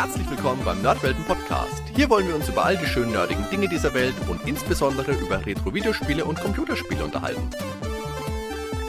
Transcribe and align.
herzlich 0.00 0.30
willkommen 0.30 0.64
beim 0.64 0.80
Nerdwelten 0.80 1.22
Podcast. 1.24 1.82
Hier 1.94 2.08
wollen 2.08 2.26
wir 2.26 2.34
uns 2.34 2.48
über 2.48 2.64
all 2.64 2.74
die 2.74 2.86
schönen 2.86 3.12
nerdigen 3.12 3.44
Dinge 3.50 3.68
dieser 3.68 3.92
Welt 3.92 4.14
und 4.30 4.48
insbesondere 4.48 5.12
über 5.12 5.44
Retro-Videospiele 5.44 6.24
und 6.24 6.40
Computerspiele 6.40 7.04
unterhalten. 7.04 7.50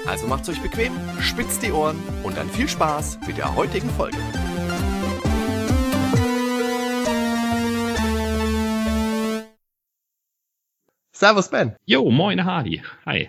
Also 0.07 0.25
macht's 0.27 0.47
euch 0.47 0.61
bequem, 0.61 0.93
spitzt 1.19 1.63
die 1.63 1.73
Ohren 1.73 2.01
und 2.23 2.37
dann 2.37 2.49
viel 2.49 2.69
Spaß 2.69 3.19
mit 3.27 3.37
der 3.37 3.53
heutigen 3.57 3.89
Folge. 3.89 4.15
Servus 11.11 11.49
Ben. 11.49 11.75
Jo, 11.83 12.09
moin 12.09 12.45
Hardy. 12.45 12.83
Hi. 13.05 13.27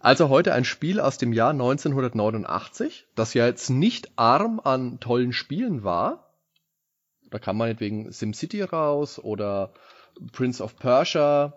Also 0.00 0.28
heute 0.28 0.54
ein 0.54 0.64
Spiel 0.64 0.98
aus 0.98 1.18
dem 1.18 1.32
Jahr 1.32 1.50
1989, 1.50 3.06
das 3.14 3.32
ja 3.34 3.46
jetzt 3.46 3.70
nicht 3.70 4.10
arm 4.16 4.60
an 4.64 4.98
tollen 4.98 5.32
Spielen 5.32 5.84
war. 5.84 6.31
Da 7.32 7.38
kam 7.38 7.56
meinetwegen 7.56 8.12
SimCity 8.12 8.60
raus 8.60 9.18
oder 9.18 9.72
Prince 10.32 10.62
of 10.62 10.76
Persia, 10.76 11.56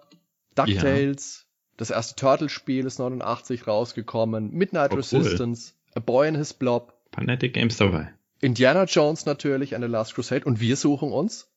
DuckTales, 0.55 1.41
ja. 1.41 1.75
das 1.75 1.89
erste 1.89 2.15
Turtle-Spiel 2.15 2.85
ist 2.85 2.97
89 2.97 3.67
rausgekommen, 3.67 4.51
Midnight 4.51 4.93
oh, 4.93 4.95
Resistance, 4.95 5.73
cool. 5.73 5.91
A 5.95 5.99
Boy 5.99 6.29
in 6.29 6.35
His 6.35 6.53
Blob. 6.53 6.93
Panetic 7.11 7.53
Games 7.53 7.75
dabei. 7.75 8.13
Indiana 8.39 8.85
Jones 8.85 9.25
natürlich, 9.25 9.75
eine 9.75 9.87
Last 9.87 10.15
Crusade 10.15 10.45
und 10.45 10.61
wir 10.61 10.77
suchen 10.77 11.11
uns? 11.11 11.51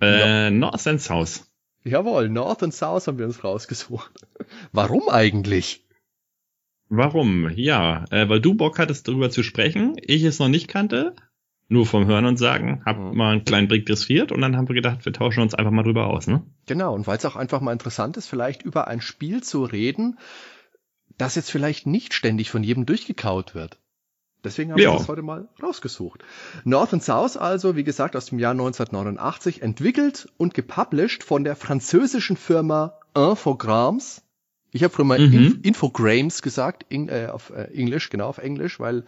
Äh, 0.00 0.50
North 0.50 0.86
and 0.86 1.02
South. 1.02 1.44
Jawohl, 1.84 2.30
North 2.30 2.62
and 2.62 2.72
South 2.72 3.06
haben 3.06 3.18
wir 3.18 3.26
uns 3.26 3.44
rausgesucht. 3.44 4.10
Warum 4.72 5.10
eigentlich? 5.10 5.84
Warum? 6.88 7.50
Ja, 7.50 8.06
äh, 8.10 8.26
weil 8.30 8.40
du 8.40 8.54
Bock 8.54 8.78
hattest, 8.78 9.06
darüber 9.06 9.28
zu 9.28 9.42
sprechen, 9.42 9.96
ich 10.00 10.22
es 10.22 10.38
noch 10.38 10.48
nicht 10.48 10.68
kannte, 10.68 11.14
nur 11.68 11.86
vom 11.86 12.06
Hören 12.06 12.26
und 12.26 12.36
Sagen, 12.36 12.82
hab 12.84 12.98
mhm. 12.98 13.16
mal 13.16 13.32
einen 13.32 13.44
kleinen 13.44 13.68
Blick 13.68 13.88
riskiert 13.88 14.32
und 14.32 14.40
dann 14.40 14.56
haben 14.56 14.68
wir 14.68 14.74
gedacht, 14.74 15.04
wir 15.04 15.12
tauschen 15.12 15.42
uns 15.42 15.54
einfach 15.54 15.72
mal 15.72 15.82
drüber 15.82 16.06
aus, 16.06 16.26
ne? 16.26 16.42
Genau, 16.66 16.94
und 16.94 17.06
weil 17.06 17.16
es 17.16 17.24
auch 17.24 17.36
einfach 17.36 17.60
mal 17.60 17.72
interessant 17.72 18.16
ist, 18.16 18.26
vielleicht 18.26 18.62
über 18.62 18.88
ein 18.88 19.00
Spiel 19.00 19.42
zu 19.42 19.64
reden, 19.64 20.18
das 21.16 21.34
jetzt 21.36 21.50
vielleicht 21.50 21.86
nicht 21.86 22.14
ständig 22.14 22.50
von 22.50 22.62
jedem 22.62 22.86
durchgekaut 22.86 23.54
wird. 23.54 23.78
Deswegen 24.42 24.72
haben 24.72 24.78
ja. 24.78 24.92
wir 24.92 24.98
das 24.98 25.08
heute 25.08 25.22
mal 25.22 25.48
rausgesucht. 25.62 26.22
North 26.64 26.92
and 26.92 27.02
South 27.02 27.38
also, 27.38 27.76
wie 27.76 27.84
gesagt, 27.84 28.14
aus 28.14 28.26
dem 28.26 28.38
Jahr 28.38 28.52
1989, 28.52 29.62
entwickelt 29.62 30.28
und 30.36 30.52
gepublished 30.52 31.24
von 31.24 31.44
der 31.44 31.56
französischen 31.56 32.36
Firma 32.36 32.98
Infogrames 33.14 34.24
ich 34.74 34.82
habe 34.82 34.92
früher 34.92 35.04
mal 35.04 35.20
mhm. 35.20 35.32
Inf 35.32 35.58
Infogrames 35.62 36.42
gesagt, 36.42 36.84
in, 36.88 37.08
äh, 37.08 37.28
auf 37.32 37.50
äh, 37.50 37.72
Englisch, 37.72 38.10
genau 38.10 38.26
auf 38.26 38.38
Englisch, 38.38 38.80
weil 38.80 39.04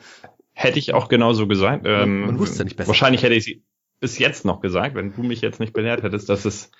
hätte 0.56 0.78
ich 0.78 0.94
auch 0.94 1.08
genauso 1.08 1.46
gesagt. 1.46 1.84
Ähm, 1.86 2.22
man, 2.22 2.38
wusste 2.38 2.64
nicht 2.64 2.76
besser. 2.76 2.88
Wahrscheinlich 2.88 3.22
hätte 3.22 3.34
ich 3.34 3.62
bis 4.00 4.18
jetzt 4.18 4.44
noch 4.44 4.60
gesagt, 4.60 4.94
wenn 4.94 5.14
du 5.14 5.22
mich 5.22 5.42
jetzt 5.42 5.60
nicht 5.60 5.74
belehrt 5.74 6.02
hättest, 6.02 6.28
dass 6.28 6.44
es 6.44 6.70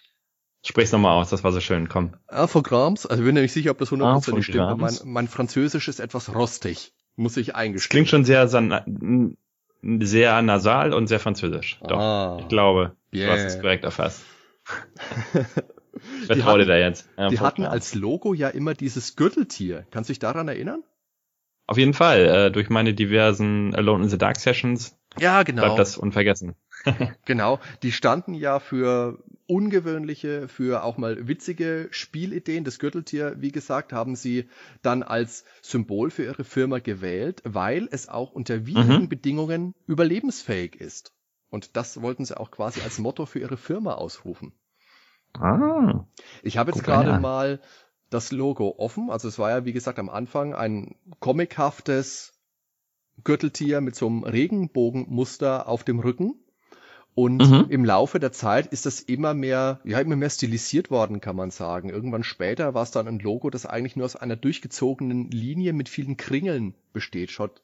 Sprich's 0.65 0.91
nochmal 0.93 1.21
aus, 1.21 1.31
das 1.31 1.45
war 1.45 1.53
so 1.53 1.61
schön, 1.61 1.89
komm. 1.89 2.15
Infogrames, 2.31 3.07
also 3.07 3.23
ich 3.23 3.27
bin 3.27 3.41
nicht 3.41 3.53
sicher, 3.53 3.71
ob 3.71 3.79
das 3.79 3.93
100% 3.93 4.43
stimmt, 4.43 4.61
aber 4.61 4.77
mein, 4.77 4.95
mein 5.05 5.29
Französisch 5.29 5.87
ist 5.89 6.01
etwas 6.01 6.35
rostig, 6.35 6.93
muss 7.15 7.37
ich 7.37 7.55
eingestehen. 7.55 7.91
Klingt 7.91 8.09
schon 8.09 8.25
sehr, 8.25 8.49
sehr 8.49 10.43
nasal 10.43 10.93
und 10.93 11.07
sehr 11.07 11.21
französisch. 11.21 11.79
Doch, 11.87 11.99
ah, 11.99 12.39
ich 12.41 12.49
glaube, 12.49 12.97
yeah. 13.15 13.27
du 13.27 13.33
hast 13.33 13.45
es 13.45 13.61
korrekt 13.61 13.85
erfasst. 13.85 14.25
Wer 16.27 16.39
traut 16.39 16.61
dir 16.61 16.67
da 16.67 16.77
jetzt? 16.77 17.09
Ja, 17.17 17.29
die 17.29 17.41
hatten 17.41 17.65
als 17.65 17.95
Logo 17.95 18.35
ja 18.35 18.49
immer 18.49 18.75
dieses 18.75 19.17
Gürteltier. 19.17 19.87
Kannst 19.91 20.09
du 20.09 20.13
dich 20.13 20.19
daran 20.19 20.49
erinnern? 20.49 20.83
Auf 21.67 21.78
jeden 21.78 21.95
Fall. 21.95 22.27
Äh, 22.27 22.50
durch 22.50 22.70
meine 22.70 22.95
diversen 22.95 23.75
Alone 23.75 24.05
in 24.05 24.11
the 24.11 24.19
Dark 24.19 24.39
Sessions 24.39 24.97
ja, 25.19 25.42
genau. 25.42 25.62
bleibt 25.62 25.78
das 25.78 25.97
unvergessen. 25.97 26.55
genau. 27.25 27.59
Die 27.83 27.92
standen 27.92 28.34
ja 28.34 28.61
für 28.61 29.19
ungewöhnliche, 29.47 30.48
für 30.48 30.83
auch 30.84 30.98
mal 30.98 31.28
witzige 31.28 31.89
Spielideen. 31.91 32.65
Das 32.65 32.78
Gürteltier, 32.78 33.37
wie 33.38 33.53
gesagt, 33.53 33.93
haben 33.93 34.16
sie 34.16 34.49
dann 34.82 35.03
als 35.03 35.44
Symbol 35.62 36.10
für 36.10 36.25
ihre 36.25 36.44
Firma 36.44 36.78
gewählt, 36.78 37.43
weil 37.44 37.88
es 37.91 38.09
auch 38.09 38.32
unter 38.32 38.66
widrigen 38.66 39.03
mhm. 39.03 39.09
Bedingungen 39.09 39.75
überlebensfähig 39.87 40.76
ist. 40.76 41.12
Und 41.49 41.76
das 41.76 42.03
wollten 42.03 42.25
sie 42.25 42.38
auch 42.38 42.50
quasi 42.50 42.81
als 42.82 42.99
Motto 42.99 43.25
für 43.25 43.38
ihre 43.38 43.56
Firma 43.56 43.94
ausrufen. 43.94 44.53
Ah. 45.38 46.06
Ich 46.43 46.59
habe 46.59 46.72
jetzt 46.72 46.82
gerade 46.82 47.19
mal 47.21 47.60
das 48.11 48.33
Logo 48.33 48.75
offen. 48.78 49.11
Also 49.11 49.28
es 49.28 49.39
war 49.39 49.50
ja, 49.50 49.65
wie 49.65 49.72
gesagt, 49.72 49.99
am 49.99 50.09
Anfang 50.09 50.55
ein 50.55 50.97
comichaftes 51.21 52.33
Gürteltier 53.25 53.81
mit 53.81 53.97
so 53.97 54.06
einem 54.06 54.25
Regenbogenmuster 54.25 55.69
auf 55.69 55.84
dem 55.84 56.00
Rücken. 56.00 56.34
Und 57.17 57.39
mhm. 57.39 57.71
im 57.71 57.83
Laufe 57.83 58.21
der 58.21 58.31
Zeit 58.31 58.67
ist 58.67 58.84
das 58.84 59.00
immer 59.00 59.33
mehr, 59.33 59.81
ja, 59.84 60.00
immer 60.00 60.17
mehr 60.17 60.28
stilisiert 60.28 60.91
worden, 60.91 61.22
kann 61.22 61.34
man 61.34 61.50
sagen. 61.50 61.89
Irgendwann 61.89 62.25
später 62.25 62.75
war 62.75 62.83
es 62.83 62.91
dann 62.91 63.09
ein 63.09 63.19
Logo, 63.21 63.49
das 63.49 63.65
eigentlich 63.65 63.97
nur 63.97 64.05
aus 64.05 64.17
einer 64.17 64.37
durchgezogenen 64.37 65.31
Linie 65.31 65.73
mit 65.73 65.88
vielen 65.88 66.19
Kringeln 66.19 66.75
besteht. 66.93 67.31
Schaut 67.31 67.62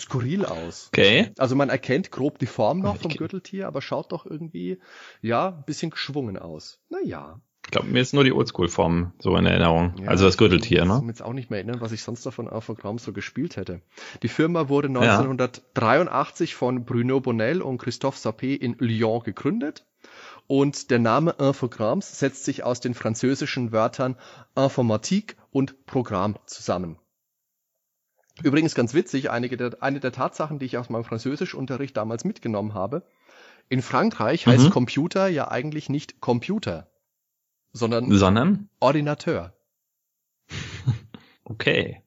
skurril 0.00 0.44
aus. 0.44 0.88
Okay. 0.88 1.30
Also 1.38 1.54
man 1.54 1.68
erkennt 1.68 2.10
grob 2.10 2.40
die 2.40 2.46
Form 2.46 2.80
noch 2.80 2.96
vom 2.96 3.12
Gürteltier, 3.12 3.68
aber 3.68 3.82
schaut 3.82 4.10
doch 4.10 4.26
irgendwie, 4.26 4.80
ja, 5.22 5.50
ein 5.50 5.64
bisschen 5.64 5.90
geschwungen 5.90 6.36
aus. 6.36 6.80
Naja. 6.88 7.40
Ich 7.68 7.72
glaube, 7.72 7.88
mir 7.88 8.00
ist 8.00 8.14
nur 8.14 8.24
die 8.24 8.32
Oldschool-Form 8.32 9.12
so 9.18 9.36
in 9.36 9.44
Erinnerung. 9.44 9.92
Ja, 10.00 10.08
also 10.08 10.24
das 10.24 10.38
Gürteltier, 10.38 10.86
ne? 10.86 10.94
Ich 10.94 11.00
kann 11.00 11.08
jetzt 11.08 11.22
auch 11.22 11.34
nicht 11.34 11.50
mehr 11.50 11.58
erinnern, 11.58 11.82
was 11.82 11.92
ich 11.92 12.02
sonst 12.02 12.24
davon 12.24 12.48
auf 12.48 12.64
Programm 12.64 12.96
so 12.96 13.12
gespielt 13.12 13.58
hätte. 13.58 13.82
Die 14.22 14.28
Firma 14.28 14.70
wurde 14.70 14.88
1983 14.88 16.52
ja. 16.52 16.56
von 16.56 16.86
Bruno 16.86 17.20
Bonnell 17.20 17.60
und 17.60 17.76
Christophe 17.76 18.16
Sapé 18.16 18.56
in 18.56 18.76
Lyon 18.78 19.22
gegründet. 19.22 19.84
Und 20.46 20.90
der 20.90 20.98
Name 20.98 21.34
Infogramms 21.38 22.18
setzt 22.18 22.46
sich 22.46 22.64
aus 22.64 22.80
den 22.80 22.94
französischen 22.94 23.70
Wörtern 23.70 24.16
Informatique 24.56 25.36
und 25.50 25.84
Programm 25.84 26.38
zusammen. 26.46 26.96
Übrigens 28.42 28.74
ganz 28.74 28.94
witzig, 28.94 29.24
der, 29.24 29.82
eine 29.82 30.00
der 30.00 30.12
Tatsachen, 30.12 30.58
die 30.58 30.64
ich 30.64 30.78
aus 30.78 30.88
meinem 30.88 31.04
Französischunterricht 31.04 31.94
damals 31.94 32.24
mitgenommen 32.24 32.72
habe. 32.72 33.02
In 33.68 33.82
Frankreich 33.82 34.46
heißt 34.46 34.64
mhm. 34.64 34.70
Computer 34.70 35.28
ja 35.28 35.50
eigentlich 35.50 35.90
nicht 35.90 36.22
Computer, 36.22 36.88
sondern, 37.78 38.10
sondern? 38.12 38.68
Ordinateur. 38.80 39.54
okay. 41.44 42.02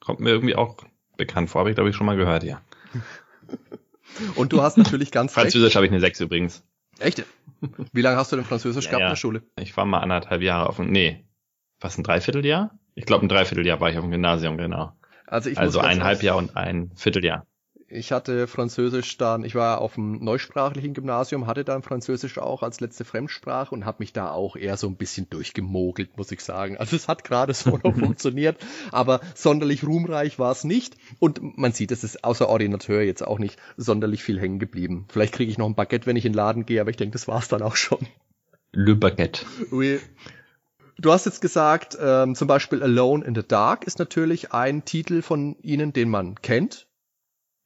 Kommt 0.00 0.20
mir 0.20 0.30
irgendwie 0.30 0.54
auch 0.54 0.76
bekannt 1.16 1.50
vor, 1.50 1.60
habe 1.60 1.70
ich 1.70 1.76
glaube 1.76 1.90
ich 1.90 1.96
schon 1.96 2.06
mal 2.06 2.16
gehört, 2.16 2.44
ja. 2.44 2.60
Und 4.36 4.52
du 4.52 4.62
hast 4.62 4.76
natürlich 4.76 5.10
ganz 5.10 5.32
Französisch 5.32 5.74
habe 5.74 5.86
ich 5.86 5.92
eine 5.92 6.00
6 6.00 6.20
übrigens. 6.20 6.62
Echt? 6.98 7.24
Wie 7.92 8.02
lange 8.02 8.16
hast 8.16 8.30
du 8.30 8.36
denn 8.36 8.44
Französisch 8.44 8.84
ja, 8.84 8.90
gehabt 8.90 9.00
ja. 9.00 9.06
in 9.06 9.12
der 9.12 9.16
Schule? 9.16 9.42
Ich 9.58 9.76
war 9.76 9.84
mal 9.84 9.98
anderthalb 9.98 10.42
Jahre 10.42 10.68
auf 10.68 10.76
dem, 10.76 10.90
nee, 10.90 11.24
was, 11.80 11.98
ein 11.98 12.04
Dreivierteljahr? 12.04 12.78
Ich 12.94 13.06
glaube, 13.06 13.26
ein 13.26 13.28
Dreivierteljahr 13.28 13.80
war 13.80 13.90
ich 13.90 13.98
auf 13.98 14.04
dem 14.04 14.10
Gymnasium, 14.10 14.56
genau. 14.56 14.92
Also, 15.26 15.50
ich 15.50 15.58
also 15.58 15.80
eineinhalb 15.80 16.22
Jahr 16.22 16.36
und 16.36 16.56
ein 16.56 16.92
Vierteljahr. 16.94 17.46
Ich 17.88 18.12
hatte 18.12 18.46
Französisch 18.46 19.18
dann, 19.18 19.44
ich 19.44 19.54
war 19.54 19.80
auf 19.80 19.94
dem 19.94 20.24
neusprachlichen 20.24 20.94
Gymnasium, 20.94 21.46
hatte 21.46 21.64
dann 21.64 21.82
Französisch 21.82 22.38
auch 22.38 22.62
als 22.62 22.80
letzte 22.80 23.04
Fremdsprache 23.04 23.74
und 23.74 23.84
habe 23.84 23.98
mich 24.00 24.12
da 24.12 24.30
auch 24.30 24.56
eher 24.56 24.76
so 24.76 24.86
ein 24.86 24.96
bisschen 24.96 25.28
durchgemogelt, 25.28 26.16
muss 26.16 26.32
ich 26.32 26.40
sagen. 26.40 26.76
Also 26.78 26.96
es 26.96 27.08
hat 27.08 27.24
gerade 27.24 27.52
so 27.52 27.78
noch 27.82 27.94
funktioniert, 27.98 28.56
aber 28.90 29.20
sonderlich 29.34 29.84
ruhmreich 29.84 30.38
war 30.38 30.52
es 30.52 30.64
nicht. 30.64 30.96
Und 31.18 31.58
man 31.58 31.72
sieht, 31.72 31.92
es 31.92 32.04
ist 32.04 32.24
außer 32.24 32.48
Ordinateur 32.48 33.02
jetzt 33.02 33.26
auch 33.26 33.38
nicht 33.38 33.58
sonderlich 33.76 34.22
viel 34.22 34.40
hängen 34.40 34.58
geblieben. 34.58 35.06
Vielleicht 35.08 35.34
kriege 35.34 35.50
ich 35.50 35.58
noch 35.58 35.66
ein 35.66 35.74
Baguette, 35.74 36.06
wenn 36.06 36.16
ich 36.16 36.24
in 36.24 36.32
den 36.32 36.36
Laden 36.36 36.66
gehe, 36.66 36.80
aber 36.80 36.90
ich 36.90 36.96
denke, 36.96 37.12
das 37.12 37.28
war's 37.28 37.48
dann 37.48 37.62
auch 37.62 37.76
schon. 37.76 38.06
Le 38.72 38.94
Baguette. 38.96 39.44
Oui. 39.70 40.00
Du 40.98 41.12
hast 41.12 41.26
jetzt 41.26 41.40
gesagt, 41.40 41.98
ähm, 42.00 42.34
zum 42.34 42.48
Beispiel 42.48 42.82
Alone 42.82 43.24
in 43.24 43.34
the 43.34 43.46
Dark 43.46 43.84
ist 43.84 43.98
natürlich 43.98 44.52
ein 44.52 44.84
Titel 44.84 45.22
von 45.22 45.56
Ihnen, 45.60 45.92
den 45.92 46.08
man 46.08 46.36
kennt. 46.36 46.86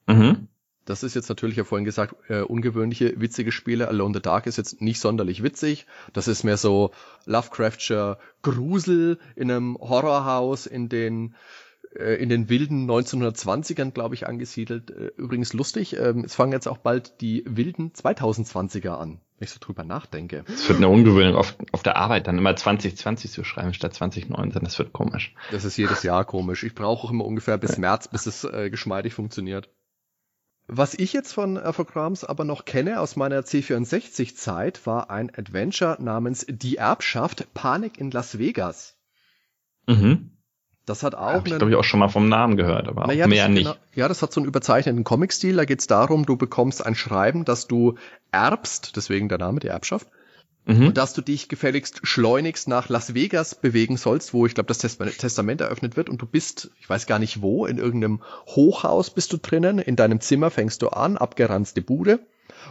Mhm. 0.08 0.48
Das 0.84 1.02
ist 1.02 1.14
jetzt 1.14 1.28
natürlich 1.28 1.56
ja 1.56 1.64
vorhin 1.64 1.84
gesagt, 1.84 2.14
äh, 2.30 2.40
ungewöhnliche, 2.40 3.20
witzige 3.20 3.52
Spiele. 3.52 3.88
Alone 3.88 4.14
the 4.14 4.22
Dark 4.22 4.46
ist 4.46 4.56
jetzt 4.56 4.80
nicht 4.80 5.00
sonderlich 5.00 5.42
witzig. 5.42 5.86
Das 6.14 6.28
ist 6.28 6.44
mehr 6.44 6.56
so 6.56 6.92
Lovecraftscher 7.26 8.18
Grusel 8.40 9.18
in 9.36 9.50
einem 9.50 9.76
Horrorhaus 9.78 10.64
in 10.64 10.88
den 10.88 11.34
äh, 11.94 12.14
in 12.14 12.28
den 12.28 12.48
wilden 12.48 12.90
1920ern, 12.90 13.90
glaube 13.90 14.14
ich, 14.14 14.26
angesiedelt. 14.26 14.90
Äh, 14.90 15.10
übrigens 15.18 15.52
lustig, 15.52 15.96
ähm, 15.98 16.24
es 16.24 16.34
fangen 16.34 16.52
jetzt 16.52 16.66
auch 16.66 16.78
bald 16.78 17.20
die 17.20 17.44
wilden 17.46 17.92
2020er 17.92 18.90
an, 18.90 19.20
wenn 19.38 19.44
ich 19.44 19.50
so 19.50 19.58
drüber 19.60 19.84
nachdenke. 19.84 20.44
Es 20.48 20.68
wird 20.68 20.78
eine 20.78 20.88
Ungewöhnung 20.88 21.34
auf, 21.34 21.56
auf 21.72 21.82
der 21.82 21.96
Arbeit, 21.96 22.26
dann 22.26 22.38
immer 22.38 22.56
2020 22.56 23.30
zu 23.30 23.44
schreiben 23.44 23.74
statt 23.74 23.94
2019. 23.94 24.62
Das 24.64 24.78
wird 24.78 24.92
komisch. 24.92 25.34
Das 25.50 25.64
ist 25.64 25.76
jedes 25.76 26.02
Jahr 26.02 26.24
komisch. 26.24 26.62
Ich 26.64 26.74
brauche 26.74 27.06
auch 27.06 27.10
immer 27.10 27.24
ungefähr 27.24 27.58
bis 27.58 27.78
März, 27.78 28.08
bis 28.08 28.26
es 28.26 28.44
äh, 28.44 28.70
geschmeidig 28.70 29.14
funktioniert. 29.14 29.68
Was 30.70 30.92
ich 30.92 31.14
jetzt 31.14 31.32
von 31.32 31.56
Alphagrams 31.56 32.24
aber 32.24 32.44
noch 32.44 32.66
kenne 32.66 33.00
aus 33.00 33.16
meiner 33.16 33.40
C64-Zeit, 33.40 34.86
war 34.86 35.10
ein 35.10 35.30
Adventure 35.34 35.96
namens 35.98 36.44
Die 36.46 36.76
Erbschaft 36.76 37.54
Panik 37.54 37.98
in 37.98 38.10
Las 38.10 38.38
Vegas. 38.38 38.98
Mhm. 39.86 40.32
Das 40.84 41.02
hat 41.02 41.14
auch. 41.14 41.32
Hab 41.32 41.46
ich 41.46 41.56
glaube 41.56 41.70
ich 41.70 41.76
auch 41.76 41.84
schon 41.84 42.00
mal 42.00 42.08
vom 42.08 42.28
Namen 42.28 42.56
gehört, 42.56 42.86
aber 42.86 43.06
naja, 43.06 43.26
mehr 43.26 43.48
nicht. 43.48 43.64
Genau, 43.64 43.76
ja, 43.94 44.08
das 44.08 44.20
hat 44.20 44.32
so 44.32 44.40
einen 44.40 44.48
überzeichneten 44.48 45.04
Comic-Stil. 45.04 45.56
Da 45.56 45.64
geht 45.64 45.80
es 45.80 45.86
darum, 45.86 46.26
du 46.26 46.36
bekommst 46.36 46.84
ein 46.84 46.94
Schreiben, 46.94 47.46
dass 47.46 47.66
du 47.66 47.94
erbst, 48.30 48.96
deswegen 48.96 49.30
der 49.30 49.38
Name, 49.38 49.60
die 49.60 49.68
Erbschaft. 49.68 50.08
Mhm. 50.68 50.88
Und 50.88 50.98
dass 50.98 51.14
du 51.14 51.22
dich 51.22 51.48
gefälligst 51.48 52.00
schleunigst 52.02 52.68
nach 52.68 52.90
Las 52.90 53.14
Vegas 53.14 53.54
bewegen 53.54 53.96
sollst, 53.96 54.34
wo 54.34 54.44
ich 54.44 54.54
glaube, 54.54 54.68
das 54.68 54.78
Testament 54.78 55.62
eröffnet 55.62 55.96
wird. 55.96 56.10
Und 56.10 56.20
du 56.20 56.26
bist, 56.26 56.70
ich 56.78 56.88
weiß 56.88 57.06
gar 57.06 57.18
nicht 57.18 57.40
wo, 57.40 57.64
in 57.64 57.78
irgendeinem 57.78 58.22
Hochhaus 58.46 59.08
bist 59.08 59.32
du 59.32 59.38
drinnen, 59.38 59.78
in 59.78 59.96
deinem 59.96 60.20
Zimmer 60.20 60.50
fängst 60.50 60.82
du 60.82 60.88
an, 60.88 61.16
abgeranzte 61.16 61.80
Bude 61.80 62.20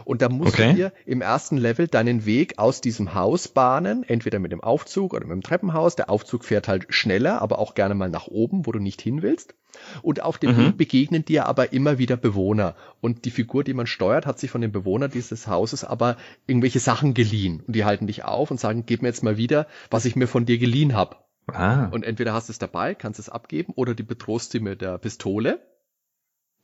und 0.04 0.22
da 0.22 0.28
musst 0.28 0.54
okay. 0.54 0.70
du 0.70 0.74
dir 0.74 0.92
im 1.06 1.20
ersten 1.20 1.56
Level 1.56 1.88
deinen 1.88 2.26
Weg 2.26 2.58
aus 2.58 2.80
diesem 2.80 3.14
Haus 3.14 3.48
bahnen, 3.48 4.04
entweder 4.04 4.38
mit 4.38 4.52
dem 4.52 4.60
Aufzug 4.60 5.14
oder 5.14 5.26
mit 5.26 5.34
dem 5.34 5.42
Treppenhaus. 5.42 5.96
Der 5.96 6.10
Aufzug 6.10 6.44
fährt 6.44 6.68
halt 6.68 6.86
schneller, 6.88 7.42
aber 7.42 7.58
auch 7.58 7.74
gerne 7.74 7.94
mal 7.94 8.08
nach 8.08 8.26
oben, 8.26 8.66
wo 8.66 8.72
du 8.72 8.78
nicht 8.78 9.00
hin 9.00 9.22
willst. 9.22 9.54
Und 10.02 10.22
auf 10.22 10.38
dem 10.38 10.52
mhm. 10.52 10.58
Weg 10.58 10.76
begegnen 10.76 11.24
dir 11.24 11.46
aber 11.46 11.72
immer 11.72 11.98
wieder 11.98 12.16
Bewohner. 12.16 12.74
Und 13.00 13.24
die 13.24 13.30
Figur, 13.30 13.64
die 13.64 13.74
man 13.74 13.86
steuert, 13.86 14.26
hat 14.26 14.38
sich 14.38 14.50
von 14.50 14.60
den 14.60 14.72
Bewohnern 14.72 15.10
dieses 15.10 15.46
Hauses 15.46 15.84
aber 15.84 16.16
irgendwelche 16.46 16.80
Sachen 16.80 17.14
geliehen. 17.14 17.62
Und 17.66 17.76
die 17.76 17.84
halten 17.84 18.06
dich 18.06 18.24
auf 18.24 18.50
und 18.50 18.58
sagen, 18.58 18.84
gib 18.86 19.02
mir 19.02 19.08
jetzt 19.08 19.22
mal 19.22 19.36
wieder, 19.36 19.66
was 19.90 20.04
ich 20.04 20.16
mir 20.16 20.26
von 20.26 20.46
dir 20.46 20.58
geliehen 20.58 20.94
habe. 20.94 21.16
Ah. 21.46 21.86
Und 21.86 22.04
entweder 22.04 22.32
hast 22.32 22.48
du 22.48 22.52
es 22.52 22.58
dabei, 22.58 22.94
kannst 22.94 23.20
es 23.20 23.28
abgeben, 23.28 23.72
oder 23.74 23.94
die 23.94 24.02
bedrohst 24.02 24.52
sie 24.52 24.60
mit 24.60 24.82
der 24.82 24.98
Pistole. 24.98 25.60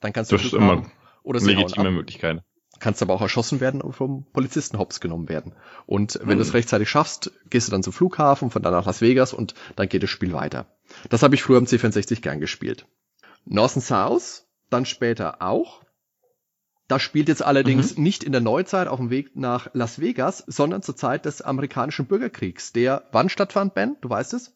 Dann 0.00 0.12
kannst 0.12 0.30
du 0.30 0.36
das 0.36 0.46
ist 0.46 0.52
immer 0.54 0.84
oder 1.22 1.40
legitime 1.40 1.90
Möglichkeit 1.90 2.42
kannst 2.80 3.02
aber 3.02 3.14
auch 3.14 3.20
erschossen 3.20 3.60
werden 3.60 3.80
und 3.80 3.92
vom 3.92 4.26
Polizisten 4.32 4.78
hops 4.78 5.00
genommen 5.00 5.28
werden. 5.28 5.52
Und 5.86 6.18
wenn 6.20 6.30
hm. 6.30 6.38
du 6.38 6.42
es 6.42 6.54
rechtzeitig 6.54 6.88
schaffst, 6.88 7.32
gehst 7.50 7.68
du 7.68 7.72
dann 7.72 7.82
zum 7.82 7.92
Flughafen, 7.92 8.50
von 8.50 8.62
da 8.62 8.70
nach 8.70 8.86
Las 8.86 9.00
Vegas 9.00 9.32
und 9.32 9.54
dann 9.76 9.88
geht 9.88 10.02
das 10.02 10.10
Spiel 10.10 10.32
weiter. 10.32 10.66
Das 11.08 11.22
habe 11.22 11.34
ich 11.34 11.42
früher 11.42 11.58
am 11.58 11.64
C64 11.64 12.20
gern 12.20 12.40
gespielt. 12.40 12.86
North 13.44 13.76
and 13.76 13.84
South, 13.84 14.46
dann 14.70 14.86
später 14.86 15.42
auch. 15.42 15.82
Das 16.88 17.00
spielt 17.00 17.28
jetzt 17.28 17.42
allerdings 17.42 17.96
mhm. 17.96 18.02
nicht 18.02 18.24
in 18.24 18.32
der 18.32 18.40
Neuzeit 18.40 18.88
auf 18.88 18.98
dem 18.98 19.10
Weg 19.10 19.36
nach 19.36 19.68
Las 19.72 20.00
Vegas, 20.00 20.44
sondern 20.46 20.82
zur 20.82 20.96
Zeit 20.96 21.24
des 21.24 21.40
amerikanischen 21.40 22.06
Bürgerkriegs, 22.06 22.72
der 22.72 23.04
wann 23.12 23.28
stattfand, 23.30 23.74
Ben? 23.74 23.96
Du 24.02 24.10
weißt 24.10 24.34
es? 24.34 24.54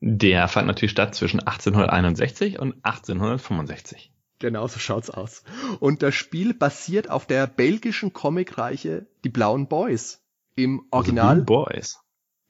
Der 0.00 0.48
fand 0.48 0.66
natürlich 0.66 0.90
statt 0.90 1.14
zwischen 1.14 1.40
1861 1.40 2.58
und 2.58 2.74
1865. 2.84 4.13
Genau, 4.38 4.66
so 4.66 4.78
schaut's 4.78 5.10
aus. 5.10 5.42
Und 5.80 6.02
das 6.02 6.14
Spiel 6.14 6.54
basiert 6.54 7.08
auf 7.10 7.26
der 7.26 7.46
belgischen 7.46 8.12
Comicreiche 8.12 9.06
Die 9.24 9.28
Blauen 9.28 9.68
Boys. 9.68 10.20
Im 10.56 10.86
Original. 10.90 11.38
The 11.38 11.44
Boys. 11.44 12.00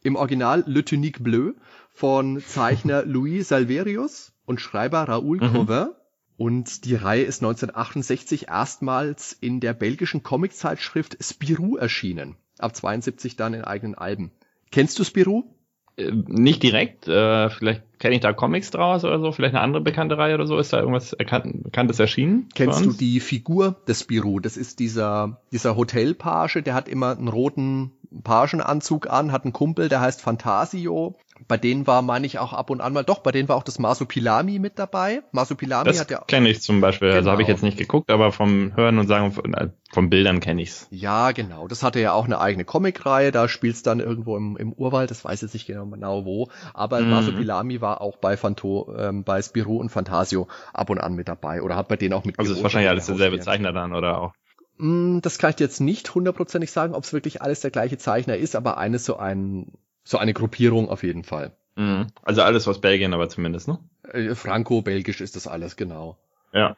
Im 0.02 0.16
Original 0.16 0.64
Le 0.66 0.84
Tunique 0.84 1.22
Bleu 1.22 1.52
von 1.92 2.42
Zeichner 2.42 3.02
Louis 3.06 3.48
Salverius 3.48 4.32
und 4.44 4.60
Schreiber 4.60 5.04
Raoul 5.04 5.38
mhm. 5.38 5.52
Covin. 5.52 5.88
Und 6.36 6.84
die 6.84 6.96
Reihe 6.96 7.22
ist 7.22 7.42
1968 7.42 8.48
erstmals 8.48 9.32
in 9.32 9.60
der 9.60 9.72
belgischen 9.72 10.22
Comiczeitschrift 10.22 11.16
Spirou 11.20 11.76
erschienen. 11.76 12.36
Ab 12.58 12.74
72 12.74 13.36
dann 13.36 13.54
in 13.54 13.62
eigenen 13.62 13.94
Alben. 13.94 14.32
Kennst 14.72 14.98
du 14.98 15.04
Spirou? 15.04 15.54
Äh, 15.96 16.10
nicht 16.26 16.62
direkt, 16.62 17.06
äh, 17.08 17.50
vielleicht 17.50 17.82
kenne 17.98 18.16
ich 18.16 18.20
da 18.20 18.32
Comics 18.32 18.70
draus 18.70 19.04
oder 19.04 19.20
so, 19.20 19.32
vielleicht 19.32 19.54
eine 19.54 19.62
andere 19.62 19.82
bekannte 19.82 20.18
Reihe 20.18 20.34
oder 20.34 20.46
so, 20.46 20.58
ist 20.58 20.72
da 20.72 20.80
irgendwas 20.80 21.12
erkannt, 21.12 21.62
Bekanntes 21.62 21.98
erschienen? 21.98 22.48
Kennst 22.54 22.84
du 22.84 22.92
die 22.92 23.20
Figur 23.20 23.76
des 23.86 24.00
Spirou? 24.00 24.40
Das 24.40 24.56
ist 24.56 24.78
dieser, 24.78 25.40
dieser 25.52 25.76
Hotelpage, 25.76 26.62
der 26.64 26.74
hat 26.74 26.88
immer 26.88 27.16
einen 27.16 27.28
roten 27.28 27.92
Pagenanzug 28.22 29.10
an, 29.10 29.32
hat 29.32 29.44
einen 29.44 29.52
Kumpel, 29.52 29.88
der 29.88 30.00
heißt 30.00 30.20
Fantasio 30.20 31.16
bei 31.48 31.56
denen 31.56 31.86
war, 31.86 32.00
meine 32.02 32.26
ich, 32.26 32.38
auch 32.38 32.52
ab 32.52 32.70
und 32.70 32.80
an 32.80 32.92
mal, 32.92 33.02
doch, 33.02 33.18
bei 33.18 33.32
denen 33.32 33.48
war 33.48 33.56
auch 33.56 33.64
das 33.64 33.78
Masupilami 33.78 34.58
mit 34.58 34.78
dabei. 34.78 35.22
Masupilami 35.32 35.84
das 35.84 36.00
hat 36.00 36.10
ja. 36.10 36.20
kenne 36.20 36.48
ich 36.48 36.62
zum 36.62 36.80
Beispiel, 36.80 37.08
genau. 37.08 37.18
also 37.18 37.30
habe 37.32 37.42
ich 37.42 37.48
jetzt 37.48 37.62
nicht 37.62 37.76
geguckt, 37.76 38.10
aber 38.10 38.32
vom 38.32 38.74
Hören 38.76 38.98
und 38.98 39.08
Sagen, 39.08 39.32
von, 39.32 39.52
äh, 39.52 39.70
von 39.90 40.10
Bildern 40.10 40.40
kenne 40.40 40.62
ich's. 40.62 40.86
Ja, 40.90 41.32
genau. 41.32 41.66
Das 41.66 41.82
hatte 41.82 42.00
ja 42.00 42.12
auch 42.12 42.24
eine 42.24 42.40
eigene 42.40 42.64
Comicreihe, 42.64 43.32
da 43.32 43.48
spielt's 43.48 43.82
dann 43.82 44.00
irgendwo 44.00 44.36
im, 44.36 44.56
im 44.56 44.72
Urwald, 44.72 45.10
das 45.10 45.24
weiß 45.24 45.42
ich 45.42 45.52
nicht 45.52 45.66
genau, 45.66 45.86
genau 45.86 46.24
wo. 46.24 46.48
Aber 46.72 47.00
mhm. 47.00 47.10
Masupilami 47.10 47.80
war 47.80 48.00
auch 48.00 48.16
bei 48.16 48.36
Fanto, 48.36 48.94
ähm, 48.96 49.24
bei 49.24 49.42
Spirou 49.42 49.78
und 49.78 49.90
Fantasio 49.90 50.48
ab 50.72 50.88
und 50.90 50.98
an 50.98 51.14
mit 51.14 51.28
dabei 51.28 51.62
oder 51.62 51.76
hat 51.76 51.88
bei 51.88 51.96
denen 51.96 52.14
auch 52.14 52.24
mit. 52.24 52.38
Also 52.38 52.52
ist 52.52 52.62
wahrscheinlich 52.62 52.90
alles 52.90 53.06
derselbe 53.06 53.40
Zeichner 53.40 53.72
dann, 53.72 53.92
oder 53.92 54.20
auch? 54.20 54.32
Mm, 54.78 55.20
das 55.20 55.38
kann 55.38 55.50
ich 55.50 55.60
jetzt 55.60 55.80
nicht 55.80 56.14
hundertprozentig 56.14 56.70
sagen, 56.70 56.94
ob 56.94 57.04
es 57.04 57.12
wirklich 57.12 57.42
alles 57.42 57.60
der 57.60 57.70
gleiche 57.70 57.98
Zeichner 57.98 58.36
ist, 58.36 58.56
aber 58.56 58.78
eines 58.78 59.04
so 59.04 59.16
ein 59.16 59.72
so 60.04 60.18
eine 60.18 60.34
Gruppierung 60.34 60.88
auf 60.88 61.02
jeden 61.02 61.24
Fall. 61.24 61.56
Mhm. 61.76 62.08
Also 62.22 62.42
alles 62.42 62.68
aus 62.68 62.80
Belgien, 62.80 63.14
aber 63.14 63.28
zumindest, 63.28 63.68
ne? 63.68 63.78
Äh, 64.12 64.34
Franco-belgisch 64.34 65.20
ist 65.20 65.36
das 65.36 65.46
alles, 65.46 65.76
genau. 65.76 66.18
Ja. 66.52 66.76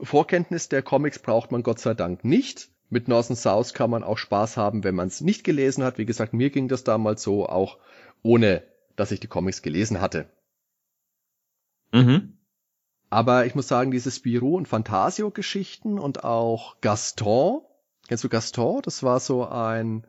Vorkenntnis 0.00 0.68
der 0.68 0.82
Comics 0.82 1.18
braucht 1.18 1.50
man 1.50 1.62
Gott 1.62 1.78
sei 1.78 1.94
Dank 1.94 2.24
nicht. 2.24 2.68
Mit 2.90 3.08
North 3.08 3.30
and 3.30 3.38
South 3.38 3.74
kann 3.74 3.90
man 3.90 4.02
auch 4.02 4.18
Spaß 4.18 4.56
haben, 4.56 4.84
wenn 4.84 4.94
man 4.94 5.08
es 5.08 5.20
nicht 5.20 5.44
gelesen 5.44 5.84
hat. 5.84 5.98
Wie 5.98 6.06
gesagt, 6.06 6.32
mir 6.32 6.50
ging 6.50 6.68
das 6.68 6.84
damals 6.84 7.22
so, 7.22 7.46
auch 7.46 7.78
ohne, 8.22 8.62
dass 8.96 9.12
ich 9.12 9.20
die 9.20 9.26
Comics 9.26 9.62
gelesen 9.62 10.00
hatte. 10.00 10.28
Mhm. 11.92 12.38
Aber 13.10 13.46
ich 13.46 13.54
muss 13.54 13.68
sagen, 13.68 13.90
diese 13.90 14.10
Spirou 14.10 14.56
und 14.56 14.68
Fantasio-Geschichten 14.68 15.98
und 15.98 16.24
auch 16.24 16.80
Gaston. 16.80 17.62
Kennst 18.06 18.24
du 18.24 18.28
Gaston? 18.28 18.82
Das 18.82 19.02
war 19.02 19.20
so 19.20 19.46
ein 19.46 20.06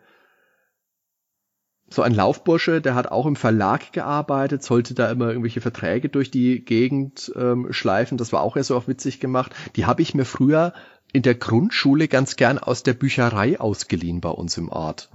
so 1.92 2.02
ein 2.02 2.14
Laufbursche, 2.14 2.82
der 2.82 2.96
hat 2.96 3.12
auch 3.12 3.26
im 3.26 3.36
Verlag 3.36 3.92
gearbeitet, 3.92 4.64
sollte 4.64 4.94
da 4.94 5.10
immer 5.10 5.30
irgendwelche 5.30 5.62
Verträge 5.62 6.10
durch 6.10 6.32
die 6.32 6.64
Gegend 6.64 7.32
ähm, 7.36 7.68
schleifen. 7.72 8.18
Das 8.18 8.32
war 8.32 8.42
auch 8.42 8.56
ja 8.56 8.64
so 8.64 8.76
auch 8.76 8.88
witzig 8.88 9.20
gemacht. 9.20 9.54
Die 9.76 9.86
habe 9.86 10.02
ich 10.02 10.14
mir 10.14 10.26
früher 10.26 10.74
in 11.12 11.24
der 11.24 11.36
Grundschule 11.36 12.08
ganz 12.08 12.36
gern 12.36 12.60
aus 12.60 12.84
der 12.84 12.94
Bücherei 12.94 13.60
ausgeliehen 13.60 14.22
bei 14.22 14.30
uns 14.30 14.58
im 14.58 14.70
Ort. 14.70 15.10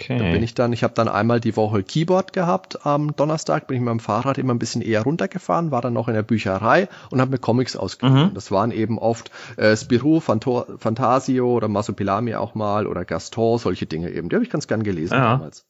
Okay. 0.00 0.18
Da 0.18 0.24
bin 0.24 0.42
ich 0.42 0.54
dann, 0.54 0.72
ich 0.72 0.82
habe 0.82 0.94
dann 0.94 1.08
einmal 1.08 1.40
die 1.40 1.56
Woche 1.56 1.82
Keyboard 1.82 2.32
gehabt. 2.32 2.86
Am 2.86 3.14
Donnerstag 3.14 3.66
bin 3.66 3.76
ich 3.76 3.80
mit 3.80 3.88
meinem 3.88 4.00
Fahrrad 4.00 4.38
immer 4.38 4.54
ein 4.54 4.58
bisschen 4.58 4.80
eher 4.80 5.02
runtergefahren, 5.02 5.70
war 5.70 5.82
dann 5.82 5.92
noch 5.92 6.08
in 6.08 6.14
der 6.14 6.22
Bücherei 6.22 6.88
und 7.10 7.20
habe 7.20 7.32
mir 7.32 7.38
Comics 7.38 7.76
ausgeliehen. 7.76 8.30
Mhm. 8.30 8.34
Das 8.34 8.50
waren 8.50 8.70
eben 8.70 8.98
oft 8.98 9.30
äh, 9.56 9.76
Spirou, 9.76 10.20
Fanto 10.20 10.64
Fantasio 10.78 11.52
oder 11.52 11.68
Masopilami 11.68 12.34
auch 12.34 12.54
mal 12.54 12.86
oder 12.86 13.04
Gaston, 13.04 13.58
solche 13.58 13.86
Dinge 13.86 14.10
eben. 14.10 14.30
Die 14.30 14.36
habe 14.36 14.44
ich 14.44 14.50
ganz 14.50 14.66
gern 14.66 14.82
gelesen 14.82 15.14
ja. 15.14 15.32
damals. 15.32 15.66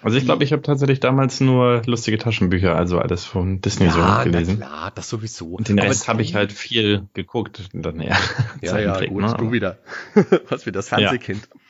Also 0.00 0.16
ich 0.16 0.24
glaube, 0.24 0.44
ich 0.44 0.52
habe 0.52 0.62
tatsächlich 0.62 1.00
damals 1.00 1.40
nur 1.40 1.82
lustige 1.86 2.18
Taschenbücher, 2.18 2.76
also 2.76 2.98
alles 3.00 3.24
von 3.24 3.60
Disney 3.60 3.86
ja, 3.86 4.18
so 4.22 4.30
gelesen. 4.30 4.60
Ja, 4.60 4.66
klar, 4.66 4.92
das 4.94 5.08
sowieso. 5.08 5.46
Und 5.46 5.68
den 5.68 5.78
Rest 5.78 6.06
habe 6.06 6.22
ich 6.22 6.34
halt 6.34 6.52
viel 6.52 7.08
geguckt. 7.14 7.68
Dann, 7.72 8.00
ja, 8.00 8.16
ja, 8.60 8.78
ja 8.78 9.06
gut, 9.06 9.22
ne? 9.22 9.34
du 9.36 9.50
wieder. 9.50 9.78
Was 10.48 10.66
wie 10.66 10.72
das 10.72 10.88
Fernsehkind. 10.88 11.48
Ja. 11.52 11.60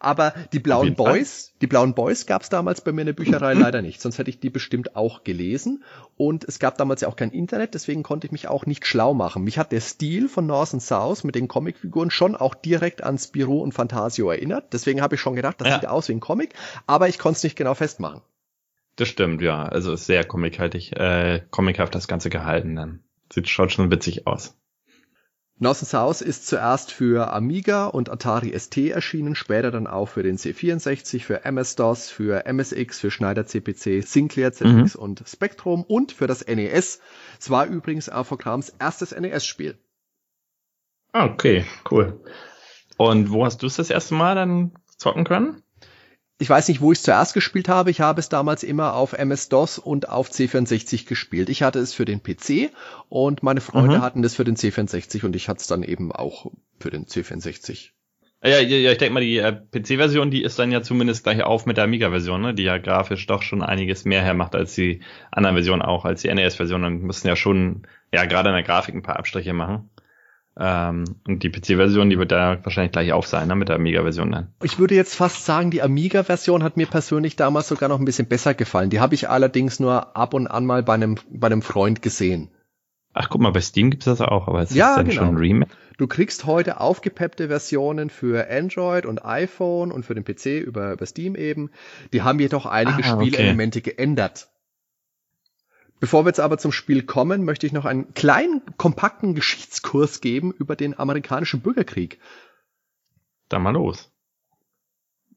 Aber 0.00 0.34
die 0.52 0.58
blauen 0.58 0.94
Boys, 0.94 1.52
die 1.60 1.66
blauen 1.66 1.94
Boys 1.94 2.26
gab 2.26 2.42
es 2.42 2.48
damals 2.48 2.80
bei 2.80 2.92
mir 2.92 3.02
in 3.02 3.06
der 3.06 3.12
Bücherei 3.14 3.54
leider 3.54 3.82
nicht, 3.82 4.00
sonst 4.00 4.18
hätte 4.18 4.30
ich 4.30 4.40
die 4.40 4.50
bestimmt 4.50 4.96
auch 4.96 5.24
gelesen. 5.24 5.84
Und 6.16 6.44
es 6.44 6.58
gab 6.58 6.78
damals 6.78 7.00
ja 7.00 7.08
auch 7.08 7.16
kein 7.16 7.30
Internet, 7.30 7.74
deswegen 7.74 8.02
konnte 8.02 8.26
ich 8.26 8.32
mich 8.32 8.48
auch 8.48 8.66
nicht 8.66 8.86
schlau 8.86 9.14
machen. 9.14 9.44
Mich 9.44 9.58
hat 9.58 9.72
der 9.72 9.80
Stil 9.80 10.28
von 10.28 10.46
North 10.46 10.74
and 10.74 10.82
South 10.82 11.24
mit 11.24 11.34
den 11.34 11.48
Comicfiguren 11.48 12.10
schon 12.10 12.36
auch 12.36 12.54
direkt 12.54 13.02
an 13.02 13.18
Spirou 13.18 13.60
und 13.60 13.72
Fantasio 13.72 14.30
erinnert. 14.30 14.72
Deswegen 14.72 15.00
habe 15.00 15.14
ich 15.14 15.20
schon 15.20 15.36
gedacht, 15.36 15.60
das 15.60 15.68
ja. 15.68 15.74
sieht 15.74 15.88
aus 15.88 16.08
wie 16.08 16.12
ein 16.12 16.20
Comic, 16.20 16.54
aber 16.86 17.08
ich 17.08 17.18
konnte 17.18 17.38
es 17.38 17.44
nicht 17.44 17.56
genau 17.56 17.74
festmachen. 17.74 18.22
Das 18.96 19.08
stimmt, 19.08 19.42
ja. 19.42 19.64
Also 19.64 19.96
sehr 19.96 20.24
comichaltig, 20.24 20.92
äh, 20.92 21.40
comichaft 21.50 21.94
das 21.94 22.08
Ganze 22.08 22.30
gehalten 22.30 22.76
dann. 22.76 23.00
Sieht, 23.32 23.48
schaut 23.48 23.72
schon 23.72 23.90
witzig 23.90 24.26
aus. 24.26 24.56
Northern 25.58 25.86
South 25.86 26.20
ist 26.20 26.48
zuerst 26.48 26.90
für 26.90 27.32
Amiga 27.32 27.86
und 27.86 28.10
Atari 28.10 28.58
ST 28.58 28.76
erschienen, 28.76 29.36
später 29.36 29.70
dann 29.70 29.86
auch 29.86 30.06
für 30.06 30.24
den 30.24 30.36
C64, 30.36 31.22
für 31.22 31.44
MS-DOS, 31.44 32.10
für 32.10 32.44
MSX, 32.52 32.98
für 32.98 33.10
Schneider 33.12 33.46
CPC, 33.46 34.02
Sinclair 34.04 34.52
ZX 34.52 34.96
mhm. 34.96 35.00
und 35.00 35.24
Spectrum 35.26 35.84
und 35.84 36.10
für 36.10 36.26
das 36.26 36.44
NES. 36.44 37.00
Es 37.38 37.50
war 37.50 37.66
übrigens 37.66 38.08
Avograms 38.08 38.70
erstes 38.80 39.12
NES-Spiel. 39.12 39.78
Ah, 41.12 41.26
okay, 41.26 41.64
cool. 41.90 42.20
Und 42.96 43.30
wo 43.30 43.44
hast 43.44 43.62
du 43.62 43.68
es 43.68 43.76
das 43.76 43.90
erste 43.90 44.14
Mal 44.14 44.34
dann 44.34 44.72
zocken 44.96 45.24
können? 45.24 45.63
Ich 46.44 46.50
weiß 46.50 46.68
nicht, 46.68 46.82
wo 46.82 46.92
ich 46.92 46.98
es 46.98 47.04
zuerst 47.04 47.32
gespielt 47.32 47.70
habe. 47.70 47.90
Ich 47.90 48.02
habe 48.02 48.20
es 48.20 48.28
damals 48.28 48.64
immer 48.64 48.92
auf 48.92 49.14
MS-DOS 49.14 49.78
und 49.78 50.10
auf 50.10 50.28
C64 50.28 51.06
gespielt. 51.06 51.48
Ich 51.48 51.62
hatte 51.62 51.78
es 51.78 51.94
für 51.94 52.04
den 52.04 52.22
PC 52.22 52.70
und 53.08 53.42
meine 53.42 53.62
Freunde 53.62 53.96
mhm. 53.96 54.02
hatten 54.02 54.22
es 54.22 54.34
für 54.34 54.44
den 54.44 54.54
C64 54.54 55.24
und 55.24 55.34
ich 55.34 55.48
hatte 55.48 55.60
es 55.60 55.68
dann 55.68 55.82
eben 55.82 56.12
auch 56.12 56.52
für 56.78 56.90
den 56.90 57.06
C64. 57.06 57.92
Ja, 58.42 58.60
ja, 58.60 58.92
ich 58.92 58.98
denke 58.98 59.14
mal, 59.14 59.20
die 59.20 59.38
äh, 59.38 59.52
PC-Version, 59.54 60.30
die 60.30 60.42
ist 60.42 60.58
dann 60.58 60.70
ja 60.70 60.82
zumindest 60.82 61.24
gleich 61.24 61.42
auf 61.42 61.64
mit 61.64 61.78
der 61.78 61.84
Amiga-Version, 61.84 62.42
ne? 62.42 62.52
die 62.52 62.64
ja 62.64 62.76
grafisch 62.76 63.26
doch 63.26 63.40
schon 63.40 63.62
einiges 63.62 64.04
mehr 64.04 64.20
hermacht 64.20 64.54
als 64.54 64.74
die 64.74 65.00
anderen 65.30 65.56
Versionen 65.56 65.80
auch, 65.80 66.04
als 66.04 66.20
die 66.20 66.34
NES-Version 66.34 66.84
und 66.84 67.02
müssen 67.04 67.26
ja 67.26 67.36
schon, 67.36 67.86
ja, 68.12 68.26
gerade 68.26 68.50
in 68.50 68.54
der 68.54 68.64
Grafik 68.64 68.94
ein 68.94 69.00
paar 69.00 69.18
Abstriche 69.18 69.54
machen. 69.54 69.88
Ähm, 70.58 71.04
und 71.26 71.42
die 71.42 71.50
PC-Version, 71.50 72.10
die 72.10 72.18
wird 72.18 72.30
da 72.30 72.58
wahrscheinlich 72.64 72.92
gleich 72.92 73.12
auf 73.12 73.26
sein, 73.26 73.48
ne, 73.48 73.56
mit 73.56 73.68
der 73.68 73.76
Amiga-Version 73.76 74.30
dann. 74.30 74.54
Ich 74.62 74.78
würde 74.78 74.94
jetzt 74.94 75.14
fast 75.16 75.44
sagen, 75.44 75.70
die 75.72 75.82
Amiga-Version 75.82 76.62
hat 76.62 76.76
mir 76.76 76.86
persönlich 76.86 77.34
damals 77.34 77.66
sogar 77.68 77.88
noch 77.88 77.98
ein 77.98 78.04
bisschen 78.04 78.28
besser 78.28 78.54
gefallen. 78.54 78.90
Die 78.90 79.00
habe 79.00 79.14
ich 79.14 79.28
allerdings 79.28 79.80
nur 79.80 80.16
ab 80.16 80.32
und 80.32 80.46
an 80.46 80.64
mal 80.64 80.82
bei 80.84 80.94
einem, 80.94 81.16
bei 81.28 81.46
einem 81.46 81.62
Freund 81.62 82.02
gesehen. 82.02 82.50
Ach, 83.14 83.28
guck 83.30 83.40
mal, 83.40 83.50
bei 83.52 83.60
Steam 83.60 83.90
gibt's 83.90 84.06
das 84.06 84.20
auch, 84.20 84.48
aber 84.48 84.62
es 84.62 84.74
Ja, 84.74 84.90
ist 84.90 84.96
dann 84.96 85.04
genau. 85.06 85.18
schon 85.20 85.28
ein 85.34 85.36
Remake. 85.38 85.70
Du 85.98 86.08
kriegst 86.08 86.46
heute 86.46 86.80
aufgepeppte 86.80 87.46
Versionen 87.48 88.10
für 88.10 88.50
Android 88.50 89.06
und 89.06 89.24
iPhone 89.24 89.92
und 89.92 90.04
für 90.04 90.14
den 90.16 90.24
PC 90.24 90.60
über, 90.64 90.92
über 90.92 91.06
Steam 91.06 91.36
eben. 91.36 91.70
Die 92.12 92.22
haben 92.22 92.40
jedoch 92.40 92.66
einige 92.66 93.04
Ah, 93.04 93.14
okay. 93.14 93.26
Spielelemente 93.26 93.80
geändert. 93.82 94.48
Bevor 96.00 96.24
wir 96.24 96.28
jetzt 96.30 96.40
aber 96.40 96.58
zum 96.58 96.72
Spiel 96.72 97.02
kommen, 97.02 97.44
möchte 97.44 97.66
ich 97.66 97.72
noch 97.72 97.84
einen 97.84 98.12
kleinen, 98.14 98.62
kompakten 98.76 99.34
Geschichtskurs 99.34 100.20
geben 100.20 100.52
über 100.52 100.76
den 100.76 100.98
amerikanischen 100.98 101.60
Bürgerkrieg. 101.60 102.18
Dann 103.48 103.62
mal 103.62 103.70
los. 103.70 104.10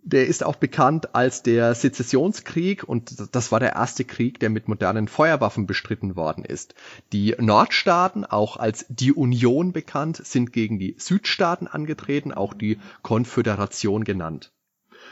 Der 0.01 0.27
ist 0.27 0.43
auch 0.43 0.55
bekannt 0.55 1.15
als 1.15 1.43
der 1.43 1.75
Sezessionskrieg 1.75 2.83
und 2.83 3.35
das 3.35 3.51
war 3.51 3.59
der 3.59 3.73
erste 3.73 4.05
Krieg, 4.05 4.39
der 4.39 4.49
mit 4.49 4.69
modernen 4.69 5.09
Feuerwaffen 5.09 5.67
bestritten 5.67 6.15
worden 6.15 6.45
ist. 6.45 6.75
Die 7.11 7.35
Nordstaaten, 7.37 8.23
auch 8.23 8.55
als 8.55 8.85
die 8.87 9.11
Union 9.11 9.73
bekannt, 9.73 10.21
sind 10.25 10.53
gegen 10.53 10.79
die 10.79 10.95
Südstaaten 10.97 11.67
angetreten, 11.67 12.33
auch 12.33 12.53
die 12.53 12.79
Konföderation 13.01 14.05
genannt. 14.05 14.53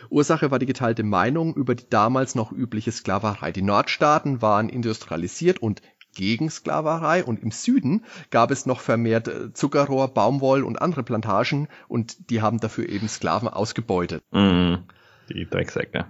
Ursache 0.09 0.51
war 0.51 0.59
die 0.59 0.65
geteilte 0.65 1.03
Meinung 1.03 1.55
über 1.55 1.75
die 1.75 1.89
damals 1.89 2.35
noch 2.35 2.51
übliche 2.51 2.91
Sklaverei. 2.91 3.51
Die 3.51 3.61
Nordstaaten 3.61 4.41
waren 4.41 4.69
industrialisiert 4.69 5.59
und 5.59 5.81
gegen 6.15 6.49
Sklaverei 6.49 7.23
und 7.23 7.43
im 7.43 7.51
Süden 7.51 8.05
gab 8.31 8.49
es 8.49 8.65
noch 8.65 8.79
vermehrt 8.79 9.27
äh, 9.27 9.53
Zuckerrohr, 9.53 10.13
Baumwoll 10.13 10.63
und 10.63 10.81
andere 10.81 11.03
Plantagen 11.03 11.67
und 11.87 12.29
die 12.29 12.41
haben 12.41 12.59
dafür 12.59 12.89
eben 12.89 13.07
Sklaven 13.07 13.47
ausgebeutet. 13.47 14.23
Mhm. 14.31 14.85
Die 15.29 15.45
Drecksäcke. 15.47 16.05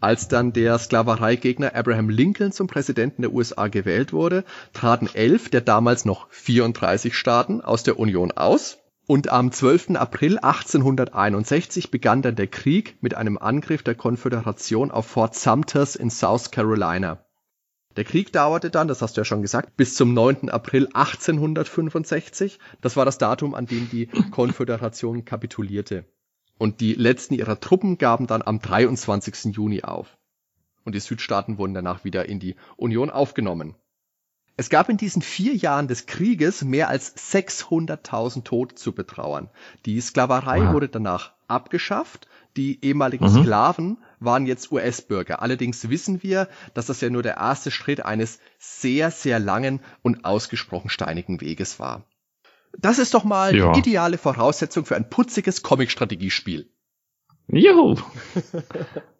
Als 0.00 0.28
dann 0.28 0.52
der 0.52 0.78
Sklavereigegner 0.78 1.74
Abraham 1.74 2.10
Lincoln 2.10 2.52
zum 2.52 2.66
Präsidenten 2.66 3.22
der 3.22 3.32
USA 3.32 3.68
gewählt 3.68 4.12
wurde, 4.12 4.44
traten 4.72 5.08
elf 5.12 5.48
der 5.48 5.62
damals 5.62 6.04
noch 6.04 6.30
34 6.30 7.14
Staaten 7.14 7.60
aus 7.60 7.82
der 7.82 7.98
Union 7.98 8.32
aus. 8.32 8.78
Und 9.08 9.28
am 9.28 9.52
12. 9.52 9.90
April 9.90 10.38
1861 10.38 11.92
begann 11.92 12.22
dann 12.22 12.34
der 12.34 12.48
Krieg 12.48 12.96
mit 13.00 13.14
einem 13.14 13.38
Angriff 13.38 13.84
der 13.84 13.94
Konföderation 13.94 14.90
auf 14.90 15.06
Fort 15.06 15.36
Sumters 15.36 15.94
in 15.94 16.10
South 16.10 16.50
Carolina. 16.50 17.24
Der 17.94 18.02
Krieg 18.02 18.32
dauerte 18.32 18.68
dann, 18.68 18.88
das 18.88 19.02
hast 19.02 19.16
du 19.16 19.20
ja 19.20 19.24
schon 19.24 19.42
gesagt, 19.42 19.76
bis 19.76 19.94
zum 19.94 20.12
9. 20.12 20.50
April 20.50 20.88
1865. 20.92 22.58
Das 22.80 22.96
war 22.96 23.04
das 23.04 23.18
Datum, 23.18 23.54
an 23.54 23.66
dem 23.66 23.88
die 23.88 24.06
Konföderation 24.32 25.24
kapitulierte. 25.24 26.04
Und 26.58 26.80
die 26.80 26.94
letzten 26.94 27.34
ihrer 27.34 27.60
Truppen 27.60 27.98
gaben 27.98 28.26
dann 28.26 28.42
am 28.42 28.58
23. 28.58 29.54
Juni 29.54 29.84
auf. 29.84 30.18
Und 30.84 30.96
die 30.96 31.00
Südstaaten 31.00 31.58
wurden 31.58 31.74
danach 31.74 32.04
wieder 32.04 32.28
in 32.28 32.40
die 32.40 32.56
Union 32.76 33.10
aufgenommen. 33.10 33.76
Es 34.58 34.70
gab 34.70 34.88
in 34.88 34.96
diesen 34.96 35.20
vier 35.20 35.54
Jahren 35.54 35.86
des 35.86 36.06
Krieges 36.06 36.62
mehr 36.62 36.88
als 36.88 37.14
600.000 37.16 38.42
Tote 38.44 38.74
zu 38.74 38.92
betrauern. 38.92 39.50
Die 39.84 40.00
Sklaverei 40.00 40.62
Wow. 40.66 40.72
wurde 40.72 40.88
danach 40.88 41.32
abgeschafft. 41.46 42.26
Die 42.56 42.82
ehemaligen 42.82 43.26
Mhm. 43.26 43.42
Sklaven 43.42 43.98
waren 44.18 44.46
jetzt 44.46 44.72
US-Bürger. 44.72 45.42
Allerdings 45.42 45.90
wissen 45.90 46.22
wir, 46.22 46.48
dass 46.72 46.86
das 46.86 47.02
ja 47.02 47.10
nur 47.10 47.22
der 47.22 47.36
erste 47.36 47.70
Schritt 47.70 48.04
eines 48.06 48.38
sehr, 48.58 49.10
sehr 49.10 49.38
langen 49.38 49.80
und 50.02 50.24
ausgesprochen 50.24 50.88
steinigen 50.88 51.42
Weges 51.42 51.78
war. 51.78 52.06
Das 52.78 52.98
ist 52.98 53.12
doch 53.12 53.24
mal 53.24 53.54
Ja. 53.54 53.72
die 53.72 53.80
ideale 53.80 54.16
Voraussetzung 54.16 54.86
für 54.86 54.96
ein 54.96 55.10
putziges 55.10 55.62
Comic-Strategiespiel. 55.62 56.70
Juhu! 57.48 57.96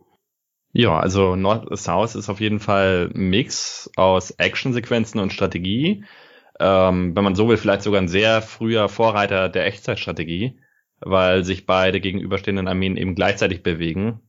ja, 0.76 0.98
also 0.98 1.36
North 1.36 1.66
South 1.78 2.14
ist 2.16 2.28
auf 2.28 2.38
jeden 2.38 2.60
Fall 2.60 3.10
ein 3.14 3.30
Mix 3.30 3.90
aus 3.96 4.30
Actionsequenzen 4.32 5.18
und 5.20 5.32
Strategie. 5.32 6.04
Ähm, 6.60 7.16
wenn 7.16 7.24
man 7.24 7.34
so 7.34 7.48
will, 7.48 7.56
vielleicht 7.56 7.80
sogar 7.80 8.00
ein 8.00 8.08
sehr 8.08 8.42
früher 8.42 8.90
Vorreiter 8.90 9.48
der 9.48 9.64
Echtzeitstrategie, 9.64 10.60
weil 11.00 11.44
sich 11.44 11.64
beide 11.64 12.00
gegenüberstehenden 12.00 12.68
Armeen 12.68 12.98
eben 12.98 13.14
gleichzeitig 13.14 13.62
bewegen. 13.62 14.20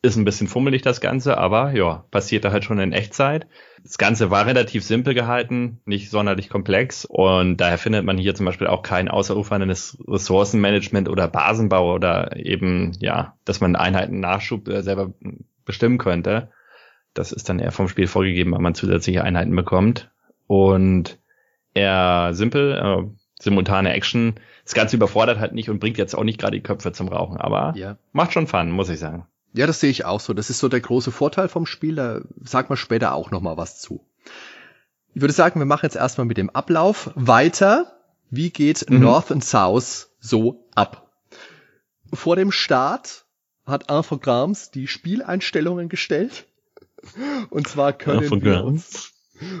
Ist 0.00 0.16
ein 0.16 0.24
bisschen 0.24 0.46
fummelig 0.46 0.82
das 0.82 1.00
Ganze, 1.00 1.38
aber 1.38 1.72
ja, 1.72 2.04
passiert 2.12 2.44
da 2.44 2.52
halt 2.52 2.64
schon 2.64 2.78
in 2.78 2.92
Echtzeit. 2.92 3.48
Das 3.82 3.98
Ganze 3.98 4.30
war 4.30 4.46
relativ 4.46 4.84
simpel 4.84 5.12
gehalten, 5.12 5.80
nicht 5.86 6.10
sonderlich 6.10 6.50
komplex 6.50 7.04
und 7.04 7.56
daher 7.56 7.78
findet 7.78 8.04
man 8.04 8.16
hier 8.16 8.36
zum 8.36 8.46
Beispiel 8.46 8.68
auch 8.68 8.82
kein 8.82 9.08
außeruferndes 9.08 9.98
Ressourcenmanagement 10.06 11.08
oder 11.08 11.26
Basenbau 11.26 11.94
oder 11.94 12.36
eben, 12.36 12.92
ja, 13.00 13.36
dass 13.44 13.60
man 13.60 13.74
Einheiten 13.74 14.20
Nachschub 14.20 14.68
äh, 14.68 14.82
selber 14.82 15.12
bestimmen 15.66 15.98
könnte. 15.98 16.50
Das 17.12 17.32
ist 17.32 17.48
dann 17.50 17.58
eher 17.58 17.72
vom 17.72 17.88
Spiel 17.88 18.06
vorgegeben, 18.06 18.52
weil 18.52 18.60
man 18.60 18.74
zusätzliche 18.74 19.22
Einheiten 19.24 19.54
bekommt 19.54 20.10
und 20.46 21.18
eher 21.74 22.30
simpel, 22.32 22.72
äh, 22.72 23.10
simultane 23.38 23.92
Action. 23.92 24.34
Das 24.64 24.72
Ganze 24.74 24.96
überfordert 24.96 25.38
halt 25.38 25.52
nicht 25.52 25.68
und 25.68 25.78
bringt 25.78 25.98
jetzt 25.98 26.14
auch 26.14 26.24
nicht 26.24 26.40
gerade 26.40 26.56
die 26.56 26.62
Köpfe 26.62 26.92
zum 26.92 27.08
Rauchen, 27.08 27.36
aber 27.36 27.74
Ja. 27.76 27.98
macht 28.12 28.32
schon 28.32 28.46
Fun, 28.46 28.70
muss 28.70 28.88
ich 28.88 28.98
sagen. 28.98 29.26
Ja, 29.52 29.66
das 29.66 29.80
sehe 29.80 29.90
ich 29.90 30.04
auch 30.04 30.20
so. 30.20 30.32
Das 30.34 30.50
ist 30.50 30.58
so 30.58 30.68
der 30.68 30.80
große 30.80 31.10
Vorteil 31.12 31.48
vom 31.48 31.66
Spiel. 31.66 31.94
Da 31.96 32.20
sagt 32.42 32.68
man 32.70 32.76
später 32.76 33.14
auch 33.14 33.30
noch 33.30 33.40
mal 33.40 33.56
was 33.56 33.80
zu. 33.80 34.06
Ich 35.14 35.20
würde 35.22 35.32
sagen, 35.32 35.60
wir 35.60 35.66
machen 35.66 35.84
jetzt 35.86 35.96
erstmal 35.96 36.26
mit 36.26 36.36
dem 36.36 36.50
Ablauf 36.50 37.10
weiter. 37.14 37.92
Wie 38.30 38.50
geht 38.50 38.90
Mhm. 38.90 39.00
North 39.00 39.30
and 39.32 39.42
South 39.44 40.10
so 40.20 40.66
ab? 40.74 41.10
Vor 42.12 42.36
dem 42.36 42.52
Start 42.52 43.24
hat 43.66 43.90
Infogrames 43.90 44.70
die 44.70 44.86
Spieleinstellungen 44.86 45.88
gestellt. 45.88 46.46
Und 47.50 47.68
zwar 47.68 47.92
können 47.92 48.20
wir 48.20 48.32
Infogrames. 48.32 48.64
uns, 48.64 49.12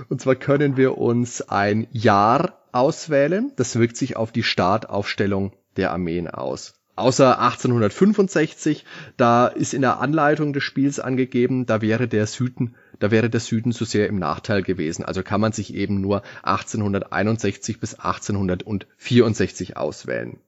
und 0.08 0.20
zwar 0.20 0.36
können 0.36 0.76
wir 0.76 0.98
uns 0.98 1.42
ein 1.42 1.86
Jahr 1.92 2.58
auswählen. 2.72 3.52
Das 3.56 3.78
wirkt 3.78 3.96
sich 3.96 4.16
auf 4.16 4.32
die 4.32 4.42
Startaufstellung 4.42 5.52
der 5.76 5.92
Armeen 5.92 6.28
aus. 6.28 6.74
Außer 6.96 7.38
1865, 7.38 8.86
da 9.18 9.48
ist 9.48 9.74
in 9.74 9.82
der 9.82 10.00
Anleitung 10.00 10.54
des 10.54 10.62
Spiels 10.62 10.98
angegeben, 10.98 11.66
da 11.66 11.82
wäre 11.82 12.08
der 12.08 12.26
Süden, 12.26 12.74
da 12.98 13.10
wäre 13.10 13.28
der 13.28 13.40
Süden 13.40 13.72
zu 13.72 13.84
sehr 13.84 14.08
im 14.08 14.18
Nachteil 14.18 14.62
gewesen. 14.62 15.04
Also 15.04 15.22
kann 15.22 15.42
man 15.42 15.52
sich 15.52 15.74
eben 15.74 16.00
nur 16.00 16.22
1861 16.42 17.80
bis 17.80 17.96
1864 17.96 19.76
auswählen. 19.76 20.38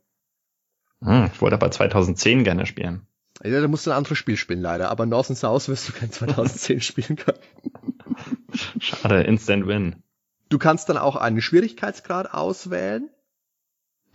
Hm, 1.03 1.29
ich 1.33 1.41
wollte 1.43 1.57
aber 1.57 1.71
2010 1.71 2.45
gerne 2.45 2.65
spielen. 2.65 3.08
Ja, 3.45 3.61
da 3.61 3.69
musst 3.69 3.87
du 3.87 3.91
ein 3.91 3.97
anderes 3.97 4.19
Spiel 4.19 4.37
spielen 4.37 4.61
leider, 4.61 4.91
aber 4.91 5.07
North 5.07 5.31
and 5.31 5.39
South 5.39 5.69
wirst 5.69 5.89
du 5.89 5.93
kein 5.93 6.11
2010 6.11 6.81
spielen 6.81 7.17
können. 7.17 7.39
Schade, 8.81 9.23
Instant 9.23 9.67
Win. 9.67 10.03
Du 10.49 10.59
kannst 10.59 10.89
dann 10.89 10.99
auch 10.99 11.17
einen 11.17 11.41
Schwierigkeitsgrad 11.41 12.33
auswählen. 12.33 13.11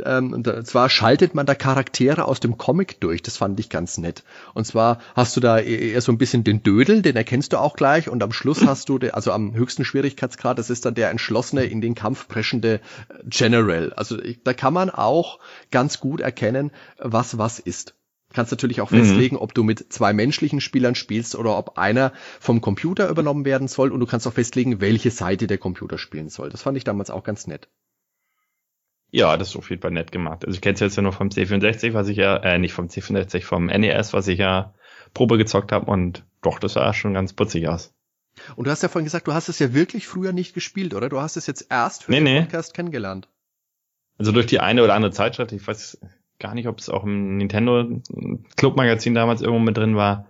Ähm, 0.03 0.34
und 0.34 0.68
zwar 0.68 0.89
schaltet 0.89 1.36
man 1.36 1.46
da 1.46 1.53
Charaktere 1.53 2.25
aus 2.25 2.39
dem 2.39 2.58
Comic 2.58 3.00
durch. 3.00 3.22
Das 3.22 3.38
fand 3.38 3.60
ich 3.60 3.70
ganz 3.70 4.00
nett. 4.00 4.24
Und 4.56 4.65
zwar 4.65 4.98
hast 5.15 5.38
du 5.38 5.39
da 5.39 5.60
e- 5.60 5.92
eher 5.92 6.01
so 6.01 6.12
ein 6.12 6.18
bisschen 6.18 6.44
den 6.44 6.63
Dödel, 6.63 7.03
den 7.03 7.15
erkennst 7.15 7.53
du 7.53 7.58
auch 7.58 7.75
gleich. 7.75 8.10
Und 8.10 8.24
am 8.24 8.34
Schluss 8.34 8.62
hast 8.65 8.89
du, 8.89 8.98
also 9.12 9.32
am 9.32 9.53
höchsten 9.53 9.86
Schwierigkeitsgrad, 9.86 10.58
das 10.58 10.72
ist 10.72 10.86
dann 10.86 10.96
der 10.96 11.12
entschlossene, 11.12 11.65
in 11.65 11.80
den 11.80 11.94
Kampf 11.94 12.27
preschende 12.27 12.75
äh, 12.75 12.80
General. 13.25 13.94
Also 13.94 14.18
da 14.44 14.53
kann 14.53 14.74
man 14.74 14.89
auch 14.89 15.39
ganz 15.70 16.00
gut 16.00 16.22
erkennen, 16.22 16.72
was 16.98 17.38
was 17.38 17.60
ist. 17.60 17.94
Kannst 18.33 18.51
natürlich 18.51 18.81
auch 18.81 18.91
Mhm. 18.91 18.97
festlegen, 18.97 19.37
ob 19.37 19.53
du 19.53 19.63
mit 19.63 19.91
zwei 19.93 20.11
menschlichen 20.13 20.59
Spielern 20.59 20.95
spielst 20.95 21.35
oder 21.35 21.57
ob 21.57 21.77
einer 21.77 22.11
vom 22.39 22.61
Computer 22.61 23.07
übernommen 23.09 23.45
werden 23.45 23.67
soll 23.67 23.91
und 23.91 23.99
du 23.99 24.05
kannst 24.05 24.27
auch 24.27 24.33
festlegen, 24.33 24.81
welche 24.81 25.11
Seite 25.11 25.47
der 25.47 25.57
Computer 25.59 25.97
spielen 25.97 26.29
soll. 26.29 26.49
Das 26.49 26.61
fand 26.63 26.77
ich 26.77 26.83
damals 26.83 27.09
auch 27.09 27.23
ganz 27.23 27.47
nett. 27.47 27.69
Ja, 29.11 29.37
das 29.37 29.49
ist 29.49 29.55
auf 29.55 29.69
jeden 29.69 29.81
Fall 29.81 29.91
nett 29.91 30.11
gemacht. 30.11 30.43
Also 30.45 30.55
ich 30.55 30.61
kenne 30.61 30.73
es 30.73 30.79
jetzt 30.79 30.95
ja 30.95 31.03
nur 31.03 31.13
vom 31.13 31.29
C64, 31.29 31.93
was 31.93 32.07
ich 32.07 32.17
ja, 32.17 32.37
äh, 32.37 32.57
nicht 32.57 32.73
vom 32.73 32.87
C64, 32.87 33.43
vom 33.43 33.67
NES, 33.67 34.11
was 34.13 34.27
ich 34.27 34.39
ja 34.39 34.73
Probe 35.13 35.37
gezockt 35.37 35.71
habe 35.71 35.85
und 35.85 36.25
doch, 36.41 36.57
das 36.57 36.73
sah 36.73 36.91
schon 36.93 37.13
ganz 37.13 37.33
putzig 37.33 37.67
aus. 37.67 37.93
Und 38.55 38.65
du 38.65 38.71
hast 38.71 38.81
ja 38.81 38.89
vorhin 38.89 39.05
gesagt, 39.05 39.27
du 39.27 39.33
hast 39.33 39.49
es 39.49 39.59
ja 39.59 39.75
wirklich 39.75 40.07
früher 40.07 40.33
nicht 40.33 40.55
gespielt, 40.55 40.95
oder? 40.95 41.09
Du 41.09 41.21
hast 41.21 41.37
es 41.37 41.45
jetzt 41.45 41.67
erst 41.69 42.05
für 42.05 42.11
Nee, 42.11 42.17
den 42.17 42.23
nee. 42.23 42.41
Podcast 42.41 42.73
kennengelernt. 42.73 43.27
Also 44.17 44.31
durch 44.31 44.47
die 44.47 44.59
eine 44.59 44.83
oder 44.83 44.95
andere 44.95 45.11
Zeitschrift, 45.11 45.51
ich 45.51 45.65
weiß 45.67 45.99
gar 46.39 46.53
nicht, 46.55 46.67
ob 46.67 46.79
es 46.79 46.89
auch 46.89 47.03
im 47.03 47.37
Nintendo 47.37 48.01
Clubmagazin 48.57 49.13
damals 49.13 49.41
irgendwo 49.41 49.59
mit 49.63 49.77
drin 49.77 49.95
war. 49.95 50.25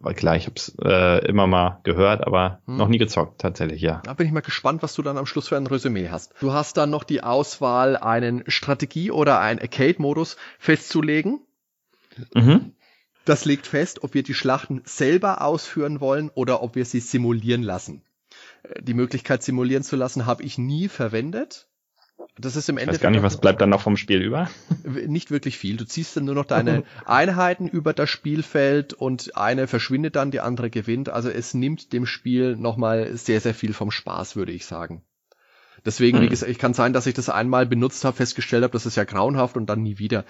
War 0.00 0.12
klar, 0.12 0.36
ich 0.36 0.44
habe 0.46 0.56
es 0.56 0.76
äh, 0.82 1.24
immer 1.26 1.46
mal 1.46 1.80
gehört, 1.84 2.26
aber 2.26 2.60
Hm. 2.66 2.76
noch 2.76 2.88
nie 2.88 2.98
gezockt, 2.98 3.40
tatsächlich, 3.40 3.80
ja. 3.80 4.02
Da 4.04 4.12
bin 4.12 4.26
ich 4.26 4.32
mal 4.32 4.40
gespannt, 4.40 4.82
was 4.82 4.94
du 4.94 5.02
dann 5.02 5.16
am 5.16 5.24
Schluss 5.24 5.48
für 5.48 5.56
ein 5.56 5.66
Resümee 5.66 6.08
hast. 6.10 6.34
Du 6.40 6.52
hast 6.52 6.76
dann 6.76 6.90
noch 6.90 7.04
die 7.04 7.22
Auswahl, 7.22 7.96
einen 7.96 8.44
Strategie- 8.48 9.10
oder 9.12 9.40
einen 9.40 9.60
Arcade-Modus 9.60 10.36
festzulegen. 10.58 11.40
Mhm. 12.34 12.72
Das 13.24 13.46
legt 13.46 13.66
fest, 13.66 14.04
ob 14.04 14.12
wir 14.12 14.22
die 14.22 14.34
Schlachten 14.34 14.82
selber 14.84 15.40
ausführen 15.40 16.00
wollen 16.00 16.30
oder 16.34 16.62
ob 16.62 16.74
wir 16.74 16.84
sie 16.84 17.00
simulieren 17.00 17.62
lassen. 17.62 18.02
Äh, 18.64 18.82
Die 18.82 18.94
Möglichkeit 18.94 19.42
simulieren 19.42 19.84
zu 19.84 19.96
lassen 19.96 20.26
habe 20.26 20.42
ich 20.42 20.58
nie 20.58 20.88
verwendet. 20.88 21.68
Das 22.36 22.56
ist 22.56 22.68
im 22.68 22.78
Endeffekt. 22.78 22.96
Ich 22.96 22.98
weiß 22.98 23.02
gar 23.02 23.10
nicht, 23.10 23.22
was 23.22 23.40
bleibt 23.40 23.60
dann 23.60 23.70
noch 23.70 23.80
vom 23.80 23.96
Spiel 23.96 24.20
über? 24.20 24.50
Nicht 24.84 25.30
wirklich 25.30 25.56
viel. 25.56 25.76
Du 25.76 25.86
ziehst 25.86 26.16
dann 26.16 26.24
nur 26.24 26.34
noch 26.34 26.46
deine 26.46 26.82
Einheiten 27.04 27.68
über 27.68 27.92
das 27.92 28.10
Spielfeld 28.10 28.92
und 28.92 29.36
eine 29.36 29.68
verschwindet 29.68 30.16
dann, 30.16 30.32
die 30.32 30.40
andere 30.40 30.68
gewinnt. 30.68 31.08
Also 31.08 31.30
es 31.30 31.54
nimmt 31.54 31.92
dem 31.92 32.06
Spiel 32.06 32.56
nochmal 32.56 33.16
sehr, 33.16 33.40
sehr 33.40 33.54
viel 33.54 33.72
vom 33.72 33.92
Spaß, 33.92 34.34
würde 34.34 34.50
ich 34.50 34.66
sagen. 34.66 35.04
Deswegen, 35.84 36.18
hm. 36.18 36.24
wie 36.24 36.28
gesagt, 36.28 36.50
ich 36.50 36.58
kann 36.58 36.74
sein, 36.74 36.92
dass 36.92 37.06
ich 37.06 37.14
das 37.14 37.28
einmal 37.28 37.66
benutzt 37.66 38.04
habe, 38.04 38.16
festgestellt 38.16 38.64
habe, 38.64 38.72
das 38.72 38.86
ist 38.86 38.96
ja 38.96 39.04
grauenhaft 39.04 39.56
und 39.56 39.66
dann 39.66 39.82
nie 39.82 39.98
wieder. 39.98 40.24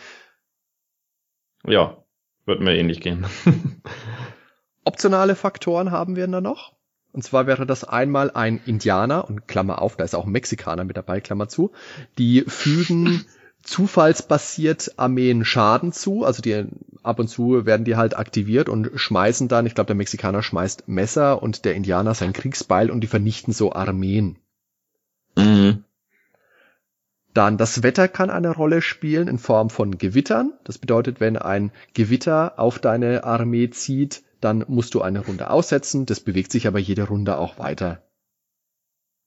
Ja, 1.66 2.04
wird 2.44 2.60
mir 2.60 2.76
ähnlich 2.76 3.00
gehen. 3.00 3.24
Optionale 4.84 5.34
Faktoren 5.34 5.90
haben 5.90 6.16
wir 6.16 6.26
da 6.26 6.42
noch. 6.42 6.73
Und 7.14 7.22
zwar 7.22 7.46
wäre 7.46 7.64
das 7.64 7.84
einmal 7.84 8.32
ein 8.32 8.60
Indianer, 8.66 9.28
und 9.28 9.46
Klammer 9.46 9.80
auf, 9.80 9.96
da 9.96 10.02
ist 10.02 10.16
auch 10.16 10.26
ein 10.26 10.32
Mexikaner 10.32 10.82
mit 10.82 10.96
dabei, 10.96 11.20
Klammer 11.20 11.48
zu, 11.48 11.70
die 12.18 12.42
fügen 12.42 13.24
zufallsbasiert 13.62 14.94
Armeen 14.96 15.44
Schaden 15.44 15.92
zu, 15.92 16.24
also 16.24 16.42
die 16.42 16.64
ab 17.04 17.20
und 17.20 17.28
zu 17.28 17.66
werden 17.66 17.84
die 17.84 17.94
halt 17.94 18.16
aktiviert 18.16 18.68
und 18.68 18.90
schmeißen 18.96 19.46
dann, 19.46 19.64
ich 19.64 19.76
glaube 19.76 19.86
der 19.86 19.96
Mexikaner 19.96 20.42
schmeißt 20.42 20.88
Messer 20.88 21.40
und 21.40 21.64
der 21.64 21.76
Indianer 21.76 22.14
sein 22.14 22.32
Kriegsbeil 22.32 22.90
und 22.90 23.00
die 23.00 23.06
vernichten 23.06 23.54
so 23.54 23.72
Armeen. 23.72 24.36
Mhm. 25.36 25.84
Dann 27.32 27.58
das 27.58 27.84
Wetter 27.84 28.08
kann 28.08 28.28
eine 28.28 28.50
Rolle 28.50 28.82
spielen 28.82 29.28
in 29.28 29.38
Form 29.38 29.70
von 29.70 29.98
Gewittern. 29.98 30.52
Das 30.64 30.78
bedeutet, 30.78 31.20
wenn 31.20 31.36
ein 31.36 31.70
Gewitter 31.92 32.54
auf 32.58 32.80
deine 32.80 33.22
Armee 33.22 33.70
zieht, 33.70 34.23
dann 34.44 34.64
musst 34.68 34.94
du 34.94 35.00
eine 35.00 35.20
Runde 35.20 35.50
aussetzen. 35.50 36.06
Das 36.06 36.20
bewegt 36.20 36.52
sich 36.52 36.66
aber 36.66 36.78
jede 36.78 37.04
Runde 37.04 37.38
auch 37.38 37.58
weiter. 37.58 38.02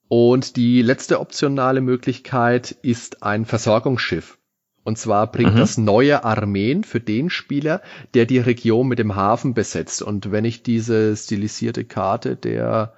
Und 0.07 0.55
die 0.55 0.81
letzte 0.81 1.19
optionale 1.19 1.81
Möglichkeit 1.81 2.71
ist 2.81 3.23
ein 3.23 3.45
Versorgungsschiff. 3.45 4.37
Und 4.83 4.97
zwar 4.97 5.29
bringt 5.29 5.55
mhm. 5.55 5.59
das 5.59 5.77
neue 5.77 6.23
Armeen 6.23 6.85
für 6.85 7.01
den 7.01 7.29
Spieler, 7.29 7.81
der 8.13 8.25
die 8.25 8.39
Region 8.39 8.87
mit 8.87 8.99
dem 8.99 9.15
Hafen 9.15 9.53
besetzt. 9.53 10.01
Und 10.01 10.31
wenn 10.31 10.45
ich 10.45 10.63
diese 10.63 11.17
stilisierte 11.17 11.83
Karte 11.83 12.37
der 12.37 12.93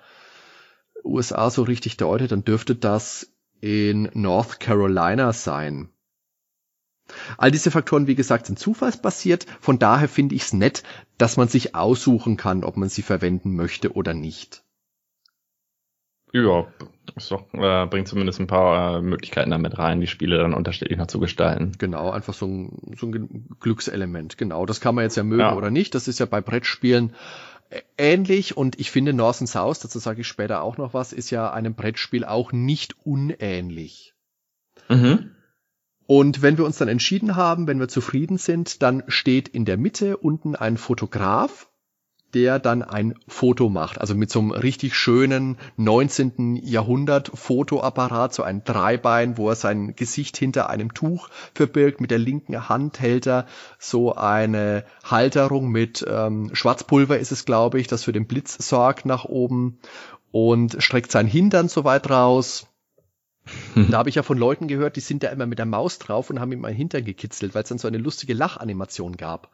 USA 1.04 1.50
so 1.50 1.64
richtig 1.64 1.98
deute, 1.98 2.28
dann 2.28 2.44
dürfte 2.44 2.76
das 2.76 3.34
in 3.60 4.10
North 4.14 4.60
Carolina 4.60 5.34
sein. 5.34 5.90
All 7.38 7.52
diese 7.52 7.72
Faktoren, 7.72 8.08
wie 8.08 8.16
gesagt, 8.16 8.46
sind 8.46 8.60
zufallsbasiert. 8.60 9.46
Von 9.60 9.80
daher 9.80 10.10
finde 10.10 10.36
ich 10.36 10.44
es 10.44 10.54
nett, 10.54 10.84
dass 11.18 11.38
man 11.38 11.48
sich 11.48 11.76
aussuchen 11.76 12.38
kann, 12.38 12.64
ob 12.64 12.78
man 12.78 12.90
sie 12.90 13.02
verwenden 13.02 13.56
möchte 13.56 13.94
oder 13.94 14.14
nicht. 14.14 14.64
Ja, 16.32 16.68
so, 17.18 17.48
äh, 17.54 17.88
bringt 17.88 18.08
zumindest 18.08 18.40
ein 18.40 18.46
paar 18.46 18.98
äh, 18.98 19.02
Möglichkeiten 19.02 19.50
damit 19.50 19.80
rein, 19.80 20.00
die 20.00 20.06
Spiele 20.08 20.38
dann 20.38 20.54
unterschiedlich 20.54 20.98
noch 20.98 21.08
zu 21.08 21.20
gestalten. 21.20 21.72
Genau, 21.80 22.12
einfach 22.12 22.36
so 22.36 22.46
ein, 22.46 22.96
so 22.96 23.08
ein 23.08 23.48
Glückselement. 23.60 24.38
Genau, 24.38 24.68
das 24.68 24.80
kann 24.80 24.94
man 24.94 25.06
jetzt 25.06 25.18
ja 25.18 25.24
mögen 25.24 25.42
ja. 25.42 25.56
oder 25.56 25.72
nicht. 25.72 25.96
Das 25.96 26.08
ist 26.08 26.20
ja 26.20 26.28
bei 26.28 26.40
Brettspielen 26.40 27.14
ähnlich 27.98 28.58
und 28.58 28.80
ich 28.80 28.92
finde 28.92 29.14
North 29.14 29.42
and 29.42 29.50
South, 29.50 29.80
dazu 29.80 30.00
sage 30.00 30.22
ich 30.22 30.28
später 30.28 30.62
auch 30.62 30.78
noch 30.78 30.94
was, 30.94 31.14
ist 31.14 31.30
ja 31.30 31.52
einem 31.52 31.76
Brettspiel 31.76 32.26
auch 32.26 32.52
nicht 32.52 32.96
unähnlich. 33.06 34.14
Mhm. 34.88 35.36
Und 36.10 36.42
wenn 36.42 36.58
wir 36.58 36.66
uns 36.66 36.80
dann 36.80 36.88
entschieden 36.88 37.36
haben, 37.36 37.68
wenn 37.68 37.80
wir 37.80 37.88
zufrieden 37.88 38.40
sind, 38.40 38.82
dann 38.82 39.04
steht 39.10 39.48
in 39.48 39.64
der 39.64 39.78
Mitte 39.78 40.18
unten 40.18 40.56
ein 40.56 40.76
Fotograf 40.76 41.68
der 42.36 42.60
dann 42.60 42.84
ein 42.84 43.16
Foto 43.28 43.70
macht. 43.70 44.00
Also 44.00 44.14
mit 44.14 44.30
so 44.30 44.38
einem 44.38 44.52
richtig 44.52 44.96
schönen 44.96 45.58
19. 45.78 46.58
Jahrhundert 46.58 47.32
Fotoapparat, 47.34 48.36
so 48.36 48.44
ein 48.44 48.64
Dreibein, 48.64 49.36
wo 49.38 49.50
er 49.50 49.56
sein 49.56 49.96
Gesicht 49.96 50.38
hinter 50.38 50.70
einem 50.70 50.94
Tuch 50.94 51.30
verbirgt. 51.56 52.02
Mit 52.02 52.12
der 52.12 52.20
linken 52.20 52.70
Hand 52.70 53.00
hält 53.00 53.26
er 53.26 53.48
so 53.80 54.14
eine 54.14 54.86
Halterung 55.04 55.70
mit 55.70 56.06
ähm, 56.08 56.52
Schwarzpulver 56.54 57.18
ist 57.18 57.32
es, 57.32 57.46
glaube 57.46 57.80
ich, 57.80 57.88
das 57.88 58.04
für 58.04 58.14
den 58.14 58.28
Blitz 58.28 58.56
sorgt 58.60 59.08
nach 59.08 59.26
oben 59.26 59.80
und 60.30 60.78
streckt 60.84 61.12
sein 61.12 61.26
Hintern 61.26 61.68
so 61.68 61.84
weit 61.84 62.12
raus. 62.12 62.69
Da 63.76 63.98
habe 63.98 64.10
ich 64.10 64.16
ja 64.16 64.24
von 64.24 64.38
Leuten 64.38 64.68
gehört, 64.68 64.96
die 64.96 65.02
sind 65.02 65.24
da 65.24 65.30
immer 65.30 65.46
mit 65.46 65.60
der 65.60 65.66
Maus 65.66 66.00
drauf 66.00 66.30
und 66.30 66.40
haben 66.40 66.52
ihm 66.52 66.66
ein 66.66 66.76
Hintern 66.76 67.06
gekitzelt, 67.06 67.56
weil 67.56 67.64
es 67.64 67.70
dann 67.70 67.78
so 67.78 67.88
eine 67.88 67.98
lustige 67.98 68.34
Lachanimation 68.34 69.16
gab. 69.18 69.52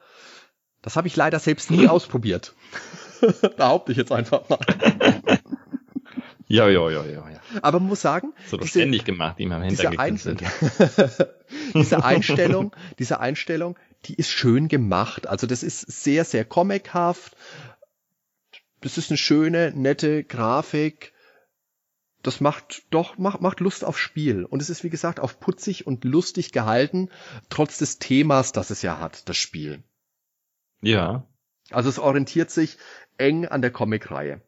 Das 0.82 0.96
habe 0.96 1.08
ich 1.08 1.16
leider 1.16 1.40
selbst 1.40 1.72
nie 1.72 1.88
ausprobiert. 1.90 2.54
Behaupte 3.58 3.92
ich 3.92 3.98
jetzt 3.98 4.12
einfach 4.12 4.48
mal. 4.50 4.60
Ja, 6.48 6.70
ja, 6.70 6.90
ja, 6.90 7.04
ja, 7.06 7.30
ja. 7.30 7.40
Aber 7.62 7.80
man 7.80 7.90
muss 7.90 8.02
sagen, 8.02 8.34
so 8.48 8.58
diese, 8.58 8.70
ständig 8.70 9.04
gemacht, 9.04 9.40
ihm 9.40 9.52
am 9.52 9.68
diese, 9.68 9.98
Ein 9.98 10.16
diese 11.74 12.04
Einstellung, 12.04 12.76
diese 13.00 13.20
Einstellung, 13.20 13.78
die 14.06 14.16
ist 14.16 14.30
schön 14.30 14.68
gemacht. 14.68 15.26
Also 15.26 15.48
das 15.48 15.64
ist 15.64 15.82
sehr, 15.82 16.24
sehr 16.24 16.46
comichaft. 16.46 17.36
Das 18.82 19.00
ist 19.00 19.10
eine 19.10 19.18
schöne, 19.18 19.72
nette 19.76 20.24
Grafik. 20.24 21.14
Das 22.26 22.42
macht 22.42 22.84
doch, 22.90 23.20
macht, 23.20 23.42
macht 23.42 23.60
Lust 23.60 23.86
auf 23.86 24.00
Spiel. 24.00 24.46
Und 24.46 24.60
es 24.60 24.72
ist, 24.72 24.84
wie 24.84 24.90
gesagt, 24.90 25.20
auf 25.20 25.40
putzig 25.40 25.86
und 25.86 26.04
lustig 26.04 26.52
gehalten, 26.52 27.10
trotz 27.50 27.78
des 27.78 28.00
Themas, 28.00 28.52
das 28.52 28.72
es 28.72 28.82
ja 28.82 29.00
hat, 29.00 29.30
das 29.30 29.38
Spiel. 29.38 29.84
Ja. 30.82 31.28
Also 31.70 31.90
es 31.90 32.00
orientiert 32.00 32.50
sich 32.50 32.80
eng 33.20 33.46
an 33.46 33.62
der 33.62 33.70
Comic-Reihe. 33.70 34.42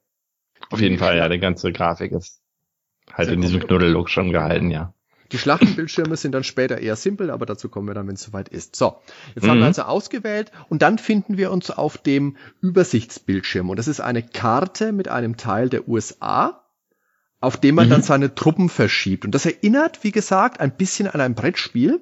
Auf 0.71 0.81
jeden 0.81 0.97
Fall, 0.97 1.17
ja, 1.17 1.29
die 1.29 1.37
ganze 1.37 1.71
Grafik 1.71 2.13
ist 2.13 2.41
halt 3.13 3.29
in 3.29 3.41
diesem 3.41 3.59
Knuddellook 3.59 4.09
schon 4.09 4.31
gehalten, 4.31 4.71
ja. 4.71 4.95
Die 5.31 5.37
Schlachtenbildschirme 5.37 6.15
sind 6.15 6.31
dann 6.31 6.43
später 6.43 6.79
eher 6.79 6.95
simpel, 6.95 7.29
aber 7.29 7.45
dazu 7.45 7.69
kommen 7.69 7.87
wir 7.87 7.93
dann, 7.93 8.07
wenn 8.07 8.15
es 8.15 8.23
soweit 8.23 8.49
ist. 8.49 8.75
So, 8.75 9.01
jetzt 9.35 9.43
mhm. 9.43 9.49
haben 9.49 9.57
wir 9.57 9.63
mhm. 9.65 9.67
also 9.67 9.83
ausgewählt 9.83 10.51
und 10.69 10.81
dann 10.81 10.97
finden 10.97 11.37
wir 11.37 11.51
uns 11.51 11.69
auf 11.69 11.99
dem 11.99 12.37
Übersichtsbildschirm. 12.61 13.69
Und 13.69 13.77
das 13.77 13.87
ist 13.87 13.99
eine 13.99 14.23
Karte 14.23 14.93
mit 14.93 15.09
einem 15.09 15.37
Teil 15.37 15.69
der 15.69 15.87
USA, 15.87 16.66
auf 17.39 17.57
dem 17.57 17.75
man 17.75 17.87
mhm. 17.87 17.91
dann 17.91 18.03
seine 18.03 18.33
Truppen 18.33 18.69
verschiebt. 18.69 19.25
Und 19.25 19.31
das 19.31 19.45
erinnert, 19.45 20.03
wie 20.03 20.11
gesagt, 20.11 20.59
ein 20.59 20.75
bisschen 20.75 21.07
an 21.07 21.21
ein 21.21 21.35
Brettspiel 21.35 22.01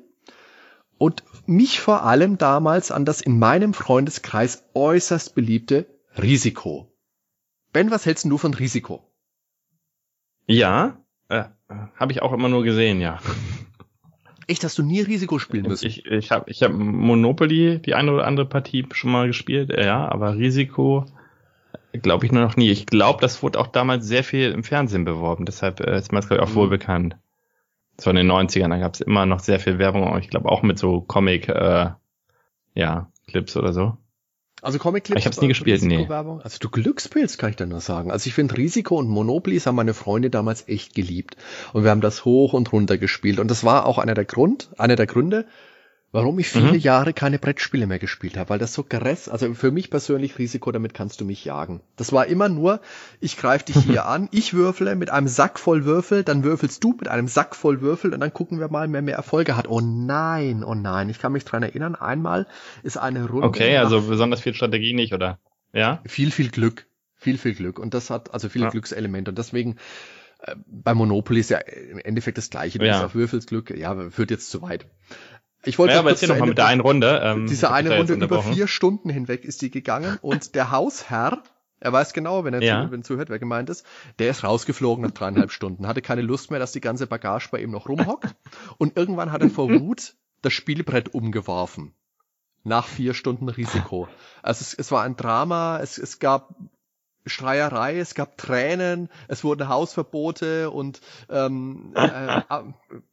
und 0.97 1.23
mich 1.45 1.79
vor 1.79 2.03
allem 2.03 2.37
damals 2.37 2.91
an 2.91 3.05
das 3.05 3.21
in 3.21 3.37
meinem 3.37 3.73
Freundeskreis 3.73 4.63
äußerst 4.73 5.35
beliebte 5.35 5.87
Risiko. 6.17 6.91
Ben, 7.73 7.91
was 7.91 8.05
hältst 8.05 8.25
du 8.25 8.37
von 8.37 8.53
Risiko? 8.53 9.11
Ja, 10.47 10.97
äh, 11.27 11.45
habe 11.95 12.11
ich 12.11 12.21
auch 12.21 12.31
immer 12.31 12.47
nur 12.47 12.63
gesehen, 12.63 13.01
ja. 13.01 13.19
Echt, 14.47 14.63
hast 14.63 14.77
du 14.77 14.83
nie 14.83 15.01
Risiko 15.01 15.39
spielen 15.39 15.67
müssen? 15.67 15.87
Ich, 15.87 16.05
ich 16.05 16.31
habe 16.31 16.49
ich 16.49 16.61
hab 16.61 16.71
Monopoly 16.71 17.79
die 17.79 17.95
eine 17.95 18.13
oder 18.13 18.27
andere 18.27 18.45
Partie 18.45 18.87
schon 18.93 19.11
mal 19.11 19.27
gespielt, 19.27 19.71
ja, 19.75 20.07
aber 20.07 20.35
Risiko 20.37 21.05
glaube 21.97 22.25
ich 22.25 22.31
nur 22.31 22.43
noch 22.43 22.55
nie. 22.55 22.69
Ich 22.71 22.85
glaube, 22.85 23.21
das 23.21 23.43
wurde 23.43 23.59
auch 23.59 23.67
damals 23.67 24.05
sehr 24.05 24.23
viel 24.23 24.51
im 24.51 24.63
Fernsehen 24.63 25.05
beworben, 25.05 25.45
deshalb 25.45 25.79
äh, 25.79 25.97
ist 25.97 26.11
mir 26.11 26.19
das 26.19 26.27
glaube 26.27 26.43
ich 26.43 26.49
auch 26.49 26.53
mhm. 26.53 26.59
wohl 26.59 26.69
bekannt 26.69 27.17
so 27.99 28.09
in 28.09 28.15
den 28.15 28.31
90ern, 28.31 28.69
da 28.69 28.77
gab 28.77 28.93
es 28.93 29.01
immer 29.01 29.25
noch 29.25 29.39
sehr 29.39 29.59
viel 29.59 29.79
Werbung, 29.79 30.17
ich 30.19 30.29
glaube 30.29 30.49
auch 30.49 30.63
mit 30.63 30.77
so 30.77 31.01
Comic, 31.01 31.47
äh, 31.49 31.91
ja, 32.73 33.09
Clips 33.27 33.55
oder 33.55 33.73
so. 33.73 33.97
Also 34.61 34.79
Comic-Clips. 34.79 35.19
Ich 35.19 35.25
habe 35.25 35.33
es 35.35 35.41
nie 35.41 35.47
gespielt, 35.47 35.83
nee. 35.83 36.07
Also 36.09 36.57
du 36.59 36.69
Glückspilz, 36.69 37.37
kann 37.37 37.51
ich 37.51 37.55
da 37.55 37.67
nur 37.67 37.81
sagen. 37.81 38.09
Also 38.09 38.27
ich 38.27 38.33
finde 38.33 38.57
Risiko 38.57 38.97
und 38.97 39.07
Monopoly 39.07 39.59
haben 39.59 39.75
meine 39.75 39.93
Freunde 39.93 40.31
damals 40.31 40.67
echt 40.67 40.95
geliebt. 40.95 41.37
Und 41.73 41.83
wir 41.83 41.91
haben 41.91 42.01
das 42.01 42.25
hoch 42.25 42.53
und 42.53 42.71
runter 42.71 42.97
gespielt. 42.97 43.39
Und 43.39 43.51
das 43.51 43.63
war 43.63 43.85
auch 43.85 43.99
einer 43.99 44.15
der 44.15 44.25
Grund, 44.25 44.69
einer 44.79 44.95
der 44.95 45.05
Gründe, 45.05 45.45
warum 46.15 46.39
ich 46.39 46.47
viele 46.47 46.71
mhm. 46.71 46.79
Jahre 46.79 47.11
keine 47.11 47.39
Brettspiele 47.39 47.87
mehr 47.87 47.99
gespielt 47.99 48.37
habe, 48.37 48.49
weil 48.49 48.57
das 48.57 48.73
so 48.73 48.83
geress, 48.83 49.27
also 49.27 49.53
für 49.53 49.69
mich 49.69 49.89
persönlich 49.89 50.39
Risiko, 50.39 50.71
damit 50.71 50.93
kannst 50.93 51.19
du 51.19 51.25
mich 51.25 51.43
jagen. 51.43 51.81
Das 51.97 52.13
war 52.13 52.25
immer 52.27 52.47
nur, 52.47 52.79
ich 53.19 53.35
greife 53.35 53.65
dich 53.65 53.75
hier 53.83 54.05
an, 54.07 54.29
ich 54.31 54.53
würfle 54.53 54.95
mit 54.95 55.09
einem 55.09 55.27
Sack 55.27 55.59
voll 55.59 55.83
Würfel, 55.83 56.23
dann 56.23 56.45
würfelst 56.45 56.81
du 56.85 56.95
mit 56.97 57.09
einem 57.09 57.27
Sack 57.27 57.53
voll 57.53 57.81
Würfel 57.81 58.13
und 58.13 58.21
dann 58.21 58.31
gucken 58.31 58.61
wir 58.61 58.69
mal, 58.69 58.91
wer 58.93 59.01
mehr 59.01 59.17
Erfolge 59.17 59.57
hat. 59.57 59.67
Oh 59.67 59.81
nein, 59.81 60.63
oh 60.63 60.73
nein, 60.73 61.09
ich 61.09 61.19
kann 61.19 61.33
mich 61.33 61.43
dran 61.43 61.63
erinnern, 61.63 61.95
einmal 61.95 62.47
ist 62.81 62.97
eine 62.97 63.27
Runde. 63.27 63.47
Okay, 63.47 63.75
also 63.75 64.01
besonders 64.01 64.39
viel 64.39 64.53
Strategie 64.53 64.93
nicht, 64.93 65.13
oder? 65.13 65.37
Ja? 65.73 66.01
Viel, 66.05 66.31
viel 66.31 66.49
Glück. 66.49 66.87
Viel, 67.17 67.37
viel 67.37 67.55
Glück. 67.55 67.77
Und 67.77 67.93
das 67.93 68.09
hat 68.09 68.33
also 68.33 68.47
viele 68.47 68.65
ja. 68.65 68.71
Glückselemente. 68.71 69.31
Und 69.31 69.37
deswegen, 69.37 69.75
äh, 70.39 70.55
bei 70.65 70.93
Monopoly 70.93 71.41
ist 71.41 71.49
ja 71.49 71.57
im 71.57 71.99
Endeffekt 71.99 72.37
das 72.37 72.49
gleiche. 72.49 72.79
Du 72.79 72.85
ja. 72.85 73.03
auf 73.03 73.15
Würfelsglück, 73.15 73.75
ja, 73.77 74.09
führt 74.11 74.31
jetzt 74.31 74.49
zu 74.49 74.61
weit. 74.61 74.85
Ich 75.65 75.79
wollte 75.79 75.93
ja, 75.93 75.99
aber 75.99 76.11
erzähl 76.11 76.29
noch 76.29 76.37
mal 76.37 76.47
mit 76.47 76.57
der 76.57 76.67
einen 76.67 76.81
Runde. 76.81 77.21
Ähm, 77.23 77.47
diese 77.47 77.71
eine 77.71 77.97
Runde 77.97 78.13
über 78.13 78.43
vier 78.43 78.67
Stunden 78.67 79.09
hinweg 79.09 79.45
ist 79.45 79.61
die 79.61 79.71
gegangen 79.71 80.17
und 80.21 80.55
der 80.55 80.71
Hausherr, 80.71 81.43
er 81.79 81.93
weiß 81.93 82.13
genau, 82.13 82.43
wenn 82.43 82.53
er 82.53 82.61
ja. 82.61 82.85
zu, 82.85 82.91
wenn 82.91 83.03
zuhört, 83.03 83.29
wer 83.29 83.39
gemeint 83.39 83.69
ist, 83.69 83.85
der 84.19 84.29
ist 84.29 84.43
rausgeflogen 84.43 85.03
nach 85.03 85.11
dreieinhalb 85.11 85.51
Stunden, 85.51 85.87
hatte 85.87 86.01
keine 86.01 86.21
Lust 86.21 86.51
mehr, 86.51 86.59
dass 86.59 86.71
die 86.71 86.81
ganze 86.81 87.07
Bagage 87.07 87.49
bei 87.51 87.61
ihm 87.61 87.71
noch 87.71 87.89
rumhockt 87.89 88.35
und 88.77 88.97
irgendwann 88.97 89.31
hat 89.31 89.41
er 89.41 89.49
vor 89.49 89.69
Wut 89.69 90.15
das 90.41 90.53
Spielbrett 90.53 91.13
umgeworfen. 91.13 91.93
Nach 92.63 92.87
vier 92.87 93.13
Stunden 93.13 93.47
Risiko. 93.47 94.07
Also 94.41 94.61
es, 94.61 94.73
es 94.73 94.91
war 94.91 95.03
ein 95.03 95.15
Drama, 95.15 95.79
es, 95.81 95.99
es 95.99 96.17
gab 96.17 96.55
Schreierei, 97.25 97.99
es 97.99 98.13
gab 98.13 98.37
Tränen, 98.37 99.09
es 99.27 99.43
wurden 99.43 99.67
Hausverbote 99.67 100.69
und 100.69 101.01
ähm, 101.29 101.93
äh, 101.95 102.39
äh, 102.39 102.43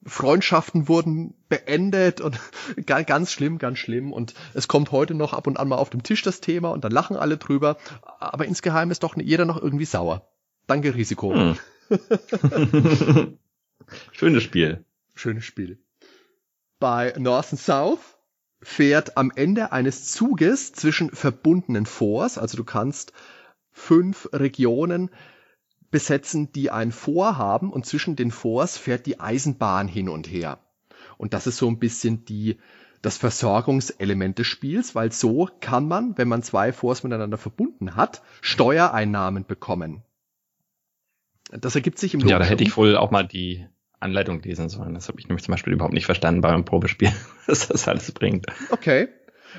Freundschaften 0.04 0.88
wurden 0.88 1.34
beendet 1.48 2.20
und 2.20 2.38
ganz 2.86 3.32
schlimm, 3.32 3.58
ganz 3.58 3.78
schlimm. 3.78 4.12
Und 4.12 4.34
es 4.54 4.68
kommt 4.68 4.92
heute 4.92 5.14
noch 5.14 5.32
ab 5.32 5.46
und 5.46 5.58
an 5.58 5.68
mal 5.68 5.76
auf 5.76 5.90
dem 5.90 6.02
Tisch 6.02 6.22
das 6.22 6.40
Thema 6.40 6.70
und 6.70 6.84
dann 6.84 6.92
lachen 6.92 7.16
alle 7.16 7.38
drüber. 7.38 7.78
Aber 8.18 8.44
insgeheim 8.44 8.90
ist 8.90 9.02
doch 9.02 9.16
jeder 9.16 9.44
noch 9.44 9.60
irgendwie 9.60 9.86
sauer. 9.86 10.28
Danke, 10.66 10.94
Risiko. 10.94 11.34
Hm. 11.34 11.58
Schönes 14.12 14.42
Spiel. 14.42 14.84
Schönes 15.14 15.44
Spiel. 15.44 15.78
Bei 16.78 17.14
North 17.16 17.52
and 17.52 17.60
South 17.60 18.00
fährt 18.62 19.16
am 19.16 19.32
Ende 19.34 19.72
eines 19.72 20.12
Zuges 20.12 20.72
zwischen 20.72 21.10
verbundenen 21.10 21.84
Forts, 21.86 22.38
also 22.38 22.56
du 22.56 22.64
kannst 22.64 23.12
fünf 23.72 24.28
Regionen 24.32 25.10
besetzen, 25.90 26.52
die 26.52 26.70
ein 26.70 26.92
Fort 26.92 27.36
haben 27.36 27.72
und 27.72 27.86
zwischen 27.86 28.16
den 28.16 28.30
Forts 28.30 28.78
fährt 28.78 29.06
die 29.06 29.20
Eisenbahn 29.20 29.88
hin 29.88 30.08
und 30.08 30.30
her. 30.30 30.58
Und 31.18 31.34
das 31.34 31.46
ist 31.46 31.58
so 31.58 31.68
ein 31.68 31.78
bisschen 31.78 32.24
die, 32.24 32.58
das 33.02 33.18
Versorgungselement 33.18 34.38
des 34.38 34.46
Spiels, 34.46 34.94
weil 34.94 35.12
so 35.12 35.48
kann 35.60 35.86
man, 35.86 36.16
wenn 36.16 36.28
man 36.28 36.42
zwei 36.42 36.72
Forts 36.72 37.02
miteinander 37.02 37.38
verbunden 37.38 37.96
hat, 37.96 38.22
Steuereinnahmen 38.40 39.46
bekommen. 39.46 40.02
Das 41.50 41.74
ergibt 41.74 41.98
sich 41.98 42.14
im 42.14 42.20
Ja, 42.20 42.38
da 42.38 42.44
hätte 42.44 42.64
ich 42.64 42.76
wohl 42.76 42.96
auch 42.96 43.10
mal 43.10 43.26
die 43.26 43.66
Anleitung 44.00 44.40
lesen 44.42 44.68
sollen. 44.68 44.94
Das 44.94 45.08
habe 45.08 45.20
ich 45.20 45.28
nämlich 45.28 45.44
zum 45.44 45.52
Beispiel 45.52 45.72
überhaupt 45.74 45.94
nicht 45.94 46.06
verstanden 46.06 46.40
beim 46.40 46.64
Probespiel, 46.64 47.12
was 47.46 47.68
das 47.68 47.86
alles 47.86 48.10
bringt. 48.12 48.46
Okay. 48.70 49.08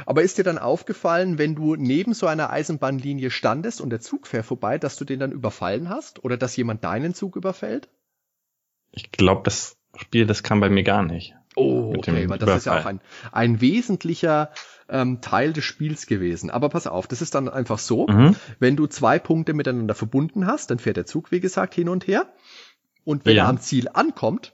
Aber 0.06 0.23
ist 0.23 0.38
dir 0.38 0.43
dann 0.43 0.58
aufgefallen, 0.58 1.38
wenn 1.38 1.56
du 1.56 1.75
neben 1.75 2.13
so 2.13 2.27
einer 2.27 2.49
Eisenbahnlinie 2.49 3.32
standest 3.32 3.82
und 3.82 3.89
der 3.89 3.99
Zug 3.99 4.27
fährt 4.27 4.45
vorbei, 4.45 4.77
dass 4.77 4.95
du 4.95 5.06
den 5.06 5.19
dann 5.19 5.32
überfallen 5.32 5.89
hast 5.89 6.23
oder 6.23 6.38
dass 6.38 6.56
jemand 6.56 6.84
deinen 6.84 7.13
Zug 7.13 7.36
überfällt? 7.36 7.89
Ich 8.91 9.12
glaube, 9.12 9.41
das 9.43 9.77
Spiel, 9.95 10.25
das 10.25 10.43
kam 10.43 10.60
bei 10.60 10.69
mir 10.69 10.84
gar 10.84 11.03
nicht. 11.03 11.36
Oh, 11.56 11.93
okay, 11.95 12.27
weil 12.29 12.39
das 12.39 12.47
Überfall. 12.47 12.58
ist 12.58 12.65
ja 12.65 12.79
auch 12.79 12.86
ein, 12.86 12.99
ein 13.32 13.62
wesentlicher 13.62 14.51
ähm, 14.89 15.21
Teil 15.21 15.53
des 15.53 15.63
Spiels 15.63 16.08
gewesen. 16.08 16.49
Aber 16.49 16.69
pass 16.69 16.88
auf, 16.88 17.08
das 17.08 17.21
ist 17.21 17.36
dann 17.36 17.47
einfach 17.47 17.79
so, 17.79 18.08
mhm. 18.08 18.36
wenn 18.60 18.75
du 18.75 18.88
zwei 18.88 19.19
Punkte 19.19 19.53
miteinander 19.53 19.95
verbunden 19.95 20.47
hast, 20.47 20.71
dann 20.71 20.79
fährt 20.79 20.97
der 20.97 21.06
Zug, 21.06 21.32
wie 21.32 21.39
gesagt, 21.39 21.75
hin 21.75 21.89
und 21.89 22.08
her. 22.08 22.34
Und 23.03 23.25
wenn 23.25 23.36
ja. 23.36 23.43
er 23.43 23.49
am 23.49 23.60
Ziel 23.60 23.89
ankommt, 23.93 24.53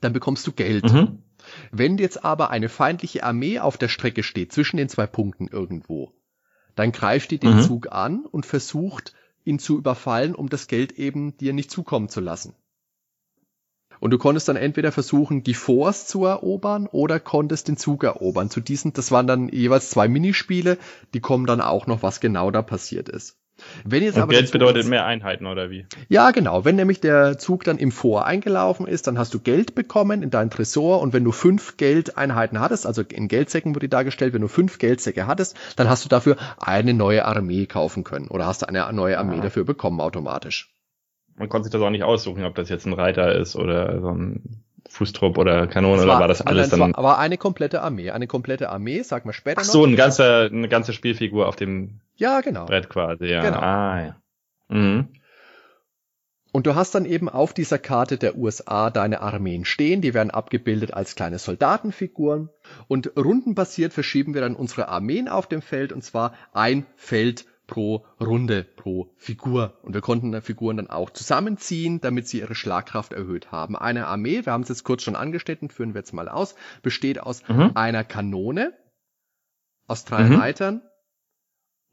dann 0.00 0.12
bekommst 0.12 0.46
du 0.46 0.52
Geld. 0.52 0.92
Mhm. 0.92 1.22
Wenn 1.70 1.98
jetzt 1.98 2.24
aber 2.24 2.50
eine 2.50 2.68
feindliche 2.68 3.24
Armee 3.24 3.58
auf 3.58 3.76
der 3.76 3.88
Strecke 3.88 4.22
steht, 4.22 4.52
zwischen 4.52 4.76
den 4.76 4.88
zwei 4.88 5.06
Punkten 5.06 5.48
irgendwo, 5.48 6.12
dann 6.74 6.92
greift 6.92 7.30
die 7.30 7.38
den 7.38 7.56
mhm. 7.56 7.62
Zug 7.62 7.92
an 7.92 8.24
und 8.24 8.46
versucht, 8.46 9.14
ihn 9.44 9.58
zu 9.58 9.78
überfallen, 9.78 10.34
um 10.34 10.48
das 10.48 10.66
Geld 10.66 10.92
eben 10.92 11.36
dir 11.36 11.52
nicht 11.52 11.70
zukommen 11.70 12.08
zu 12.08 12.20
lassen. 12.20 12.54
Und 13.98 14.10
du 14.10 14.18
konntest 14.18 14.48
dann 14.48 14.56
entweder 14.56 14.92
versuchen, 14.92 15.42
die 15.42 15.54
Force 15.54 16.06
zu 16.06 16.24
erobern 16.26 16.86
oder 16.86 17.18
konntest 17.18 17.68
den 17.68 17.76
Zug 17.76 18.04
erobern. 18.04 18.50
Zu 18.50 18.60
diesen, 18.60 18.92
das 18.92 19.10
waren 19.10 19.26
dann 19.26 19.48
jeweils 19.48 19.90
zwei 19.90 20.06
Minispiele, 20.06 20.78
die 21.14 21.20
kommen 21.20 21.46
dann 21.46 21.62
auch 21.62 21.86
noch, 21.86 22.02
was 22.02 22.20
genau 22.20 22.50
da 22.50 22.62
passiert 22.62 23.08
ist. 23.08 23.38
Wenn 23.84 24.02
jetzt 24.02 24.16
Und 24.16 24.22
aber 24.22 24.32
Geld 24.32 24.52
bedeutet 24.52 24.82
jetzt, 24.82 24.88
mehr 24.88 25.06
Einheiten 25.06 25.46
oder 25.46 25.70
wie? 25.70 25.86
Ja, 26.08 26.30
genau. 26.30 26.64
Wenn 26.64 26.76
nämlich 26.76 27.00
der 27.00 27.38
Zug 27.38 27.64
dann 27.64 27.78
im 27.78 27.90
Vor 27.90 28.26
eingelaufen 28.26 28.86
ist, 28.86 29.06
dann 29.06 29.18
hast 29.18 29.32
du 29.32 29.40
Geld 29.40 29.74
bekommen 29.74 30.22
in 30.22 30.30
dein 30.30 30.50
Tresor 30.50 31.00
und 31.00 31.12
wenn 31.12 31.24
du 31.24 31.32
fünf 31.32 31.76
Geldeinheiten 31.76 32.60
hattest, 32.60 32.86
also 32.86 33.02
in 33.02 33.28
Geldsäcken 33.28 33.74
wurde 33.74 33.88
dargestellt, 33.88 34.34
wenn 34.34 34.42
du 34.42 34.48
fünf 34.48 34.78
Geldsäcke 34.78 35.26
hattest, 35.26 35.56
dann 35.76 35.88
hast 35.88 36.04
du 36.04 36.08
dafür 36.08 36.36
eine 36.58 36.92
neue 36.92 37.24
Armee 37.24 37.66
kaufen 37.66 38.04
können 38.04 38.28
oder 38.28 38.46
hast 38.46 38.68
eine 38.68 38.92
neue 38.92 39.18
Armee 39.18 39.36
ja. 39.36 39.42
dafür 39.42 39.64
bekommen 39.64 40.00
automatisch. 40.00 40.74
Man 41.36 41.48
konnte 41.48 41.64
sich 41.64 41.72
das 41.72 41.82
auch 41.82 41.90
nicht 41.90 42.04
aussuchen, 42.04 42.44
ob 42.44 42.54
das 42.54 42.68
jetzt 42.68 42.86
ein 42.86 42.94
Reiter 42.94 43.34
ist 43.34 43.56
oder 43.56 44.00
so 44.00 44.10
ein 44.10 44.65
Fußtrupp 44.96 45.36
oder 45.38 45.66
Kanone 45.66 46.02
oder 46.02 46.18
war 46.18 46.28
das 46.28 46.40
alles 46.40 46.70
dann? 46.70 46.94
Aber 46.94 47.18
eine 47.18 47.36
komplette 47.36 47.82
Armee, 47.82 48.10
eine 48.10 48.26
komplette 48.26 48.70
Armee, 48.70 49.02
sag 49.02 49.26
mal 49.26 49.32
später 49.32 49.60
Ach 49.60 49.64
so, 49.64 49.80
noch. 49.80 49.92
ein 49.92 49.96
ganzer, 49.96 50.46
eine 50.46 50.68
ganze 50.68 50.92
Spielfigur 50.92 51.46
auf 51.46 51.56
dem 51.56 52.00
ja, 52.16 52.40
genau. 52.40 52.64
Brett 52.64 52.88
quasi, 52.88 53.26
ja. 53.26 53.42
Genau. 53.42 53.58
Ah, 53.58 54.00
ja. 54.00 54.16
Mhm. 54.68 55.08
Und 56.52 56.66
du 56.66 56.74
hast 56.74 56.94
dann 56.94 57.04
eben 57.04 57.28
auf 57.28 57.52
dieser 57.52 57.78
Karte 57.78 58.16
der 58.16 58.38
USA 58.38 58.88
deine 58.88 59.20
Armeen 59.20 59.66
stehen, 59.66 60.00
die 60.00 60.14
werden 60.14 60.30
abgebildet 60.30 60.94
als 60.94 61.14
kleine 61.14 61.38
Soldatenfiguren 61.38 62.48
und 62.88 63.12
rundenbasiert 63.14 63.92
verschieben 63.92 64.32
wir 64.32 64.40
dann 64.40 64.56
unsere 64.56 64.88
Armeen 64.88 65.28
auf 65.28 65.46
dem 65.46 65.60
Feld 65.60 65.92
und 65.92 66.02
zwar 66.02 66.32
ein 66.54 66.86
Feld 66.96 67.44
pro 67.66 68.06
Runde, 68.20 68.64
pro 68.64 69.12
Figur. 69.16 69.78
Und 69.82 69.94
wir 69.94 70.00
konnten 70.00 70.40
Figuren 70.40 70.76
dann 70.76 70.90
auch 70.90 71.10
zusammenziehen, 71.10 72.00
damit 72.00 72.28
sie 72.28 72.40
ihre 72.40 72.54
Schlagkraft 72.54 73.12
erhöht 73.12 73.50
haben. 73.52 73.76
Eine 73.76 74.06
Armee, 74.06 74.44
wir 74.44 74.52
haben 74.52 74.62
es 74.62 74.68
jetzt 74.68 74.84
kurz 74.84 75.02
schon 75.02 75.16
angestellt, 75.16 75.60
führen 75.72 75.94
wir 75.94 76.00
jetzt 76.00 76.12
mal 76.12 76.28
aus, 76.28 76.54
besteht 76.82 77.20
aus 77.20 77.46
mhm. 77.48 77.72
einer 77.74 78.04
Kanone, 78.04 78.72
aus 79.86 80.04
drei 80.04 80.24
mhm. 80.24 80.36
Reitern 80.36 80.82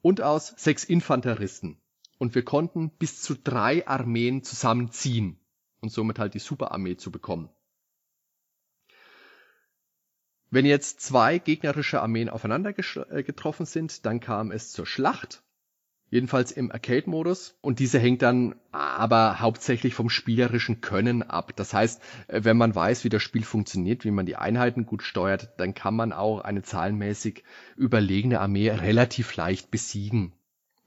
und 0.01 0.21
aus 0.21 0.53
sechs 0.57 0.83
Infanteristen. 0.83 1.81
Und 2.19 2.35
wir 2.35 2.45
konnten 2.45 2.91
bis 2.91 3.21
zu 3.21 3.35
drei 3.35 3.87
Armeen 3.87 4.43
zusammenziehen 4.43 5.39
und 5.81 5.89
somit 5.89 6.19
halt 6.19 6.33
die 6.35 6.39
Superarmee 6.39 6.97
zu 6.97 7.11
bekommen. 7.11 7.49
Wenn 10.49 10.67
jetzt 10.67 11.01
zwei 11.01 11.39
gegnerische 11.39 11.99
Armeen 11.99 12.29
aufeinander 12.29 12.73
äh, 12.77 13.23
getroffen 13.23 13.65
sind, 13.65 14.05
dann 14.05 14.19
kam 14.19 14.51
es 14.51 14.71
zur 14.71 14.85
Schlacht 14.85 15.43
jedenfalls 16.13 16.51
im 16.51 16.71
Arcade-Modus. 16.71 17.57
Und 17.61 17.79
diese 17.79 17.97
hängt 17.97 18.21
dann 18.21 18.53
aber 18.71 19.39
hauptsächlich 19.39 19.95
vom 19.95 20.11
spielerischen 20.11 20.79
Können 20.79 21.23
ab. 21.23 21.55
Das 21.55 21.73
heißt, 21.73 22.01
äh, 22.27 22.43
wenn 22.43 22.55
man 22.55 22.75
weiß, 22.75 23.03
wie 23.03 23.09
das 23.09 23.23
Spiel 23.23 23.43
funktioniert, 23.43 24.05
wie 24.05 24.11
man 24.11 24.27
die 24.27 24.35
Einheiten 24.35 24.85
gut 24.85 25.01
steuert, 25.01 25.49
dann 25.57 25.73
kann 25.73 25.95
man 25.95 26.13
auch 26.13 26.41
eine 26.41 26.61
zahlenmäßig 26.61 27.43
überlegene 27.75 28.39
Armee 28.39 28.69
relativ 28.69 29.35
leicht 29.35 29.71
besiegen. 29.71 30.33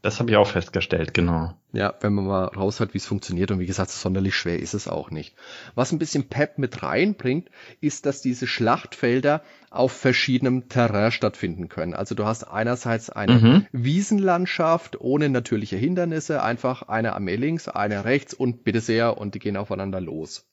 Das 0.03 0.21
habe 0.21 0.31
ich 0.31 0.37
auch 0.37 0.49
festgestellt, 0.49 1.15
genau. 1.15 1.55
Ja, 1.73 1.95
wenn 2.01 2.13
man 2.13 2.27
mal 2.27 2.45
raus 2.45 2.81
hat, 2.81 2.95
wie 2.95 2.99
es 2.99 3.07
funktioniert 3.07 3.51
und 3.51 3.59
wie 3.59 3.67
gesagt, 3.67 3.91
sonderlich 3.91 4.35
schwer 4.35 4.59
ist 4.61 4.75
es 4.75 4.89
auch 4.89 5.11
nicht. 5.11 5.35
Was 5.75 5.91
ein 5.91 5.99
bisschen 5.99 6.29
Pep 6.29 6.59
mit 6.59 6.83
reinbringt, 6.83 7.51
ist, 7.81 8.07
dass 8.07 8.23
diese 8.23 8.47
Schlachtfelder 8.47 9.43
auf 9.71 9.93
verschiedenem 9.93 10.69
Terrain 10.69 11.11
stattfinden 11.11 11.69
können. 11.69 11.95
Also 11.95 12.15
du 12.15 12.25
hast 12.25 12.45
einerseits 12.45 13.11
eine 13.11 13.33
mhm. 13.35 13.67
Wiesenlandschaft 13.73 15.01
ohne 15.01 15.29
natürliche 15.29 15.77
Hindernisse, 15.77 16.43
einfach 16.43 16.83
eine 16.83 17.15
Armee 17.15 17.37
links, 17.37 17.69
eine 17.69 18.05
rechts 18.05 18.33
und 18.33 18.65
bitte 18.65 18.81
sehr 18.81 19.19
und 19.19 19.35
die 19.35 19.39
gehen 19.39 19.57
aufeinander 19.57 20.01
los. 20.01 20.47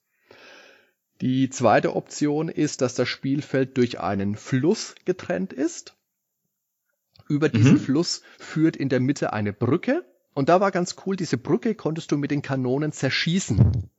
Die 1.21 1.49
zweite 1.49 1.95
Option 1.95 2.49
ist, 2.49 2.82
dass 2.82 2.95
das 2.95 3.08
Spielfeld 3.08 3.77
durch 3.77 3.99
einen 3.99 4.36
Fluss 4.36 4.95
getrennt 5.06 5.53
ist. 5.53 5.95
Über 7.34 7.50
diesen 7.50 7.74
mhm. 7.74 7.80
Fluss 7.80 8.22
führt 8.38 8.76
in 8.76 8.89
der 8.89 9.00
Mitte 9.00 9.34
eine 9.34 9.54
Brücke. 9.54 10.06
Und 10.36 10.50
da 10.50 10.62
war 10.62 10.69
ganz 10.69 10.96
cool, 11.06 11.15
diese 11.15 11.38
Brücke 11.38 11.74
konntest 11.74 12.12
du 12.12 12.17
mit 12.17 12.30
den 12.30 12.43
Kanonen 12.43 12.91
zerschießen. 12.91 13.89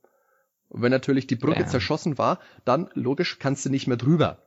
Und 0.69 0.81
wenn 0.81 0.91
natürlich 0.91 1.27
die 1.27 1.35
Brücke 1.35 1.61
ja. 1.61 1.67
zerschossen 1.67 2.17
war, 2.17 2.39
dann 2.63 2.89
logisch 2.93 3.37
kannst 3.39 3.65
du 3.65 3.69
nicht 3.69 3.87
mehr 3.87 3.97
drüber. 3.97 4.41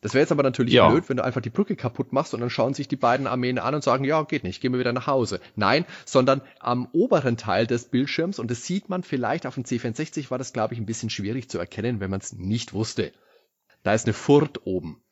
Das 0.00 0.14
wäre 0.14 0.22
jetzt 0.22 0.32
aber 0.32 0.42
natürlich 0.42 0.72
ja. 0.72 0.88
blöd, 0.88 1.08
wenn 1.08 1.18
du 1.18 1.24
einfach 1.24 1.42
die 1.42 1.50
Brücke 1.50 1.76
kaputt 1.76 2.14
machst 2.14 2.32
und 2.32 2.40
dann 2.40 2.48
schauen 2.48 2.72
sich 2.72 2.88
die 2.88 2.96
beiden 2.96 3.26
Armeen 3.26 3.58
an 3.58 3.74
und 3.74 3.84
sagen, 3.84 4.04
ja, 4.04 4.22
geht 4.22 4.44
nicht, 4.44 4.62
gehen 4.62 4.72
wir 4.72 4.80
wieder 4.80 4.94
nach 4.94 5.06
Hause. 5.06 5.40
Nein, 5.54 5.84
sondern 6.06 6.40
am 6.60 6.88
oberen 6.92 7.36
Teil 7.36 7.66
des 7.66 7.86
Bildschirms, 7.86 8.38
und 8.38 8.50
das 8.50 8.64
sieht 8.64 8.88
man 8.88 9.02
vielleicht 9.02 9.46
auf 9.46 9.54
dem 9.54 9.64
C64, 9.64 10.30
war 10.30 10.38
das, 10.38 10.54
glaube 10.54 10.72
ich, 10.72 10.80
ein 10.80 10.86
bisschen 10.86 11.10
schwierig 11.10 11.50
zu 11.50 11.58
erkennen, 11.58 12.00
wenn 12.00 12.10
man 12.10 12.20
es 12.20 12.32
nicht 12.32 12.72
wusste. 12.72 13.12
Da 13.82 13.92
ist 13.92 14.06
eine 14.06 14.14
Furt 14.14 14.66
oben. 14.66 15.02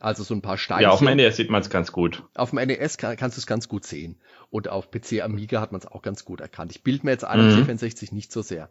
Also 0.00 0.22
so 0.22 0.34
ein 0.34 0.42
paar 0.42 0.58
Steine. 0.58 0.82
Ja, 0.82 0.90
auf 0.90 1.00
dem 1.00 1.14
NES 1.16 1.36
sieht 1.36 1.50
man 1.50 1.60
es 1.60 1.70
ganz 1.70 1.92
gut. 1.92 2.22
Auf 2.34 2.50
dem 2.50 2.58
NES 2.58 2.98
kann, 2.98 3.16
kannst 3.16 3.36
du 3.36 3.40
es 3.40 3.46
ganz 3.46 3.68
gut 3.68 3.84
sehen. 3.84 4.16
Und 4.50 4.68
auf 4.68 4.90
PC 4.90 5.22
Amiga 5.22 5.60
hat 5.60 5.72
man 5.72 5.80
es 5.80 5.86
auch 5.86 6.02
ganz 6.02 6.24
gut 6.24 6.40
erkannt. 6.40 6.72
Ich 6.72 6.82
bild 6.82 7.04
mir 7.04 7.10
jetzt 7.10 7.24
an 7.24 7.46
mhm. 7.46 7.64
64 7.64 8.12
nicht 8.12 8.32
so 8.32 8.42
sehr. 8.42 8.70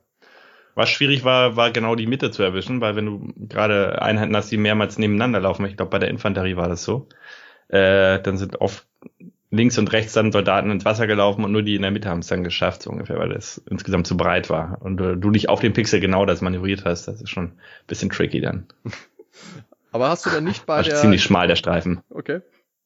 Was 0.75 0.89
schwierig 0.89 1.23
war, 1.23 1.55
war 1.55 1.71
genau 1.71 1.95
die 1.95 2.05
Mitte 2.05 2.31
zu 2.31 2.43
erwischen, 2.43 2.81
weil 2.81 2.97
wenn 2.97 3.05
du 3.05 3.33
gerade 3.47 4.01
Einheiten 4.01 4.35
hast, 4.35 4.51
die 4.51 4.57
mehrmals 4.57 4.97
nebeneinander 4.97 5.39
laufen, 5.39 5.65
ich 5.65 5.77
glaube 5.77 5.89
bei 5.89 5.99
der 5.99 6.09
Infanterie 6.09 6.57
war 6.57 6.67
das 6.67 6.83
so, 6.83 7.07
äh, 7.69 8.19
dann 8.21 8.37
sind 8.37 8.59
oft 8.59 8.85
links 9.51 9.77
und 9.77 9.91
rechts 9.93 10.13
dann 10.13 10.33
Soldaten 10.33 10.69
ins 10.71 10.83
Wasser 10.83 11.07
gelaufen 11.07 11.45
und 11.45 11.53
nur 11.53 11.63
die 11.63 11.75
in 11.75 11.81
der 11.81 11.91
Mitte 11.91 12.09
haben 12.09 12.19
es 12.19 12.27
dann 12.27 12.43
geschafft, 12.43 12.83
so 12.83 12.89
ungefähr, 12.89 13.17
weil 13.17 13.29
das 13.29 13.61
insgesamt 13.69 14.05
zu 14.05 14.17
breit 14.17 14.49
war. 14.49 14.81
Und 14.81 14.99
äh, 14.99 15.15
du 15.15 15.31
dich 15.31 15.47
auf 15.47 15.61
dem 15.61 15.71
Pixel 15.71 16.01
genau 16.01 16.25
das 16.25 16.41
manövriert 16.41 16.83
hast, 16.83 17.07
das 17.07 17.21
ist 17.21 17.29
schon 17.29 17.45
ein 17.45 17.59
bisschen 17.87 18.09
tricky 18.09 18.41
dann. 18.41 18.67
Aber 19.95 20.09
hast 20.09 20.25
du 20.25 20.29
dann 20.29 20.43
nicht 20.43 20.65
bei 20.65 20.81
der. 20.81 20.97
ziemlich 20.97 21.23
schmal, 21.23 21.47
der 21.47 21.55
Streifen. 21.55 22.01
Okay. 22.09 22.41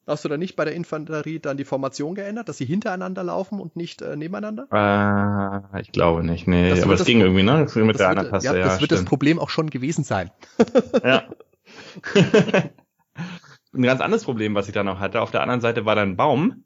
Hast 0.05 0.25
du 0.25 0.29
dann 0.29 0.39
nicht 0.39 0.55
bei 0.55 0.63
der 0.63 0.75
Infanterie 0.75 1.39
dann 1.39 1.57
die 1.57 1.65
Formation 1.65 2.13
geändert, 2.13 2.47
dass 2.47 2.59
sie 2.59 2.65
hintereinander 2.65 3.23
laufen 3.23 3.59
und 3.59 3.75
nicht 3.75 4.03
äh, 4.03 4.15
nebeneinander? 4.15 4.67
Äh, 5.73 5.81
ich 5.81 5.91
glaube 5.91 6.23
nicht, 6.23 6.47
nee. 6.47 6.69
Das 6.69 6.83
aber 6.83 6.95
das 6.95 7.07
ging 7.07 7.19
irgendwie, 7.19 7.41
ne? 7.41 7.63
Das 7.63 7.73
mit 7.73 7.95
das 7.95 7.97
der 7.97 8.09
anderen 8.09 8.29
Taste, 8.29 8.49
ja, 8.49 8.55
ja. 8.55 8.65
Das 8.65 8.79
wird 8.79 8.91
das 8.91 9.05
Problem 9.05 9.39
auch 9.39 9.49
schon 9.49 9.71
gewesen 9.71 10.03
sein. 10.03 10.29
ja. 11.03 11.23
ein 13.73 13.81
ganz 13.81 14.01
anderes 14.01 14.23
Problem, 14.23 14.53
was 14.53 14.67
ich 14.67 14.75
da 14.75 14.83
noch 14.83 14.99
hatte. 14.99 15.21
Auf 15.21 15.31
der 15.31 15.41
anderen 15.41 15.61
Seite 15.61 15.85
war 15.85 15.95
da 15.95 16.03
ein 16.03 16.15
Baum, 16.15 16.63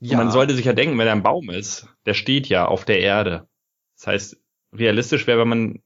Ja. 0.00 0.18
Und 0.18 0.24
man 0.24 0.32
sollte 0.32 0.56
sich 0.56 0.64
ja 0.64 0.72
denken, 0.72 0.98
wenn 0.98 1.06
er 1.06 1.12
ein 1.12 1.22
Baum 1.22 1.50
ist, 1.50 1.86
der 2.04 2.14
steht 2.14 2.48
ja 2.48 2.66
auf 2.66 2.84
der 2.84 2.98
Erde. 2.98 3.46
Das 3.96 4.08
heißt, 4.08 4.42
realistisch 4.76 5.28
wäre, 5.28 5.38
wenn 5.38 5.48
man 5.48 5.82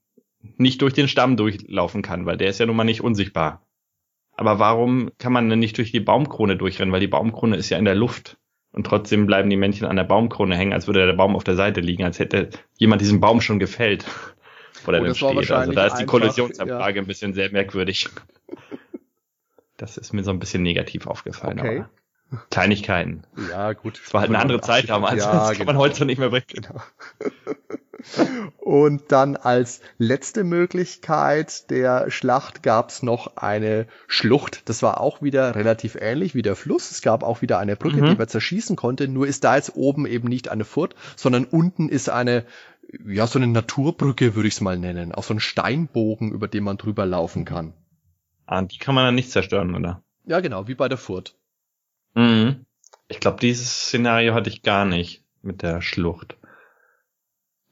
nicht 0.56 0.80
durch 0.80 0.94
den 0.94 1.08
Stamm 1.08 1.36
durchlaufen 1.36 2.00
kann, 2.00 2.24
weil 2.24 2.38
der 2.38 2.48
ist 2.48 2.58
ja 2.58 2.64
nun 2.64 2.76
mal 2.76 2.84
nicht 2.84 3.02
unsichtbar. 3.02 3.66
Aber 4.36 4.58
warum 4.58 5.10
kann 5.18 5.32
man 5.32 5.48
denn 5.48 5.58
nicht 5.58 5.78
durch 5.78 5.92
die 5.92 6.00
Baumkrone 6.00 6.56
durchrennen? 6.56 6.92
Weil 6.92 7.00
die 7.00 7.08
Baumkrone 7.08 7.56
ist 7.56 7.70
ja 7.70 7.78
in 7.78 7.84
der 7.84 7.94
Luft. 7.94 8.38
Und 8.72 8.86
trotzdem 8.86 9.26
bleiben 9.26 9.50
die 9.50 9.56
Männchen 9.56 9.86
an 9.86 9.96
der 9.96 10.04
Baumkrone 10.04 10.56
hängen, 10.56 10.72
als 10.72 10.86
würde 10.86 11.04
der 11.04 11.12
Baum 11.12 11.36
auf 11.36 11.44
der 11.44 11.56
Seite 11.56 11.80
liegen, 11.80 12.04
als 12.04 12.18
hätte 12.18 12.48
jemand 12.78 13.02
diesen 13.02 13.20
Baum 13.20 13.42
schon 13.42 13.58
gefällt. 13.58 14.06
Oder 14.86 15.02
oh, 15.02 15.14
steht. 15.14 15.50
Also 15.50 15.72
da 15.72 15.86
ist 15.86 15.96
die 15.96 16.06
Kollisionsabfrage 16.06 16.96
ja. 16.96 17.02
ein 17.02 17.06
bisschen 17.06 17.34
sehr 17.34 17.50
merkwürdig. 17.50 18.08
Das 19.78 19.96
ist 19.96 20.12
mir 20.12 20.22
so 20.22 20.30
ein 20.30 20.38
bisschen 20.38 20.62
negativ 20.62 21.08
aufgefallen. 21.08 21.58
Okay. 21.58 21.84
Kleinigkeiten. 22.50 23.24
Ja, 23.50 23.72
gut. 23.72 24.00
Es 24.04 24.14
war 24.14 24.20
halt 24.20 24.30
eine 24.30 24.38
andere 24.38 24.60
Zeit 24.60 24.88
damals. 24.88 25.24
Ja, 25.24 25.32
das 25.32 25.48
kann 25.48 25.58
genau. 25.58 25.72
man 25.72 25.78
heute 25.78 26.04
nicht 26.04 26.18
mehr 26.18 26.30
bringen. 26.30 26.44
Genau. 26.46 26.80
Und 28.58 29.10
dann 29.12 29.36
als 29.36 29.80
letzte 29.98 30.44
Möglichkeit 30.44 31.70
der 31.70 32.10
Schlacht 32.10 32.62
gab 32.62 32.90
es 32.90 33.02
noch 33.02 33.36
eine 33.36 33.86
Schlucht. 34.06 34.68
Das 34.68 34.82
war 34.82 35.00
auch 35.00 35.22
wieder 35.22 35.54
relativ 35.54 35.96
ähnlich 35.96 36.34
wie 36.34 36.42
der 36.42 36.56
Fluss. 36.56 36.90
Es 36.90 37.02
gab 37.02 37.22
auch 37.22 37.42
wieder 37.42 37.58
eine 37.58 37.76
Brücke, 37.76 38.02
mhm. 38.02 38.06
die 38.06 38.16
man 38.16 38.28
zerschießen 38.28 38.76
konnte. 38.76 39.08
Nur 39.08 39.26
ist 39.26 39.44
da 39.44 39.56
jetzt 39.56 39.76
oben 39.76 40.06
eben 40.06 40.28
nicht 40.28 40.48
eine 40.48 40.64
Furt, 40.64 40.94
sondern 41.16 41.44
unten 41.44 41.88
ist 41.88 42.08
eine, 42.08 42.44
ja, 43.06 43.26
so 43.26 43.38
eine 43.38 43.48
Naturbrücke 43.48 44.34
würde 44.34 44.48
ich 44.48 44.54
es 44.54 44.60
mal 44.60 44.78
nennen. 44.78 45.12
Auch 45.12 45.24
so 45.24 45.34
ein 45.34 45.40
Steinbogen, 45.40 46.32
über 46.32 46.48
den 46.48 46.64
man 46.64 46.76
drüber 46.76 47.06
laufen 47.06 47.44
kann. 47.44 47.72
Ah, 48.46 48.62
die 48.62 48.78
kann 48.78 48.94
man 48.94 49.04
dann 49.04 49.14
nicht 49.14 49.30
zerstören, 49.30 49.74
oder? 49.74 50.02
Ja, 50.24 50.40
genau, 50.40 50.68
wie 50.68 50.74
bei 50.74 50.88
der 50.88 50.98
Furt. 50.98 51.36
Mhm. 52.14 52.66
Ich 53.08 53.20
glaube, 53.20 53.40
dieses 53.40 53.86
Szenario 53.86 54.34
hatte 54.34 54.50
ich 54.50 54.62
gar 54.62 54.84
nicht 54.84 55.24
mit 55.42 55.62
der 55.62 55.82
Schlucht. 55.82 56.36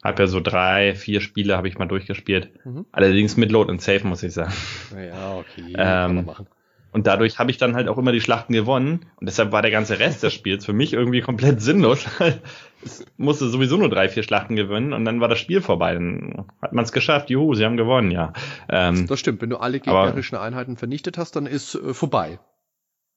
Hab 0.03 0.19
ja 0.19 0.27
so 0.27 0.41
drei, 0.41 0.95
vier 0.95 1.21
Spiele 1.21 1.57
habe 1.57 1.69
ich 1.69 1.79
mal 1.79 1.87
durchgespielt. 1.87 2.51
Mhm. 2.65 2.87
Allerdings 2.91 3.37
mit 3.37 3.51
Load 3.51 3.71
und 3.71 3.83
Save, 3.83 4.07
muss 4.07 4.23
ich 4.23 4.33
sagen. 4.33 4.53
Ja, 4.95 5.37
okay. 5.37 5.75
Ähm, 5.77 6.31
und 6.93 7.07
dadurch 7.07 7.39
habe 7.39 7.51
ich 7.51 7.59
dann 7.59 7.77
halt 7.77 7.89
auch 7.89 7.99
immer 7.99 8.13
die 8.13 8.21
Schlachten 8.21 8.53
gewonnen. 8.53 9.07
Und 9.21 9.29
deshalb 9.29 9.53
war 9.53 9.63
der 9.63 9.71
ganze 9.71 9.99
Rest 10.01 10.23
des 10.23 10.33
Spiels 10.33 10.65
für 10.65 10.73
mich 10.73 10.93
irgendwie 10.93 11.21
komplett 11.21 11.61
sinnlos. 11.61 12.07
es 12.85 13.05
musste 13.17 13.49
sowieso 13.49 13.77
nur 13.77 13.89
drei, 13.89 14.09
vier 14.09 14.23
Schlachten 14.23 14.57
gewinnen 14.57 14.93
und 14.93 15.05
dann 15.05 15.21
war 15.21 15.29
das 15.29 15.39
Spiel 15.39 15.61
vorbei. 15.61 15.95
Dann 15.95 16.47
hat 16.61 16.73
man 16.73 16.85
es 16.85 16.93
geschafft. 16.93 17.31
Juhu, 17.31 17.55
sie 17.55 17.65
haben 17.65 17.77
gewonnen, 17.77 18.11
ja. 18.11 18.33
Ähm, 18.69 19.07
das 19.07 19.21
stimmt. 19.21 19.41
Wenn 19.41 19.51
du 19.51 19.59
alle 19.59 19.79
gegnerischen 19.79 20.37
aber, 20.37 20.45
Einheiten 20.45 20.77
vernichtet 20.77 21.17
hast, 21.17 21.37
dann 21.37 21.47
ist 21.47 21.77
äh, 21.77 21.95
vorbei. 21.95 22.41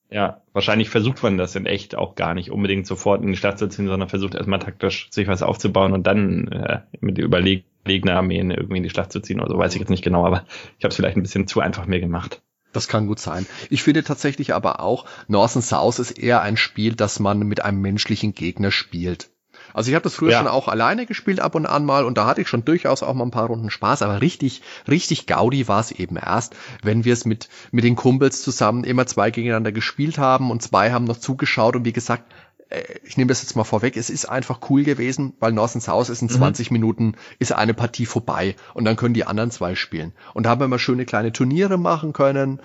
Ja, 0.09 0.41
wahrscheinlich 0.53 0.89
versucht 0.89 1.23
man 1.23 1.37
das 1.37 1.55
in 1.55 1.65
echt 1.65 1.95
auch 1.95 2.15
gar 2.15 2.33
nicht 2.33 2.51
unbedingt 2.51 2.85
sofort 2.85 3.23
in 3.23 3.29
die 3.29 3.37
Stadt 3.37 3.57
zu 3.57 3.67
ziehen, 3.67 3.87
sondern 3.87 4.09
versucht 4.09 4.35
erstmal 4.35 4.59
taktisch 4.59 5.09
sich 5.09 5.27
was 5.27 5.41
aufzubauen 5.41 5.93
und 5.93 6.05
dann 6.05 6.47
äh, 6.49 6.81
mit 7.01 7.17
überlegenen 7.17 8.15
Armeen 8.15 8.51
irgendwie 8.51 8.77
in 8.77 8.83
die 8.83 8.89
Schlacht 8.89 9.11
zu 9.11 9.21
ziehen 9.21 9.39
oder 9.39 9.49
so, 9.49 9.57
weiß 9.57 9.73
ich 9.73 9.79
jetzt 9.79 9.89
nicht 9.89 10.03
genau, 10.03 10.25
aber 10.25 10.45
ich 10.77 10.83
habe 10.83 10.89
es 10.91 10.95
vielleicht 10.95 11.17
ein 11.17 11.23
bisschen 11.23 11.47
zu 11.47 11.61
einfach 11.61 11.87
mir 11.87 11.99
gemacht. 11.99 12.41
Das 12.73 12.87
kann 12.87 13.07
gut 13.07 13.19
sein. 13.19 13.45
Ich 13.69 13.83
finde 13.83 14.03
tatsächlich 14.03 14.53
aber 14.53 14.79
auch, 14.79 15.05
North 15.27 15.55
and 15.55 15.65
South 15.65 15.99
ist 15.99 16.11
eher 16.11 16.41
ein 16.41 16.57
Spiel, 16.57 16.95
das 16.95 17.19
man 17.19 17.39
mit 17.39 17.63
einem 17.63 17.81
menschlichen 17.81 18.33
Gegner 18.33 18.71
spielt. 18.71 19.29
Also 19.73 19.89
ich 19.89 19.95
habe 19.95 20.03
das 20.03 20.15
früher 20.15 20.31
ja. 20.31 20.39
schon 20.39 20.47
auch 20.47 20.67
alleine 20.67 21.05
gespielt 21.05 21.39
ab 21.39 21.55
und 21.55 21.65
an 21.65 21.85
mal 21.85 22.05
und 22.05 22.17
da 22.17 22.25
hatte 22.25 22.41
ich 22.41 22.47
schon 22.47 22.65
durchaus 22.65 23.03
auch 23.03 23.13
mal 23.13 23.25
ein 23.25 23.31
paar 23.31 23.47
Runden 23.47 23.69
Spaß, 23.69 24.01
aber 24.01 24.21
richtig, 24.21 24.61
richtig 24.87 25.27
Gaudi 25.27 25.67
war 25.67 25.79
es 25.79 25.91
eben 25.91 26.15
erst, 26.15 26.55
wenn 26.81 27.05
wir 27.05 27.13
es 27.13 27.25
mit, 27.25 27.49
mit 27.71 27.83
den 27.83 27.95
Kumpels 27.95 28.41
zusammen 28.41 28.83
immer 28.83 29.05
zwei 29.07 29.31
gegeneinander 29.31 29.71
gespielt 29.71 30.17
haben 30.17 30.51
und 30.51 30.61
zwei 30.61 30.91
haben 30.91 31.05
noch 31.05 31.17
zugeschaut 31.17 31.75
und 31.75 31.85
wie 31.85 31.93
gesagt, 31.93 32.31
äh, 32.69 32.83
ich 33.03 33.17
nehme 33.17 33.29
das 33.29 33.41
jetzt 33.41 33.55
mal 33.55 33.63
vorweg, 33.63 33.97
es 33.97 34.09
ist 34.09 34.25
einfach 34.25 34.59
cool 34.69 34.83
gewesen, 34.83 35.33
weil 35.39 35.51
Northens 35.51 35.87
Haus 35.87 36.09
ist 36.09 36.21
in 36.21 36.29
20 36.29 36.69
mhm. 36.69 36.75
Minuten, 36.75 37.15
ist 37.39 37.53
eine 37.53 37.73
Partie 37.73 38.05
vorbei 38.05 38.55
und 38.73 38.85
dann 38.85 38.95
können 38.95 39.13
die 39.13 39.25
anderen 39.25 39.51
zwei 39.51 39.75
spielen. 39.75 40.13
Und 40.33 40.45
da 40.45 40.51
haben 40.51 40.61
wir 40.61 40.67
mal 40.67 40.79
schöne 40.79 41.05
kleine 41.05 41.31
Turniere 41.31 41.77
machen 41.77 42.13
können. 42.13 42.61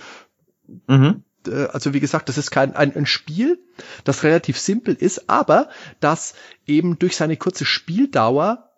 Mhm. 0.87 1.23
Äh, 1.47 1.67
also 1.73 1.95
wie 1.95 2.01
gesagt, 2.01 2.29
das 2.29 2.39
ist 2.39 2.51
kein 2.51 2.75
ein, 2.75 2.95
ein 2.95 3.07
Spiel, 3.07 3.59
das 4.05 4.25
relativ 4.25 4.59
simpel 4.59 4.95
ist, 4.95 5.29
aber 5.29 5.69
das 6.01 6.35
eben 6.67 6.99
durch 6.99 7.17
seine 7.17 7.37
kurze 7.37 7.65
Spieldauer 7.65 8.71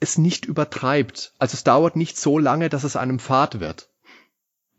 es 0.00 0.18
nicht 0.18 0.44
übertreibt. 0.44 1.32
Also 1.38 1.54
es 1.54 1.64
dauert 1.64 1.96
nicht 1.96 2.18
so 2.18 2.38
lange, 2.38 2.68
dass 2.68 2.84
es 2.84 2.96
einem 2.96 3.18
Fahrt 3.18 3.60
wird. 3.60 3.88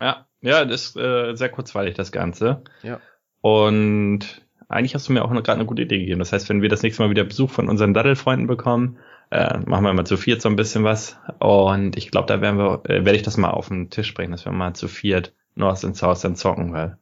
Ja, 0.02 0.28
ja, 0.42 0.66
das 0.66 0.88
ist 0.88 0.98
äh, 0.98 1.36
sehr 1.36 1.50
kurzweilig, 1.50 1.96
das 1.96 2.12
Ganze. 2.12 2.64
Ja. 2.82 3.00
Und 3.40 4.42
eigentlich 4.68 4.96
hast 4.96 5.08
du 5.08 5.14
mir 5.14 5.24
auch 5.24 5.32
gerade 5.32 5.54
eine 5.54 5.66
gute 5.66 5.84
Idee 5.84 6.00
gegeben. 6.00 6.20
Das 6.20 6.34
heißt, 6.34 6.50
wenn 6.50 6.62
wir 6.62 6.70
das 6.70 6.84
nächste 6.84 7.04
Mal 7.04 7.10
wieder 7.10 7.24
Besuch 7.24 7.50
von 7.50 7.70
unseren 7.70 7.94
Daddelfreunden 7.94 8.48
bekommen, 8.48 8.98
äh, 9.30 9.60
machen 9.60 9.86
wir 9.86 9.94
mal 9.94 10.06
zu 10.06 10.18
viert 10.18 10.42
so 10.42 10.50
ein 10.50 10.56
bisschen 10.56 10.84
was. 10.84 11.18
Und 11.40 11.98
ich 11.98 12.12
glaube, 12.12 12.28
da 12.28 12.42
werden 12.42 12.58
wir, 12.58 12.82
äh, 12.86 13.06
werde 13.06 13.16
ich 13.16 13.24
das 13.24 13.38
mal 13.38 13.52
auf 13.52 13.70
den 13.70 13.90
Tisch 13.90 14.14
bringen, 14.14 14.32
dass 14.32 14.46
wir 14.46 14.52
mal 14.52 14.74
zu 14.74 14.88
viert 14.88 15.34
North 15.56 15.84
ins 15.84 16.04
Haus 16.04 16.22
dann 16.22 16.36
zocken, 16.36 16.74
weil 16.74 16.98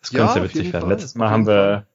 das 0.00 0.10
könnte 0.10 0.26
ja, 0.26 0.32
sehr 0.32 0.44
witzig 0.44 0.72
werden. 0.72 0.88
Letztes 0.88 1.14
Mal 1.14 1.30
haben 1.30 1.46
wir 1.46 1.86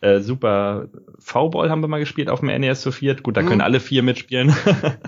äh, 0.00 0.20
super 0.20 0.88
V-Ball 1.18 1.70
haben 1.70 1.82
wir 1.82 1.88
mal 1.88 1.98
gespielt 2.00 2.30
auf 2.30 2.40
dem 2.40 2.48
NES 2.48 2.80
zu 2.80 2.92
viert. 2.92 3.22
Gut, 3.22 3.36
da 3.36 3.42
mhm. 3.42 3.46
können 3.48 3.60
alle 3.60 3.80
vier 3.80 4.02
mitspielen. 4.02 4.54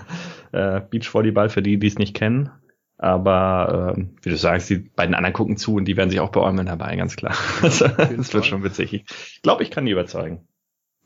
äh, 0.51 0.81
Beachvolleyball 0.81 1.49
für 1.49 1.61
die, 1.61 1.79
die 1.79 1.87
es 1.87 1.97
nicht 1.97 2.15
kennen. 2.15 2.51
Aber 2.97 3.95
äh, 3.97 4.05
wie 4.21 4.29
du 4.29 4.37
sagst, 4.37 4.69
die 4.69 4.77
beiden 4.77 5.15
anderen 5.15 5.33
gucken 5.33 5.57
zu 5.57 5.75
und 5.75 5.85
die 5.85 5.97
werden 5.97 6.09
sich 6.09 6.19
auch 6.19 6.29
beäumeln 6.29 6.67
dabei, 6.67 6.95
ganz 6.95 7.15
klar. 7.15 7.35
das 7.61 8.33
wird 8.33 8.45
schon 8.45 8.63
witzig. 8.63 8.93
Ich 8.93 9.41
glaube, 9.41 9.63
ich 9.63 9.71
kann 9.71 9.85
die 9.85 9.91
überzeugen. 9.91 10.47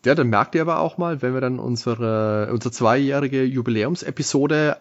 Ja, 0.06 0.14
dann 0.14 0.28
merkt 0.28 0.54
ihr 0.54 0.62
aber 0.62 0.80
auch 0.80 0.98
mal, 0.98 1.22
wenn 1.22 1.34
wir 1.34 1.42
dann 1.42 1.60
unsere, 1.60 2.50
unsere 2.52 2.72
zweijährige 2.72 3.44
Jubiläumsepisode 3.44 4.78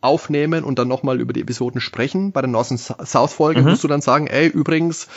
aufnehmen 0.00 0.64
und 0.64 0.78
dann 0.78 0.88
nochmal 0.88 1.20
über 1.20 1.32
die 1.32 1.40
Episoden 1.40 1.80
sprechen. 1.80 2.32
Bei 2.32 2.40
der 2.40 2.50
North 2.50 2.70
and 2.70 2.80
South 2.80 3.32
Folge 3.32 3.60
mhm. 3.60 3.70
musst 3.70 3.84
du 3.84 3.88
dann 3.88 4.00
sagen, 4.00 4.26
ey, 4.26 4.46
übrigens, 4.46 5.08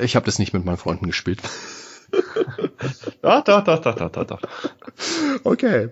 ich 0.00 0.16
habe 0.16 0.26
das 0.26 0.38
nicht 0.38 0.52
mit 0.52 0.64
meinen 0.64 0.76
Freunden 0.76 1.06
gespielt. 1.06 1.40
doch, 3.22 3.44
doch, 3.44 3.64
doch, 3.64 3.80
doch, 3.80 3.94
doch, 3.94 4.10
doch, 4.10 4.24
doch. 4.24 4.42
Okay. 5.44 5.90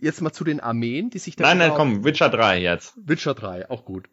Jetzt 0.00 0.20
mal 0.20 0.32
zu 0.32 0.44
den 0.44 0.60
Armeen, 0.60 1.10
die 1.10 1.18
sich 1.18 1.36
da. 1.36 1.44
Nein, 1.44 1.58
nein, 1.58 1.72
komm, 1.74 2.04
Witcher 2.04 2.28
3 2.28 2.60
jetzt. 2.60 2.94
Witcher 2.96 3.34
3, 3.34 3.68
auch 3.70 3.84
gut. 3.84 4.08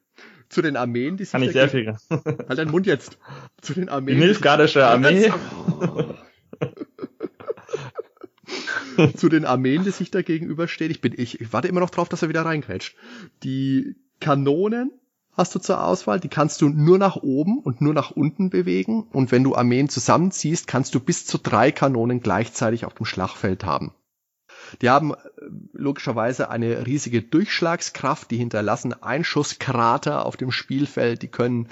Zu 0.49 0.61
den 0.61 0.77
Armeen, 0.77 1.17
die 1.17 1.25
sich 1.25 1.31
Kann 1.31 1.43
ich 1.43 1.51
sehr 1.51 1.69
viel. 1.69 1.97
halt 2.09 2.57
deinen 2.57 2.71
Mund 2.71 2.85
jetzt. 2.85 3.17
Zu 3.61 3.73
den 3.73 3.89
Armeen. 3.89 4.17
Die 4.17 4.25
Nilfgardische 4.25 4.85
Armee. 4.85 5.31
zu 9.15 9.29
den 9.29 9.45
Armeen, 9.45 9.83
die 9.83 9.91
sich 9.91 10.11
da 10.11 10.21
gegenüberstehen. 10.21 10.91
Ich 10.91 11.01
bin, 11.01 11.13
ich, 11.15 11.41
ich 11.41 11.53
warte 11.53 11.67
immer 11.67 11.79
noch 11.79 11.89
drauf, 11.89 12.09
dass 12.09 12.21
er 12.21 12.29
wieder 12.29 12.45
reingrätscht. 12.45 12.95
Die 13.43 13.95
Kanonen 14.19 14.91
hast 15.33 15.53
du 15.53 15.59
zur 15.59 15.83
Auswahl. 15.83 16.19
Die 16.19 16.29
kannst 16.29 16.61
du 16.61 16.69
nur 16.69 16.97
nach 16.97 17.17
oben 17.17 17.59
und 17.59 17.81
nur 17.81 17.93
nach 17.93 18.11
unten 18.11 18.49
bewegen. 18.49 19.03
Und 19.11 19.31
wenn 19.31 19.43
du 19.43 19.55
Armeen 19.55 19.89
zusammenziehst, 19.89 20.67
kannst 20.67 20.95
du 20.95 20.99
bis 20.99 21.25
zu 21.25 21.37
drei 21.37 21.71
Kanonen 21.71 22.21
gleichzeitig 22.21 22.85
auf 22.85 22.93
dem 22.93 23.05
Schlachtfeld 23.05 23.65
haben. 23.65 23.93
Die 24.81 24.89
haben 24.89 25.13
äh, 25.13 25.17
logischerweise 25.73 26.49
eine 26.49 26.85
riesige 26.85 27.21
Durchschlagskraft, 27.21 28.31
die 28.31 28.37
hinterlassen 28.37 28.93
Einschusskrater 28.93 30.25
auf 30.25 30.37
dem 30.37 30.51
Spielfeld, 30.51 31.21
die 31.21 31.27
können 31.27 31.67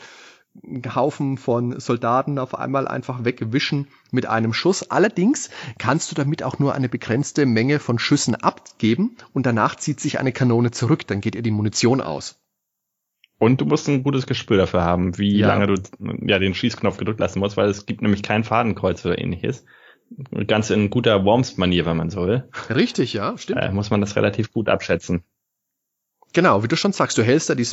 Haufen 0.93 1.37
von 1.37 1.79
Soldaten 1.79 2.37
auf 2.37 2.55
einmal 2.55 2.87
einfach 2.87 3.25
wegwischen 3.25 3.87
mit 4.11 4.27
einem 4.27 4.53
Schuss. 4.53 4.91
Allerdings 4.91 5.49
kannst 5.79 6.11
du 6.11 6.15
damit 6.15 6.43
auch 6.43 6.59
nur 6.59 6.75
eine 6.75 6.89
begrenzte 6.89 7.45
Menge 7.45 7.79
von 7.79 7.97
Schüssen 7.97 8.35
abgeben 8.35 9.17
und 9.33 9.45
danach 9.45 9.75
zieht 9.75 9.99
sich 9.99 10.19
eine 10.19 10.31
Kanone 10.31 10.71
zurück, 10.71 11.07
dann 11.07 11.21
geht 11.21 11.35
ihr 11.35 11.41
die 11.41 11.51
Munition 11.51 12.01
aus. 12.01 12.39
Und 13.39 13.59
du 13.59 13.65
musst 13.65 13.89
ein 13.89 14.03
gutes 14.03 14.27
Gespür 14.27 14.57
dafür 14.57 14.83
haben, 14.83 15.17
wie 15.17 15.37
ja. 15.37 15.47
lange 15.47 15.67
du 15.67 15.75
ja 16.25 16.39
den 16.39 16.53
Schießknopf 16.53 16.97
gedrückt 16.97 17.19
lassen 17.19 17.39
musst, 17.39 17.57
weil 17.57 17.67
es 17.67 17.85
gibt 17.85 18.01
nämlich 18.01 18.23
kein 18.23 18.43
Fadenkreuz 18.43 19.05
oder 19.05 19.19
ähnliches. 19.19 19.65
Ganz 20.47 20.69
in 20.69 20.89
guter 20.89 21.25
Worms-Manier, 21.25 21.85
wenn 21.85 21.97
man 21.97 22.09
so 22.09 22.27
will. 22.27 22.47
Richtig, 22.69 23.13
ja, 23.13 23.37
stimmt. 23.37 23.61
Äh, 23.61 23.71
muss 23.71 23.89
man 23.89 23.99
das 23.99 24.15
relativ 24.15 24.53
gut 24.53 24.69
abschätzen. 24.69 25.23
Genau, 26.33 26.63
wie 26.63 26.67
du 26.67 26.75
schon 26.75 26.93
sagst, 26.93 27.17
du 27.17 27.23
hältst 27.23 27.49
da 27.49 27.55
die 27.55 27.67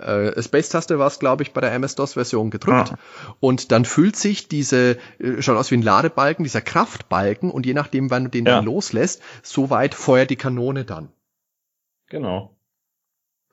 äh, 0.00 0.42
Space-Taste 0.42 0.98
war 0.98 1.06
es, 1.06 1.18
glaube 1.18 1.42
ich, 1.42 1.52
bei 1.52 1.60
der 1.60 1.72
MS-DOS-Version 1.72 2.50
gedrückt. 2.50 2.92
Ah. 2.92 2.98
Und 3.40 3.72
dann 3.72 3.84
füllt 3.84 4.16
sich 4.16 4.48
diese, 4.48 4.98
äh, 5.18 5.40
schaut 5.40 5.56
aus 5.56 5.70
wie 5.70 5.76
ein 5.76 5.82
Ladebalken, 5.82 6.44
dieser 6.44 6.60
Kraftbalken 6.60 7.50
und 7.50 7.66
je 7.66 7.74
nachdem, 7.74 8.10
wann 8.10 8.24
du 8.24 8.30
den 8.30 8.46
ja. 8.46 8.56
dann 8.56 8.64
loslässt, 8.64 9.22
so 9.42 9.70
weit 9.70 9.94
feuert 9.94 10.30
die 10.30 10.36
Kanone 10.36 10.84
dann. 10.84 11.10
Genau. 12.08 12.56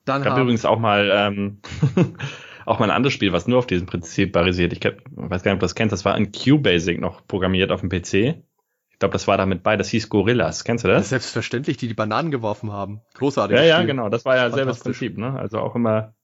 Dann 0.04 0.22
gab 0.22 0.38
übrigens 0.38 0.64
auch 0.64 0.78
mal 0.78 1.10
ähm, 1.12 1.58
auch 2.66 2.78
mal 2.78 2.86
ein 2.86 2.96
anderes 2.96 3.12
Spiel, 3.12 3.32
was 3.32 3.46
nur 3.46 3.58
auf 3.58 3.66
diesem 3.66 3.86
Prinzip 3.86 4.32
basiert. 4.32 4.72
Ich 4.72 4.84
weiß 4.84 5.42
gar 5.42 5.50
nicht, 5.50 5.56
ob 5.56 5.60
du 5.60 5.64
das 5.64 5.74
kennst. 5.74 5.92
Das 5.92 6.04
war 6.04 6.16
in 6.16 6.32
QBasic 6.32 7.00
noch 7.00 7.26
programmiert 7.26 7.70
auf 7.70 7.80
dem 7.80 7.90
PC. 7.90 8.42
Ich 8.96 8.98
glaube, 8.98 9.12
das 9.12 9.28
war 9.28 9.36
damit 9.36 9.62
bei. 9.62 9.76
Das 9.76 9.88
hieß 9.90 10.08
Gorillas. 10.08 10.64
Kennst 10.64 10.84
du 10.84 10.88
das? 10.88 11.02
das 11.02 11.08
selbstverständlich, 11.10 11.76
die 11.76 11.86
die 11.86 11.94
Bananen 11.94 12.30
geworfen 12.30 12.72
haben. 12.72 13.02
Großartig. 13.14 13.56
Ja, 13.56 13.62
ja, 13.62 13.82
genau. 13.82 14.08
Das 14.08 14.24
war 14.24 14.36
ja 14.36 14.50
selbes 14.50 14.80
Prinzip. 14.80 15.18
Ne? 15.18 15.38
Also 15.38 15.58
auch 15.58 15.74
immer 15.74 16.14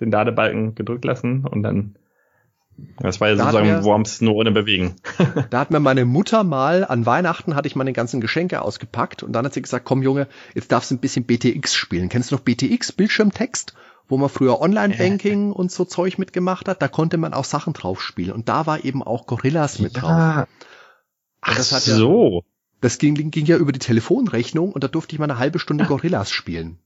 den 0.00 0.10
Ladebalken 0.10 0.74
gedrückt 0.74 1.04
lassen 1.04 1.44
und 1.44 1.62
dann 1.62 1.96
Das 3.00 3.20
war 3.20 3.28
ja 3.28 3.36
sozusagen 3.36 3.84
Worms 3.84 4.20
nur 4.20 4.34
ohne 4.34 4.52
Bewegen. 4.52 4.96
da 5.50 5.60
hat 5.60 5.70
mir 5.70 5.80
meine 5.80 6.04
Mutter 6.04 6.44
mal 6.44 6.84
an 6.84 7.06
Weihnachten 7.06 7.54
hatte 7.54 7.68
ich 7.68 7.76
meine 7.76 7.92
ganzen 7.92 8.20
Geschenke 8.20 8.62
ausgepackt 8.62 9.22
und 9.22 9.32
dann 9.32 9.44
hat 9.44 9.54
sie 9.54 9.62
gesagt, 9.62 9.84
komm 9.84 10.02
Junge, 10.02 10.28
jetzt 10.54 10.72
darfst 10.72 10.90
du 10.90 10.94
ein 10.94 11.00
bisschen 11.00 11.24
BTX 11.24 11.74
spielen. 11.74 12.08
Kennst 12.08 12.30
du 12.30 12.36
noch 12.36 12.42
BTX, 12.42 12.92
Bildschirmtext? 12.92 13.74
Wo 14.10 14.16
man 14.16 14.30
früher 14.30 14.58
Online-Banking 14.62 15.50
äh. 15.50 15.54
und 15.54 15.70
so 15.70 15.84
Zeug 15.84 16.16
mitgemacht 16.16 16.66
hat, 16.66 16.80
da 16.80 16.88
konnte 16.88 17.18
man 17.18 17.34
auch 17.34 17.44
Sachen 17.44 17.74
drauf 17.74 18.00
spielen. 18.00 18.32
Und 18.32 18.48
da 18.48 18.64
war 18.64 18.82
eben 18.82 19.02
auch 19.02 19.26
Gorillas 19.26 19.80
mit 19.80 19.96
ja. 19.96 20.00
drauf. 20.00 20.48
Ach 21.42 21.56
das 21.56 21.72
hat 21.72 21.82
so. 21.82 22.38
Ja, 22.38 22.40
das 22.80 22.98
ging, 22.98 23.30
ging 23.30 23.46
ja 23.46 23.56
über 23.56 23.72
die 23.72 23.78
Telefonrechnung 23.78 24.72
und 24.72 24.84
da 24.84 24.88
durfte 24.88 25.14
ich 25.14 25.18
mal 25.18 25.30
eine 25.30 25.38
halbe 25.38 25.58
Stunde 25.58 25.84
Gorillas 25.88 26.30
spielen. 26.30 26.78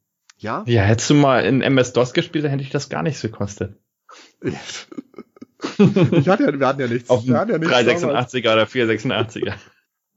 Ja? 0.42 0.64
Ja, 0.66 0.82
hättest 0.82 1.10
du 1.10 1.14
mal 1.14 1.44
in 1.44 1.62
MS-DOS 1.62 2.12
gespielt, 2.12 2.44
dann 2.44 2.50
hätte 2.50 2.62
ich 2.62 2.70
das 2.70 2.88
gar 2.88 3.02
nicht 3.02 3.18
so 3.18 3.28
gekostet. 3.28 3.76
ich 4.42 6.28
hatte 6.28 6.44
ja, 6.44 6.58
wir 6.58 6.66
hatten 6.66 6.80
ja 6.80 6.88
nichts. 6.88 7.08
Auf 7.08 7.26
wir 7.26 7.38
hatten 7.38 7.52
ja 7.52 7.58
nichts 7.58 7.74
386er 7.74 8.52
oder 8.52 8.64
486er. 8.64 9.54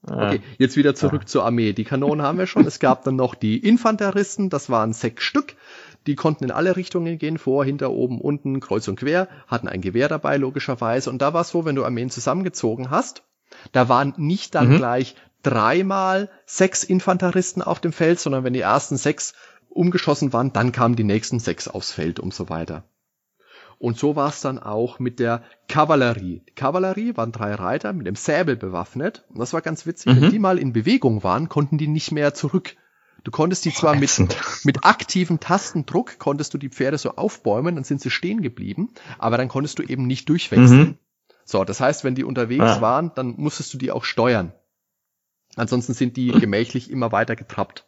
Ah. 0.08 0.28
Okay, 0.28 0.42
jetzt 0.60 0.78
wieder 0.78 0.94
zurück 0.94 1.22
ah. 1.24 1.26
zur 1.26 1.46
Armee. 1.46 1.74
Die 1.74 1.84
Kanonen 1.84 2.24
haben 2.24 2.38
wir 2.38 2.46
schon. 2.46 2.68
Es 2.68 2.78
gab 2.78 3.04
dann 3.06 3.16
noch 3.16 3.34
die 3.34 3.58
Infanteristen, 3.58 4.52
das 4.52 4.70
waren 4.70 4.94
sechs 4.94 5.24
Stück. 5.24 5.56
Die 6.06 6.14
konnten 6.14 6.44
in 6.44 6.52
alle 6.52 6.76
Richtungen 6.76 7.18
gehen, 7.18 7.40
vor, 7.40 7.66
hinter, 7.66 7.90
oben, 7.90 8.22
unten, 8.22 8.60
kreuz 8.60 8.88
und 8.88 9.00
quer, 9.00 9.28
hatten 9.48 9.68
ein 9.68 9.82
Gewehr 9.82 10.08
dabei, 10.08 10.38
logischerweise. 10.38 11.10
Und 11.10 11.24
da 11.24 11.34
war 11.34 11.42
es 11.42 11.50
so, 11.50 11.66
wenn 11.66 11.76
du 11.76 11.84
Armeen 11.84 12.12
zusammengezogen 12.12 12.92
hast, 12.92 13.24
da 13.72 13.90
waren 13.90 14.14
nicht 14.18 14.54
dann 14.54 14.74
mhm. 14.74 14.78
gleich 14.78 15.16
dreimal 15.42 16.30
sechs 16.46 16.84
Infanteristen 16.84 17.62
auf 17.62 17.80
dem 17.80 17.94
Feld, 17.94 18.20
sondern 18.20 18.44
wenn 18.44 18.54
die 18.54 18.62
ersten 18.62 18.98
sechs 18.98 19.34
umgeschossen 19.76 20.34
waren, 20.34 20.54
dann 20.54 20.72
kamen 20.72 20.96
die 20.96 21.04
nächsten 21.04 21.40
sechs 21.40 21.68
aufs 21.68 21.92
Feld 21.92 22.20
und 22.20 22.34
so 22.34 22.50
weiter. 22.50 22.84
Und 23.78 23.98
so 23.98 24.16
war 24.16 24.30
es 24.30 24.42
dann 24.42 24.58
auch 24.58 25.00
mit 25.00 25.20
der 25.20 25.44
Kavallerie. 25.68 26.42
Die 26.48 26.54
Kavallerie 26.54 27.18
waren 27.18 27.34
drei 27.34 27.54
Reiter 27.54 27.92
mit 27.92 28.08
dem 28.08 28.16
Säbel 28.16 28.56
bewaffnet. 28.56 29.26
Und 29.30 29.40
das 29.40 29.52
war 29.52 29.62
ganz 29.62 29.86
witzig. 29.86 30.14
Mhm. 30.14 30.22
Wenn 30.22 30.32
die 30.32 30.40
mal 30.40 30.58
in 30.58 30.72
Bewegung 30.72 31.24
waren, 31.24 31.50
konnten 31.50 31.78
die 31.78 31.90
nicht 31.90 32.12
mehr 32.12 32.34
zurück. 32.34 32.76
Du 33.26 33.32
konntest 33.32 33.66
die 33.66 33.70
oh, 33.70 33.80
zwar 33.80 33.96
mit, 33.96 34.18
mit 34.64 34.86
aktivem 34.86 35.40
Tastendruck, 35.40 36.20
konntest 36.20 36.54
du 36.54 36.58
die 36.58 36.70
Pferde 36.70 36.98
so 36.98 37.16
aufbäumen, 37.16 37.76
dann 37.76 37.84
sind 37.84 38.00
sie 38.00 38.12
stehen 38.12 38.42
geblieben, 38.42 38.94
aber 39.18 39.38
dann 39.38 39.48
konntest 39.48 39.80
du 39.80 39.84
eben 39.84 40.06
nicht 40.06 40.30
durchwechseln. 40.30 40.80
Mhm. 40.80 40.98
So, 41.44 41.64
das 41.64 41.80
heißt, 41.80 42.04
wenn 42.04 42.16
die 42.16 42.24
unterwegs 42.24 42.64
ah. 42.64 42.82
waren, 42.82 43.12
dann 43.16 43.34
musstest 43.38 43.74
du 43.74 43.78
die 43.78 43.92
auch 43.92 44.04
steuern. 44.04 44.54
Ansonsten 45.56 45.94
sind 45.94 46.18
die 46.18 46.28
gemächlich 46.40 46.90
immer 46.90 47.12
weiter 47.12 47.36
getrappt. 47.36 47.88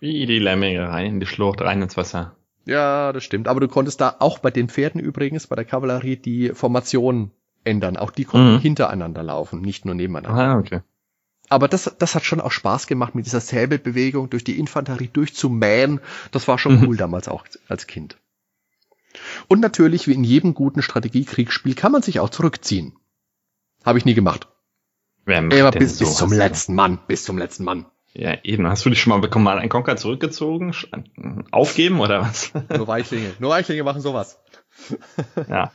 Wie 0.00 0.26
die 0.26 0.38
Lemminge 0.38 0.88
rein 0.88 1.06
in 1.06 1.20
die 1.20 1.26
Schlucht, 1.26 1.60
rein 1.60 1.82
ins 1.82 1.96
Wasser. 1.96 2.36
Ja, 2.64 3.12
das 3.12 3.24
stimmt. 3.24 3.48
Aber 3.48 3.60
du 3.60 3.68
konntest 3.68 4.00
da 4.00 4.16
auch 4.18 4.38
bei 4.38 4.50
den 4.50 4.68
Pferden 4.68 5.00
übrigens, 5.00 5.46
bei 5.46 5.56
der 5.56 5.64
Kavallerie, 5.64 6.16
die 6.16 6.50
Formation 6.50 7.30
ändern. 7.64 7.96
Auch 7.96 8.10
die 8.10 8.24
konnten 8.24 8.54
mhm. 8.54 8.60
hintereinander 8.60 9.22
laufen, 9.22 9.60
nicht 9.60 9.84
nur 9.84 9.94
nebeneinander. 9.94 10.42
Ah, 10.42 10.58
okay. 10.58 10.80
Aber 11.48 11.66
das, 11.66 11.94
das 11.98 12.14
hat 12.14 12.24
schon 12.24 12.40
auch 12.40 12.52
Spaß 12.52 12.86
gemacht, 12.86 13.14
mit 13.14 13.24
dieser 13.24 13.40
Säbelbewegung 13.40 14.28
durch 14.28 14.44
die 14.44 14.58
Infanterie 14.58 15.08
durchzumähen. 15.08 16.00
Das 16.30 16.46
war 16.46 16.58
schon 16.58 16.80
mhm. 16.80 16.86
cool 16.86 16.96
damals 16.96 17.26
auch 17.28 17.46
als 17.68 17.86
Kind. 17.86 18.18
Und 19.48 19.60
natürlich, 19.60 20.06
wie 20.06 20.12
in 20.12 20.24
jedem 20.24 20.54
guten 20.54 20.82
Strategiekriegsspiel, 20.82 21.74
kann 21.74 21.92
man 21.92 22.02
sich 22.02 22.20
auch 22.20 22.28
zurückziehen. 22.28 22.96
Habe 23.84 23.98
ich 23.98 24.04
nie 24.04 24.14
gemacht. 24.14 24.48
Wer 25.24 25.38
Immer 25.38 25.70
bis, 25.70 25.98
bis 25.98 26.16
zum 26.16 26.32
letzten 26.32 26.74
Mann, 26.74 26.98
bis 27.06 27.24
zum 27.24 27.38
letzten 27.38 27.64
Mann. 27.64 27.86
Ja, 28.14 28.36
eben. 28.42 28.66
Hast 28.66 28.84
du 28.84 28.90
dich 28.90 29.00
schon 29.00 29.10
mal 29.10 29.20
bei 29.20 29.28
Command 29.28 29.68
Conquer 29.70 29.96
zurückgezogen? 29.96 30.74
Aufgeben 31.50 32.00
oder 32.00 32.22
was? 32.22 32.52
Nur 32.76 32.88
Weichlinge. 32.88 33.32
Nur 33.38 33.50
Weichlinge 33.50 33.82
machen 33.82 34.00
sowas. 34.00 34.40
Ja. 35.48 35.72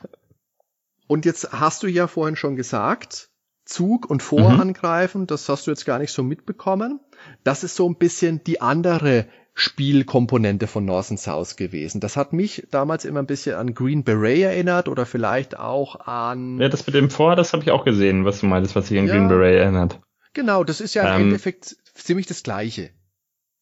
Und 1.08 1.26
jetzt 1.26 1.52
hast 1.52 1.84
du 1.84 1.88
ja 1.88 2.08
vorhin 2.08 2.38
schon 2.38 2.56
gesagt, 2.56 3.30
Zug 3.66 4.10
und 4.10 4.24
Vorangreifen, 4.24 5.22
mhm. 5.22 5.28
das 5.28 5.48
hast 5.50 5.68
du 5.68 5.72
jetzt 5.72 5.86
gar 5.86 6.00
nicht 6.00 6.12
so 6.12 6.24
mitbekommen. 6.24 7.00
Das 7.44 7.64
ist 7.64 7.76
so 7.76 7.88
ein 7.88 7.96
bisschen 7.96 8.44
die 8.44 8.62
andere 8.62 9.28
Spielkomponente 9.54 10.66
von 10.66 10.86
North 10.86 11.12
and 11.12 11.20
South 11.20 11.56
gewesen. 11.56 12.02
Das 12.02 12.18
hat 12.18 12.34
mich 12.34 12.68
damals 12.72 13.06
immer 13.06 13.20
ein 13.20 13.28
bisschen 13.28 13.56
an 13.56 13.74
Green 13.74 14.04
Beret 14.04 14.42
erinnert 14.42 14.88
oder 14.88 15.06
vielleicht 15.06 15.60
auch 15.60 16.08
an. 16.08 16.60
Ja, 16.60 16.70
das 16.70 16.88
mit 16.88 16.96
dem 16.96 17.10
Vor, 17.10 17.36
das 17.36 17.54
habe 17.54 17.64
ich 17.64 17.72
auch 17.72 17.86
gesehen, 17.86 18.26
was 18.26 18.40
du 18.40 18.48
meintest, 18.48 18.76
was 18.76 18.88
sich 18.88 18.98
an 18.98 19.08
ja, 19.08 19.14
Green 19.14 19.28
Beret 19.28 19.60
erinnert. 19.60 20.00
Genau, 20.34 20.64
das 20.64 20.82
ist 20.82 20.96
ja 20.96 21.08
ähm, 21.16 21.22
im 21.22 21.28
Endeffekt 21.28 21.78
ziemlich 21.94 22.28
das 22.28 22.44
Gleiche. 22.44 22.92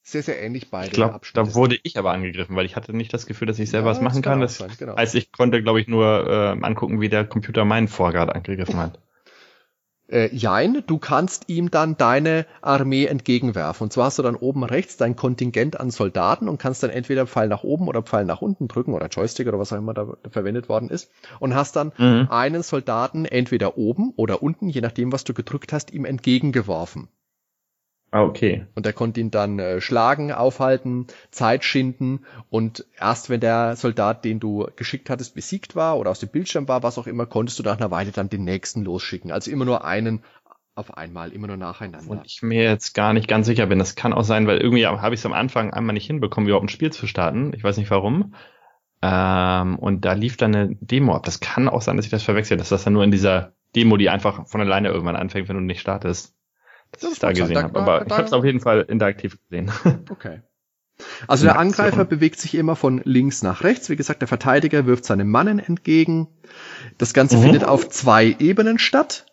Sehr, 0.04 0.24
sehr 0.24 0.42
ähnlich 0.42 0.72
beide. 0.72 0.88
Ich 0.88 0.94
glaube, 0.94 1.20
da 1.34 1.54
wurde 1.54 1.78
ich 1.84 1.98
aber 1.98 2.12
angegriffen, 2.12 2.56
weil 2.56 2.66
ich 2.66 2.76
hatte 2.76 2.92
nicht 2.92 3.14
das 3.14 3.28
Gefühl, 3.28 3.48
dass 3.48 3.60
ich 3.60 3.70
selber 3.70 3.88
ja, 3.88 3.92
was 3.92 4.02
machen 4.02 4.24
kann. 4.24 4.42
Das, 4.42 4.58
sein, 4.58 4.72
genau. 4.78 4.96
Also 4.96 5.18
ich 5.18 5.32
konnte, 5.32 5.62
glaube 5.62 5.80
ich, 5.80 5.88
nur 5.88 6.28
äh, 6.28 6.66
angucken, 6.66 7.02
wie 7.02 7.10
der 7.10 7.26
Computer 7.26 7.66
meinen 7.66 7.88
Vorrat 7.88 8.34
angegriffen 8.34 8.78
hat. 8.78 9.00
Äh, 10.12 10.36
jein, 10.36 10.84
du 10.88 10.98
kannst 10.98 11.48
ihm 11.48 11.72
dann 11.72 11.96
deine 11.96 12.46
Armee 12.62 13.06
entgegenwerfen. 13.06 13.86
Und 13.86 13.94
zwar 13.94 14.08
hast 14.08 14.20
du 14.20 14.24
dann 14.24 14.36
oben 14.36 14.66
rechts 14.66 14.98
dein 14.98 15.16
Kontingent 15.16 15.80
an 15.80 15.90
Soldaten 15.90 16.50
und 16.50 16.58
kannst 16.58 16.84
dann 16.84 16.90
entweder 16.90 17.26
Pfeil 17.28 17.48
nach 17.48 17.64
oben 17.64 17.88
oder 17.88 18.02
Pfeil 18.02 18.26
nach 18.26 18.42
unten 18.42 18.68
drücken 18.68 18.94
oder 18.94 19.08
Joystick 19.08 19.48
oder 19.48 19.58
was 19.58 19.72
auch 19.72 19.78
immer 19.78 19.94
da, 19.94 20.18
da 20.22 20.30
verwendet 20.30 20.68
worden 20.68 20.90
ist. 20.90 21.10
Und 21.40 21.56
hast 21.56 21.78
dann 21.78 21.94
mhm. 21.98 22.28
einen 22.30 22.62
Soldaten 22.62 23.24
entweder 23.24 23.78
oben 23.78 24.12
oder 24.18 24.44
unten, 24.44 24.68
je 24.68 24.82
nachdem, 24.82 25.14
was 25.14 25.24
du 25.24 25.34
gedrückt 25.34 25.72
hast, 25.72 25.94
ihm 25.94 26.04
entgegengeworfen. 26.04 27.08
Ah, 28.14 28.24
okay. 28.24 28.66
Und 28.76 28.86
er 28.86 28.92
konnte 28.92 29.22
ihn 29.22 29.32
dann 29.32 29.58
äh, 29.58 29.80
schlagen, 29.80 30.34
aufhalten, 30.34 31.08
Zeit 31.32 31.64
schinden 31.64 32.26
und 32.50 32.86
erst 33.00 33.30
wenn 33.30 33.40
der 33.40 33.78
Soldat, 33.78 34.26
den 34.26 34.42
du 34.42 34.68
geschickt 34.76 35.10
hattest, 35.10 35.34
besiegt 35.34 35.78
war 35.78 35.98
oder 35.98 36.12
aus 36.12 36.20
dem 36.20 36.28
Bildschirm 36.28 36.68
war, 36.68 36.84
was 36.84 36.98
auch 36.98 37.08
immer, 37.08 37.26
konntest 37.26 37.58
du 37.60 37.64
nach 37.64 37.78
einer 37.78 37.90
Weile 37.90 38.12
dann 38.12 38.30
den 38.30 38.44
nächsten 38.44 38.84
losschicken. 38.84 39.32
Also 39.32 39.50
immer 39.50 39.64
nur 39.64 39.86
einen 39.86 40.24
auf 40.76 40.98
einmal, 40.98 41.32
immer 41.32 41.48
nur 41.48 41.56
nacheinander. 41.56 42.12
Und 42.12 42.26
ich 42.26 42.42
mir 42.42 42.64
jetzt 42.64 42.94
gar 42.94 43.14
nicht 43.14 43.30
ganz 43.30 43.48
sicher 43.48 43.68
bin, 43.68 43.80
das 43.80 43.96
kann 43.96 44.12
auch 44.12 44.24
sein, 44.26 44.46
weil 44.46 44.58
irgendwie 44.58 44.86
habe 44.86 45.16
ich 45.16 45.22
es 45.22 45.26
am 45.26 45.34
Anfang 45.34 45.72
einmal 45.72 45.94
nicht 45.94 46.08
hinbekommen, 46.08 46.50
überhaupt 46.50 46.66
ein 46.66 46.70
Spiel 46.70 46.92
zu 46.92 47.08
starten. 47.08 47.54
Ich 47.56 47.64
weiß 47.64 47.78
nicht 47.78 47.92
warum. 47.92 48.36
Ähm, 49.02 49.80
und 49.80 50.04
da 50.04 50.14
lief 50.14 50.36
dann 50.36 50.54
eine 50.54 50.76
Demo 50.76 51.16
ab. 51.16 51.24
Das 51.24 51.40
kann 51.40 51.70
auch 51.70 51.82
sein, 51.82 51.96
dass 51.96 52.06
ich 52.06 52.12
das 52.12 52.24
verwechsel, 52.24 52.58
dass 52.58 52.70
das 52.70 52.84
dann 52.84 52.94
nur 52.94 53.06
in 53.06 53.12
dieser 53.12 53.54
Demo, 53.74 53.96
die 53.96 54.10
einfach 54.10 54.48
von 54.48 54.60
alleine 54.60 54.90
irgendwann 54.90 55.16
anfängt, 55.16 55.48
wenn 55.48 55.56
du 55.56 55.62
nicht 55.62 55.80
startest 55.80 56.36
das 56.92 57.14
ich 57.14 57.20
da 57.20 57.32
gesehen 57.32 57.58
habe. 57.58 57.80
Aber 57.80 58.06
ich 58.06 58.12
habe 58.12 58.24
es 58.24 58.34
auf 58.34 58.46
jeden 58.46 58.60
Fall 58.60 58.82
interaktiv 58.88 59.38
gesehen. 59.50 59.72
Okay. 60.10 60.42
Also 61.28 61.46
der 61.46 61.58
Angreifer 61.58 62.06
bewegt 62.06 62.40
sich 62.40 62.54
immer 62.54 62.76
von 62.76 63.02
links 63.04 63.42
nach 63.42 63.64
rechts. 63.64 63.90
Wie 63.90 63.96
gesagt, 63.96 64.22
der 64.22 64.28
Verteidiger 64.28 64.86
wirft 64.86 65.06
seinem 65.06 65.30
Mannen 65.30 65.58
entgegen. 65.58 66.28
Das 67.00 67.14
Ganze 67.14 67.38
mhm. 67.38 67.44
findet 67.44 67.64
auf 67.64 67.90
zwei 67.90 68.36
Ebenen 68.38 68.78
statt, 68.78 69.26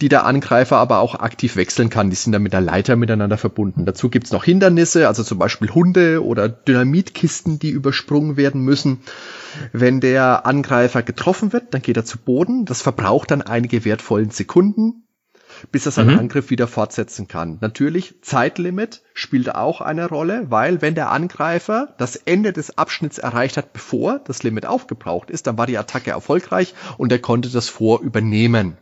die 0.00 0.08
der 0.08 0.24
Angreifer 0.24 0.76
aber 0.76 1.00
auch 1.00 1.16
aktiv 1.16 1.56
wechseln 1.56 1.90
kann. 1.90 2.10
Die 2.10 2.16
sind 2.16 2.32
dann 2.32 2.42
mit 2.42 2.52
der 2.52 2.60
Leiter 2.60 2.94
miteinander 2.94 3.38
verbunden. 3.38 3.86
Dazu 3.86 4.08
gibt's 4.08 4.30
noch 4.30 4.44
Hindernisse, 4.44 5.08
also 5.08 5.24
zum 5.24 5.38
Beispiel 5.38 5.70
Hunde 5.70 6.24
oder 6.24 6.48
Dynamitkisten, 6.48 7.58
die 7.58 7.70
übersprungen 7.70 8.36
werden 8.36 8.60
müssen. 8.60 9.00
Wenn 9.72 10.00
der 10.00 10.46
Angreifer 10.46 11.02
getroffen 11.02 11.52
wird, 11.52 11.74
dann 11.74 11.82
geht 11.82 11.96
er 11.96 12.04
zu 12.04 12.18
Boden. 12.18 12.66
Das 12.66 12.82
verbraucht 12.82 13.30
dann 13.30 13.42
einige 13.42 13.84
wertvollen 13.84 14.30
Sekunden 14.30 15.05
bis 15.72 15.86
er 15.86 15.92
seinen 15.92 16.12
mhm. 16.12 16.18
Angriff 16.20 16.50
wieder 16.50 16.66
fortsetzen 16.66 17.28
kann. 17.28 17.58
Natürlich, 17.60 18.16
Zeitlimit 18.22 19.02
spielt 19.14 19.54
auch 19.54 19.80
eine 19.80 20.08
Rolle, 20.08 20.46
weil 20.48 20.82
wenn 20.82 20.94
der 20.94 21.10
Angreifer 21.10 21.94
das 21.98 22.16
Ende 22.16 22.52
des 22.52 22.78
Abschnitts 22.78 23.18
erreicht 23.18 23.56
hat, 23.56 23.72
bevor 23.72 24.18
das 24.20 24.42
Limit 24.42 24.66
aufgebraucht 24.66 25.30
ist, 25.30 25.46
dann 25.46 25.58
war 25.58 25.66
die 25.66 25.78
Attacke 25.78 26.10
erfolgreich 26.10 26.74
und 26.98 27.12
er 27.12 27.18
konnte 27.18 27.50
das 27.50 27.68
Vor 27.68 28.00
übernehmen. 28.00 28.76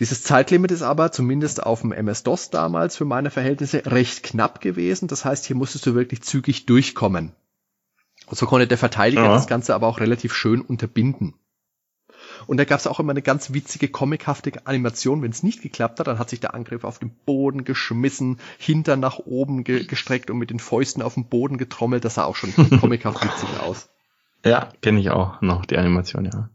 Dieses 0.00 0.22
Zeitlimit 0.22 0.70
ist 0.70 0.82
aber 0.82 1.10
zumindest 1.10 1.62
auf 1.62 1.80
dem 1.80 1.92
MS-DOS 1.92 2.50
damals 2.50 2.96
für 2.96 3.04
meine 3.04 3.30
Verhältnisse 3.30 3.82
recht 3.86 4.22
knapp 4.22 4.60
gewesen. 4.60 5.08
Das 5.08 5.24
heißt, 5.24 5.44
hier 5.44 5.56
musstest 5.56 5.86
du 5.86 5.94
wirklich 5.94 6.22
zügig 6.22 6.66
durchkommen. 6.66 7.32
Und 8.26 8.38
so 8.38 8.46
konnte 8.46 8.68
der 8.68 8.78
Verteidiger 8.78 9.24
ja. 9.24 9.32
das 9.32 9.48
Ganze 9.48 9.74
aber 9.74 9.88
auch 9.88 9.98
relativ 9.98 10.34
schön 10.34 10.60
unterbinden. 10.60 11.34
Und 12.48 12.56
da 12.56 12.64
gab 12.64 12.80
es 12.80 12.86
auch 12.86 12.98
immer 12.98 13.10
eine 13.10 13.20
ganz 13.20 13.52
witzige, 13.52 13.88
comichafte 13.88 14.50
Animation. 14.64 15.20
Wenn 15.20 15.30
es 15.30 15.42
nicht 15.42 15.60
geklappt 15.60 16.00
hat, 16.00 16.06
dann 16.06 16.18
hat 16.18 16.30
sich 16.30 16.40
der 16.40 16.54
Angriff 16.54 16.82
auf 16.82 16.98
den 16.98 17.10
Boden 17.10 17.64
geschmissen, 17.64 18.38
hinter 18.56 18.96
nach 18.96 19.18
oben 19.18 19.64
ge 19.64 19.84
gestreckt 19.84 20.30
und 20.30 20.38
mit 20.38 20.48
den 20.48 20.58
Fäusten 20.58 21.02
auf 21.02 21.12
den 21.12 21.26
Boden 21.26 21.58
getrommelt. 21.58 22.06
Das 22.06 22.14
sah 22.14 22.24
auch 22.24 22.36
schon 22.36 22.54
comichaft 22.80 23.22
witzig 23.22 23.60
aus. 23.60 23.90
Ja, 24.46 24.70
kenne 24.80 24.98
ich 24.98 25.10
auch 25.10 25.42
noch, 25.42 25.66
die 25.66 25.76
Animation, 25.76 26.24
ja. 26.24 26.48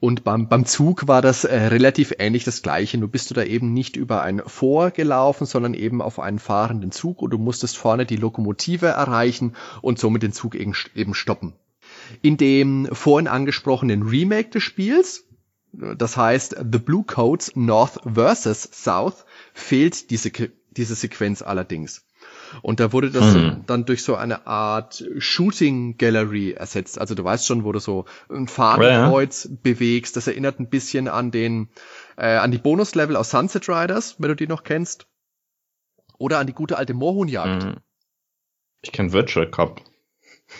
Und 0.00 0.22
beim, 0.22 0.48
beim 0.48 0.66
Zug 0.66 1.08
war 1.08 1.22
das 1.22 1.44
äh, 1.44 1.56
relativ 1.56 2.12
ähnlich 2.18 2.44
das 2.44 2.60
gleiche. 2.60 2.98
Nur 2.98 3.08
bist 3.08 3.30
du 3.30 3.34
da 3.34 3.42
eben 3.42 3.72
nicht 3.72 3.96
über 3.96 4.20
ein 4.20 4.42
Vor 4.44 4.90
gelaufen, 4.90 5.46
sondern 5.46 5.72
eben 5.72 6.02
auf 6.02 6.20
einen 6.20 6.38
fahrenden 6.38 6.92
Zug 6.92 7.22
und 7.22 7.30
du 7.30 7.38
musstest 7.38 7.78
vorne 7.78 8.04
die 8.04 8.16
Lokomotive 8.16 8.88
erreichen 8.88 9.54
und 9.80 9.98
somit 9.98 10.22
den 10.22 10.32
Zug 10.32 10.54
eben, 10.54 10.74
eben 10.94 11.14
stoppen. 11.14 11.54
In 12.22 12.36
dem 12.36 12.88
vorhin 12.92 13.28
angesprochenen 13.28 14.02
Remake 14.02 14.50
des 14.50 14.62
Spiels, 14.62 15.24
das 15.72 16.16
heißt 16.16 16.56
The 16.70 16.78
Blue 16.78 17.04
Coats 17.04 17.52
North 17.54 18.00
vs. 18.04 18.70
South, 18.72 19.24
fehlt 19.54 20.10
diese, 20.10 20.30
diese 20.70 20.94
Sequenz 20.94 21.42
allerdings. 21.42 22.04
Und 22.62 22.80
da 22.80 22.92
wurde 22.92 23.10
das 23.10 23.34
hm. 23.34 23.64
dann 23.66 23.84
durch 23.84 24.02
so 24.02 24.16
eine 24.16 24.46
Art 24.46 25.04
Shooting 25.18 25.96
Gallery 25.98 26.52
ersetzt. 26.52 26.98
Also 27.00 27.14
du 27.14 27.22
weißt 27.24 27.46
schon, 27.46 27.64
wo 27.64 27.72
du 27.72 27.78
so 27.78 28.06
ein 28.28 28.48
Fadenkreuz 28.48 29.44
ja. 29.44 29.56
bewegst. 29.62 30.16
Das 30.16 30.26
erinnert 30.26 30.58
ein 30.58 30.68
bisschen 30.68 31.08
an 31.08 31.30
den, 31.30 31.68
äh, 32.16 32.36
an 32.36 32.50
die 32.50 32.58
Bonuslevel 32.58 33.16
aus 33.16 33.30
Sunset 33.30 33.68
Riders, 33.68 34.16
wenn 34.18 34.28
du 34.28 34.36
die 34.36 34.48
noch 34.48 34.64
kennst. 34.64 35.06
Oder 36.18 36.38
an 36.38 36.46
die 36.46 36.52
gute 36.52 36.76
alte 36.76 36.92
Moorhuhnjagd. 36.92 37.62
Hm. 37.62 37.76
Ich 38.82 38.92
kenne 38.92 39.12
Virtual 39.12 39.48
Cop. 39.48 39.82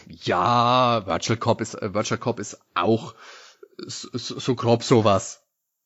Ja, 0.08 1.02
Virtual 1.06 1.38
Cop 1.38 1.60
ist, 1.60 1.74
äh, 1.74 1.94
Virtual 1.94 2.18
Cop 2.18 2.40
ist 2.40 2.60
auch 2.74 3.14
so, 3.86 4.38
so 4.38 4.54
grob 4.54 4.82
sowas. 4.82 5.42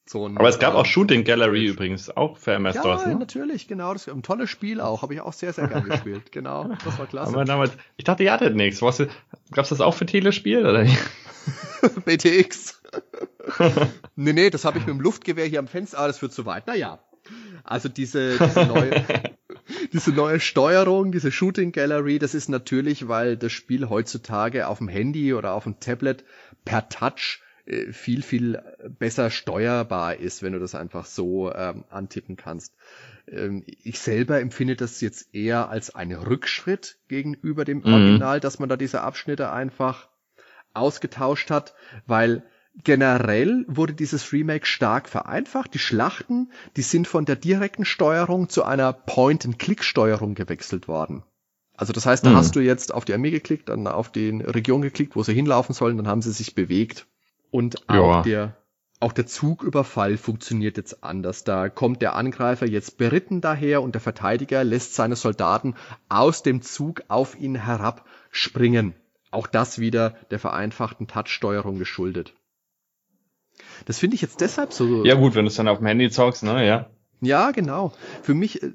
So 0.06 0.26
ein, 0.26 0.36
Aber 0.36 0.48
es 0.50 0.58
gab 0.58 0.74
ähm, 0.74 0.80
auch 0.80 0.86
Shooting 0.86 1.24
Gallery 1.24 1.64
übrigens, 1.66 2.14
auch 2.14 2.36
für 2.36 2.52
MS-DOS. 2.52 3.02
Ja, 3.02 3.08
ne? 3.08 3.16
natürlich, 3.16 3.68
genau. 3.68 3.94
Das 3.94 4.06
ein 4.06 4.22
tolles 4.22 4.50
Spiel 4.50 4.80
auch. 4.80 5.00
Habe 5.00 5.14
ich 5.14 5.20
auch 5.22 5.32
sehr, 5.32 5.52
sehr 5.54 5.66
gern 5.66 5.84
gespielt. 5.84 6.30
Genau, 6.30 6.64
das 6.84 6.98
war 6.98 7.06
klasse. 7.06 7.32
Aber 7.32 7.44
damals, 7.46 7.72
ich 7.96 8.04
dachte, 8.04 8.22
ihr 8.22 8.32
hattet 8.32 8.54
nichts. 8.54 8.80
Gab 8.80 8.98
es 9.64 9.68
das 9.70 9.80
auch 9.80 9.94
für 9.94 10.04
Telespiel? 10.04 10.66
Oder? 10.66 10.86
BTX. 12.04 12.82
nee, 14.16 14.32
nee, 14.32 14.50
das 14.50 14.66
habe 14.66 14.78
ich 14.78 14.86
mit 14.86 14.94
dem 14.94 15.00
Luftgewehr 15.00 15.46
hier 15.46 15.58
am 15.58 15.68
Fenster. 15.68 15.98
Ah, 16.00 16.06
das 16.06 16.18
führt 16.18 16.32
zu 16.32 16.44
weit. 16.44 16.66
Naja. 16.66 16.98
Also 17.62 17.88
diese, 17.88 18.38
diese 18.38 18.66
neue, 18.66 19.02
diese 19.94 20.10
neue 20.10 20.40
Steuerung, 20.40 21.12
diese 21.12 21.30
Shooting 21.30 21.70
Gallery, 21.70 22.18
das 22.18 22.34
ist 22.34 22.48
natürlich, 22.48 23.06
weil 23.06 23.36
das 23.36 23.52
Spiel 23.52 23.88
heutzutage 23.88 24.66
auf 24.66 24.78
dem 24.78 24.88
Handy 24.88 25.32
oder 25.32 25.52
auf 25.52 25.62
dem 25.62 25.78
Tablet 25.78 26.24
per 26.64 26.88
Touch 26.88 27.40
äh, 27.64 27.92
viel, 27.92 28.22
viel 28.22 28.60
besser 28.98 29.30
steuerbar 29.30 30.16
ist, 30.16 30.42
wenn 30.42 30.52
du 30.52 30.58
das 30.58 30.74
einfach 30.74 31.06
so 31.06 31.54
ähm, 31.54 31.84
antippen 31.90 32.34
kannst. 32.34 32.74
Ähm, 33.28 33.62
ich 33.66 34.00
selber 34.00 34.40
empfinde 34.40 34.74
das 34.74 35.00
jetzt 35.00 35.32
eher 35.32 35.68
als 35.68 35.94
einen 35.94 36.18
Rückschritt 36.18 36.98
gegenüber 37.06 37.64
dem 37.64 37.78
mhm. 37.78 37.92
Original, 37.92 38.40
dass 38.40 38.58
man 38.58 38.68
da 38.68 38.76
diese 38.76 39.02
Abschnitte 39.02 39.52
einfach 39.52 40.08
ausgetauscht 40.72 41.52
hat, 41.52 41.72
weil 42.04 42.42
generell 42.82 43.64
wurde 43.68 43.94
dieses 43.94 44.32
Remake 44.32 44.66
stark 44.66 45.08
vereinfacht. 45.08 45.74
Die 45.74 45.78
Schlachten, 45.78 46.50
die 46.76 46.82
sind 46.82 47.06
von 47.06 47.24
der 47.24 47.36
direkten 47.36 47.84
Steuerung 47.84 48.48
zu 48.48 48.64
einer 48.64 48.92
Point-and-Click-Steuerung 48.92 50.34
gewechselt 50.34 50.88
worden. 50.88 51.22
Also 51.76 51.92
das 51.92 52.06
heißt, 52.06 52.24
da 52.24 52.30
mhm. 52.30 52.36
hast 52.36 52.56
du 52.56 52.60
jetzt 52.60 52.94
auf 52.94 53.04
die 53.04 53.14
Armee 53.14 53.30
geklickt, 53.30 53.68
dann 53.68 53.86
auf 53.86 54.10
die 54.10 54.30
Region 54.30 54.82
geklickt, 54.82 55.16
wo 55.16 55.22
sie 55.22 55.34
hinlaufen 55.34 55.74
sollen, 55.74 55.96
dann 55.96 56.08
haben 56.08 56.22
sie 56.22 56.32
sich 56.32 56.54
bewegt. 56.54 57.06
Und 57.50 57.88
auch 57.88 58.16
ja. 58.16 58.22
der, 58.22 58.56
auch 59.00 59.12
der 59.12 59.26
Zugüberfall 59.26 60.16
funktioniert 60.16 60.76
jetzt 60.76 61.02
anders. 61.02 61.44
Da 61.44 61.68
kommt 61.68 62.00
der 62.00 62.14
Angreifer 62.14 62.66
jetzt 62.66 62.96
beritten 62.96 63.40
daher 63.40 63.82
und 63.82 63.94
der 63.94 64.00
Verteidiger 64.00 64.62
lässt 64.62 64.94
seine 64.94 65.16
Soldaten 65.16 65.74
aus 66.08 66.42
dem 66.42 66.62
Zug 66.62 67.02
auf 67.08 67.38
ihn 67.38 67.56
herabspringen. 67.56 68.94
Auch 69.30 69.48
das 69.48 69.80
wieder 69.80 70.10
der 70.30 70.38
vereinfachten 70.38 71.08
Touchsteuerung 71.08 71.78
geschuldet. 71.78 72.34
Das 73.86 73.98
finde 73.98 74.16
ich 74.16 74.22
jetzt 74.22 74.40
deshalb 74.40 74.72
so. 74.72 75.04
Ja 75.04 75.14
gut, 75.14 75.34
wenn 75.34 75.44
du 75.44 75.48
es 75.48 75.56
dann 75.56 75.68
auf 75.68 75.78
dem 75.78 75.86
Handy 75.86 76.10
zockst, 76.10 76.42
ne, 76.42 76.66
ja. 76.66 76.90
Ja, 77.20 77.50
genau. 77.50 77.92
Für 78.22 78.34
mich 78.34 78.62
äh, 78.62 78.70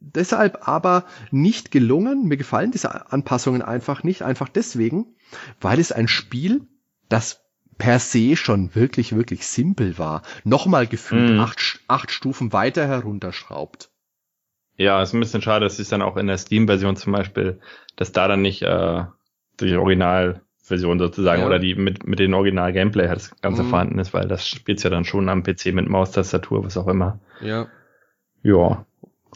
deshalb 0.00 0.68
aber 0.68 1.04
nicht 1.30 1.70
gelungen. 1.70 2.26
Mir 2.26 2.36
gefallen 2.36 2.70
diese 2.70 3.12
Anpassungen 3.12 3.62
einfach 3.62 4.02
nicht. 4.02 4.22
Einfach 4.22 4.48
deswegen, 4.48 5.06
weil 5.60 5.80
es 5.80 5.92
ein 5.92 6.08
Spiel, 6.08 6.62
das 7.08 7.40
per 7.78 7.98
se 7.98 8.36
schon 8.36 8.74
wirklich, 8.74 9.16
wirklich 9.16 9.46
simpel 9.46 9.98
war, 9.98 10.22
nochmal 10.44 10.86
gefühlt 10.86 11.36
mm. 11.36 11.40
acht, 11.40 11.80
acht 11.88 12.10
Stufen 12.10 12.52
weiter 12.52 12.86
herunterschraubt. 12.86 13.90
Ja, 14.76 15.02
ist 15.02 15.14
ein 15.14 15.20
bisschen 15.20 15.42
schade, 15.42 15.64
dass 15.64 15.78
es 15.78 15.88
dann 15.88 16.02
auch 16.02 16.16
in 16.16 16.26
der 16.26 16.38
Steam-Version 16.38 16.96
zum 16.96 17.12
Beispiel, 17.12 17.60
dass 17.96 18.12
da 18.12 18.28
dann 18.28 18.42
nicht 18.42 18.62
äh, 18.62 19.04
die 19.60 19.74
Originalversion 20.70 20.98
sozusagen 20.98 21.42
ja. 21.42 21.46
oder 21.46 21.58
die 21.58 21.74
mit, 21.74 22.06
mit 22.06 22.18
den 22.18 22.34
Original-Gameplay 22.34 23.08
halt 23.08 23.18
das 23.18 23.40
Ganze 23.40 23.62
mm. 23.62 23.70
vorhanden 23.70 23.98
ist, 23.98 24.14
weil 24.14 24.28
das 24.28 24.46
spielt 24.46 24.82
ja 24.82 24.90
dann 24.90 25.04
schon 25.04 25.28
am 25.28 25.42
PC 25.42 25.66
mit 25.66 25.88
Maustastatur, 25.88 26.64
was 26.64 26.76
auch 26.76 26.88
immer. 26.88 27.18
Ja. 27.40 27.66
Ja. 28.42 28.86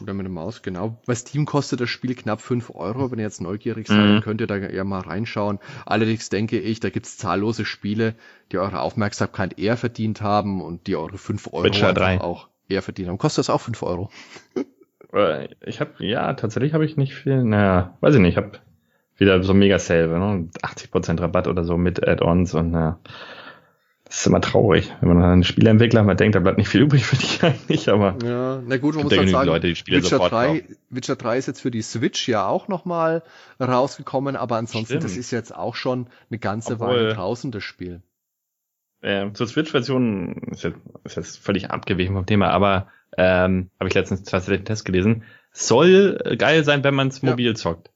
Oder 0.01 0.13
mit 0.13 0.25
der 0.25 0.31
Maus, 0.31 0.61
genau. 0.61 0.99
Bei 1.05 1.15
Steam 1.15 1.45
kostet 1.45 1.79
das 1.79 1.89
Spiel 1.89 2.15
knapp 2.15 2.41
fünf 2.41 2.69
Euro. 2.75 3.11
Wenn 3.11 3.19
ihr 3.19 3.25
jetzt 3.25 3.41
neugierig 3.41 3.87
seid, 3.87 3.97
mhm. 3.97 4.21
könnt 4.21 4.41
ihr 4.41 4.47
da 4.47 4.57
ja 4.57 4.83
mal 4.83 4.99
reinschauen. 4.99 5.59
Allerdings 5.85 6.27
denke 6.27 6.59
ich, 6.59 6.81
da 6.81 6.89
gibt's 6.89 7.17
zahllose 7.17 7.63
Spiele, 7.63 8.13
die 8.51 8.57
eure 8.57 8.81
Aufmerksamkeit 8.81 9.57
eher 9.57 9.77
verdient 9.77 10.21
haben 10.21 10.61
und 10.61 10.87
die 10.87 10.97
eure 10.97 11.17
fünf 11.17 11.47
Euro 11.53 11.69
auch 12.19 12.49
eher 12.67 12.81
verdient 12.81 13.07
haben. 13.07 13.17
Kostet 13.17 13.39
das 13.39 13.49
auch 13.49 13.61
fünf 13.61 13.83
Euro? 13.83 14.09
Äh, 15.13 15.47
ich 15.65 15.79
habe 15.79 15.91
ja, 15.99 16.33
tatsächlich 16.33 16.73
habe 16.73 16.83
ich 16.83 16.97
nicht 16.97 17.13
viel, 17.13 17.41
naja, 17.41 17.95
weiß 18.01 18.15
ich 18.15 18.19
nicht, 18.19 18.31
ich 18.31 18.37
habe 18.37 18.59
wieder 19.17 19.41
so 19.43 19.53
mega 19.53 19.79
Sale, 19.79 20.07
ne? 20.07 20.49
80% 20.61 21.21
Rabatt 21.21 21.47
oder 21.47 21.63
so 21.63 21.77
mit 21.77 22.05
Add-ons 22.07 22.53
und 22.53 22.71
naja. 22.71 22.99
Das 24.05 24.19
ist 24.19 24.27
immer 24.27 24.39
traurig, 24.39 24.93
wenn 25.01 25.09
man 25.09 25.17
an 25.17 25.31
einen 25.31 25.43
Spieleentwickler 25.43 26.03
mal 26.03 26.13
denkt, 26.13 26.35
da 26.35 26.39
bleibt 26.39 26.59
nicht 26.59 26.69
viel 26.69 26.81
übrig 26.81 27.03
für 27.05 27.15
dich 27.15 27.43
eigentlich, 27.43 27.89
aber. 27.89 28.15
Ja, 28.23 28.61
na 28.63 28.77
gut, 28.77 28.95
man 28.95 29.05
muss 29.05 29.17
halt 29.17 29.29
sagen, 29.29 29.47
Leute, 29.47 29.67
die 29.67 29.75
Spiele 29.75 29.97
Witcher 29.97 30.19
3, 30.19 30.63
Witcher 30.91 31.15
3 31.15 31.37
ist 31.39 31.47
jetzt 31.47 31.61
für 31.61 31.71
die 31.71 31.81
Switch 31.81 32.27
ja 32.27 32.47
auch 32.47 32.67
nochmal 32.67 33.23
rausgekommen, 33.59 34.35
aber 34.35 34.57
ansonsten, 34.57 34.85
Stimmt. 34.85 35.05
das 35.05 35.17
ist 35.17 35.31
jetzt 35.31 35.55
auch 35.55 35.73
schon 35.73 36.07
eine 36.29 36.37
ganze 36.37 36.73
Obwohl, 36.73 36.87
Weile 36.89 37.13
draußen, 37.15 37.51
das 37.51 37.63
Spiel. 37.63 38.03
Äh, 39.01 39.31
zur 39.33 39.47
Switch-Version 39.47 40.49
ist 40.51 40.63
jetzt, 40.63 40.77
ist 41.03 41.17
jetzt 41.17 41.37
völlig 41.39 41.71
abgewichen 41.71 42.13
vom 42.13 42.27
Thema, 42.27 42.49
aber 42.49 42.87
ähm, 43.17 43.71
habe 43.79 43.87
ich 43.87 43.95
letztens 43.95 44.21
tatsächlich 44.23 44.59
einen 44.59 44.65
Test 44.65 44.85
gelesen. 44.85 45.23
Soll 45.51 46.19
geil 46.37 46.63
sein, 46.63 46.83
wenn 46.83 46.93
man 46.93 47.07
es 47.07 47.23
mobil 47.23 47.47
ja. 47.47 47.55
zockt 47.55 47.89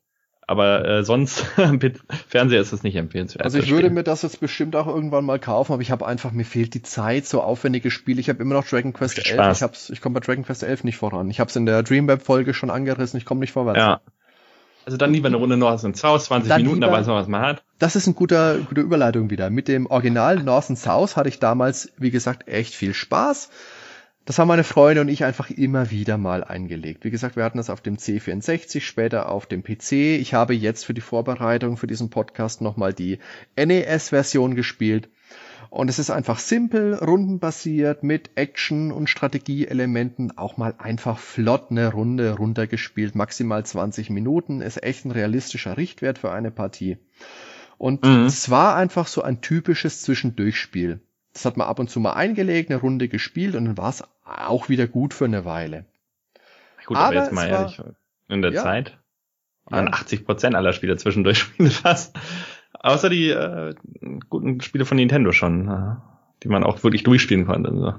aber 0.49 0.83
äh, 0.83 1.03
sonst 1.03 1.45
Fernseher 2.27 2.59
ist 2.59 2.73
das 2.73 2.81
nicht 2.81 2.95
empfehlenswert. 2.95 3.45
Also 3.45 3.59
ich 3.59 3.69
würde 3.69 3.91
mir 3.91 4.03
das 4.03 4.23
jetzt 4.23 4.39
bestimmt 4.39 4.75
auch 4.75 4.87
irgendwann 4.87 5.23
mal 5.23 5.37
kaufen, 5.37 5.73
aber 5.73 5.83
ich 5.83 5.91
habe 5.91 6.07
einfach, 6.07 6.31
mir 6.31 6.43
fehlt 6.43 6.73
die 6.73 6.81
Zeit, 6.81 7.27
so 7.27 7.43
aufwendige 7.43 7.91
Spiele. 7.91 8.19
Ich 8.19 8.29
habe 8.29 8.41
immer 8.41 8.55
noch 8.55 8.65
Dragon 8.65 8.91
Quest 8.91 9.19
11, 9.19 9.27
Spaß. 9.27 9.57
ich, 9.57 9.63
hab's, 9.63 9.89
ich 9.91 10.01
komme 10.01 10.15
bei 10.15 10.21
Dragon 10.21 10.43
Quest 10.43 10.63
11 10.63 10.85
nicht 10.85 10.97
voran. 10.97 11.29
Ich 11.29 11.39
habe 11.39 11.51
es 11.51 11.55
in 11.55 11.67
der 11.67 11.83
Dreamweb-Folge 11.83 12.55
schon 12.55 12.71
angerissen, 12.71 13.17
ich 13.19 13.25
komme 13.25 13.41
nicht 13.41 13.51
vorwärts. 13.51 13.77
Ja. 13.77 14.01
Also 14.85 14.97
dann 14.97 15.13
lieber 15.13 15.27
eine 15.27 15.37
Runde 15.37 15.55
North 15.55 15.85
and 15.85 15.95
South, 15.95 16.25
20 16.25 16.49
dann 16.49 16.61
Minuten, 16.63 16.81
lieber, 16.81 16.87
da 16.87 16.93
weiß 16.93 17.05
man, 17.05 17.17
was 17.17 17.27
man 17.27 17.41
hat. 17.41 17.63
Das 17.77 17.95
ist 17.95 18.07
eine 18.07 18.15
gute, 18.15 18.65
gute 18.67 18.81
Überleitung 18.81 19.29
wieder. 19.29 19.51
Mit 19.51 19.67
dem 19.67 19.85
Original 19.85 20.41
North 20.41 20.71
and 20.71 20.79
South 20.79 21.15
hatte 21.15 21.29
ich 21.29 21.37
damals, 21.37 21.91
wie 21.97 22.09
gesagt, 22.09 22.47
echt 22.47 22.73
viel 22.73 22.95
Spaß. 22.95 23.51
Das 24.29 24.37
haben 24.37 24.49
meine 24.49 24.63
Freunde 24.63 25.01
und 25.01 25.07
ich 25.07 25.23
einfach 25.23 25.49
immer 25.49 25.89
wieder 25.89 26.19
mal 26.19 26.43
eingelegt. 26.43 27.03
Wie 27.03 27.09
gesagt, 27.09 27.35
wir 27.35 27.43
hatten 27.43 27.57
das 27.57 27.71
auf 27.71 27.81
dem 27.81 27.97
C64, 27.97 28.79
später 28.79 29.27
auf 29.27 29.47
dem 29.47 29.63
PC. 29.63 29.93
Ich 30.19 30.35
habe 30.35 30.53
jetzt 30.53 30.85
für 30.85 30.93
die 30.93 31.01
Vorbereitung 31.01 31.77
für 31.77 31.87
diesen 31.87 32.11
Podcast 32.11 32.61
nochmal 32.61 32.93
die 32.93 33.17
NES-Version 33.57 34.53
gespielt. 34.53 35.09
Und 35.71 35.89
es 35.89 35.97
ist 35.97 36.11
einfach 36.11 36.37
simpel, 36.37 36.93
rundenbasiert, 36.93 38.03
mit 38.03 38.29
Action- 38.35 38.91
und 38.91 39.09
Strategieelementen 39.09 40.37
auch 40.37 40.57
mal 40.57 40.75
einfach 40.77 41.17
flott 41.17 41.71
eine 41.71 41.91
Runde 41.91 42.33
runtergespielt. 42.33 43.15
Maximal 43.15 43.65
20 43.65 44.11
Minuten 44.11 44.61
ist 44.61 44.83
echt 44.83 45.05
ein 45.05 45.11
realistischer 45.11 45.75
Richtwert 45.75 46.19
für 46.19 46.31
eine 46.31 46.51
Partie. 46.51 46.99
Und 47.79 48.05
mhm. 48.05 48.25
es 48.25 48.51
war 48.51 48.75
einfach 48.75 49.07
so 49.07 49.23
ein 49.23 49.41
typisches 49.41 50.03
Zwischendurchspiel. 50.03 51.01
Das 51.33 51.45
hat 51.45 51.57
man 51.57 51.67
ab 51.67 51.79
und 51.79 51.89
zu 51.89 51.99
mal 51.99 52.13
eingelegt, 52.13 52.69
eine 52.69 52.79
Runde 52.79 53.07
gespielt 53.07 53.55
und 53.55 53.65
dann 53.65 53.77
war 53.77 53.89
es 53.89 54.03
auch 54.29 54.69
wieder 54.69 54.87
gut 54.87 55.13
für 55.13 55.25
eine 55.25 55.45
Weile. 55.45 55.85
Gut, 56.85 56.97
aber, 56.97 57.07
aber 57.07 57.15
jetzt 57.15 57.31
mal 57.31 57.47
ehrlich, 57.47 57.79
war, 57.79 57.95
in 58.27 58.41
der 58.41 58.51
ja, 58.51 58.63
Zeit 58.63 58.97
waren 59.65 59.87
ja. 59.87 59.93
80 59.93 60.25
Prozent 60.25 60.55
aller 60.55 60.73
Spiele 60.73 60.97
zwischendurch 60.97 61.39
Spiele 61.39 61.69
fast. 61.69 62.15
Außer 62.73 63.09
die 63.09 63.29
äh, 63.29 63.75
guten 64.29 64.61
Spiele 64.61 64.85
von 64.85 64.97
Nintendo 64.97 65.31
schon, 65.31 65.67
äh, 65.67 65.95
die 66.43 66.47
man 66.47 66.63
auch 66.63 66.83
wirklich 66.83 67.03
durchspielen 67.03 67.45
konnte. 67.45 67.73
So. 67.75 67.93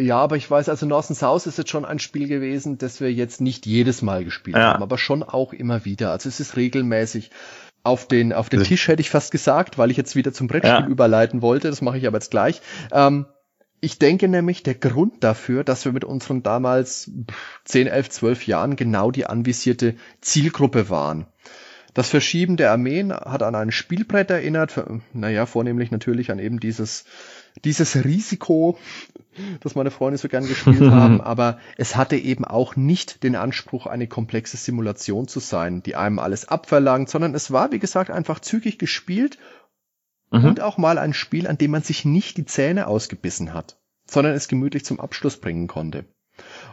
Ja, 0.00 0.18
aber 0.18 0.36
ich 0.36 0.50
weiß, 0.50 0.68
also 0.68 0.86
Northern 0.86 1.14
South 1.14 1.46
ist 1.46 1.58
jetzt 1.58 1.70
schon 1.70 1.84
ein 1.84 1.98
Spiel 1.98 2.28
gewesen, 2.28 2.78
das 2.78 3.00
wir 3.00 3.12
jetzt 3.12 3.40
nicht 3.40 3.66
jedes 3.66 4.00
Mal 4.00 4.24
gespielt 4.24 4.56
ja. 4.56 4.74
haben, 4.74 4.82
aber 4.82 4.96
schon 4.96 5.22
auch 5.22 5.52
immer 5.52 5.84
wieder. 5.84 6.10
Also 6.12 6.28
es 6.28 6.40
ist 6.40 6.56
regelmäßig 6.56 7.30
auf 7.82 8.06
den, 8.06 8.32
auf 8.32 8.48
den 8.48 8.62
Tisch, 8.62 8.88
hätte 8.88 9.02
ich 9.02 9.10
fast 9.10 9.32
gesagt, 9.32 9.76
weil 9.76 9.90
ich 9.90 9.96
jetzt 9.96 10.16
wieder 10.16 10.32
zum 10.32 10.46
Brettspiel 10.46 10.84
ja. 10.84 10.86
überleiten 10.86 11.42
wollte. 11.42 11.68
Das 11.68 11.82
mache 11.82 11.98
ich 11.98 12.06
aber 12.06 12.16
jetzt 12.16 12.30
gleich. 12.30 12.62
Ähm, 12.92 13.26
ich 13.84 13.98
denke 13.98 14.28
nämlich, 14.28 14.62
der 14.62 14.76
Grund 14.76 15.24
dafür, 15.24 15.64
dass 15.64 15.84
wir 15.84 15.90
mit 15.90 16.04
unseren 16.04 16.44
damals 16.44 17.10
10, 17.64 17.88
11, 17.88 18.10
12 18.10 18.46
Jahren 18.46 18.76
genau 18.76 19.10
die 19.10 19.26
anvisierte 19.26 19.96
Zielgruppe 20.20 20.88
waren. 20.88 21.26
Das 21.92 22.08
Verschieben 22.08 22.56
der 22.56 22.70
Armeen 22.70 23.12
hat 23.12 23.42
an 23.42 23.56
ein 23.56 23.72
Spielbrett 23.72 24.30
erinnert, 24.30 24.80
naja, 25.12 25.46
vornehmlich 25.46 25.90
natürlich 25.90 26.30
an 26.30 26.38
eben 26.38 26.60
dieses, 26.60 27.04
dieses 27.64 28.04
Risiko, 28.04 28.78
das 29.60 29.74
meine 29.74 29.90
Freunde 29.90 30.16
so 30.16 30.28
gern 30.28 30.46
gespielt 30.46 30.80
haben, 30.92 31.20
aber 31.20 31.58
es 31.76 31.96
hatte 31.96 32.16
eben 32.16 32.44
auch 32.44 32.76
nicht 32.76 33.24
den 33.24 33.34
Anspruch, 33.34 33.86
eine 33.86 34.06
komplexe 34.06 34.56
Simulation 34.56 35.26
zu 35.26 35.40
sein, 35.40 35.82
die 35.82 35.96
einem 35.96 36.20
alles 36.20 36.46
abverlangt, 36.46 37.10
sondern 37.10 37.34
es 37.34 37.50
war, 37.50 37.72
wie 37.72 37.80
gesagt, 37.80 38.12
einfach 38.12 38.38
zügig 38.38 38.78
gespielt 38.78 39.38
mhm. 40.32 40.44
und 40.44 40.60
auch 40.60 40.78
mal 40.78 40.98
ein 40.98 41.14
Spiel, 41.14 41.46
an 41.46 41.58
dem 41.58 41.70
man 41.70 41.82
sich 41.82 42.04
nicht 42.04 42.36
die 42.36 42.44
Zähne 42.44 42.86
ausgebissen 42.86 43.54
hat, 43.54 43.78
sondern 44.06 44.34
es 44.34 44.48
gemütlich 44.48 44.84
zum 44.84 45.00
Abschluss 45.00 45.36
bringen 45.36 45.68
konnte. 45.68 46.04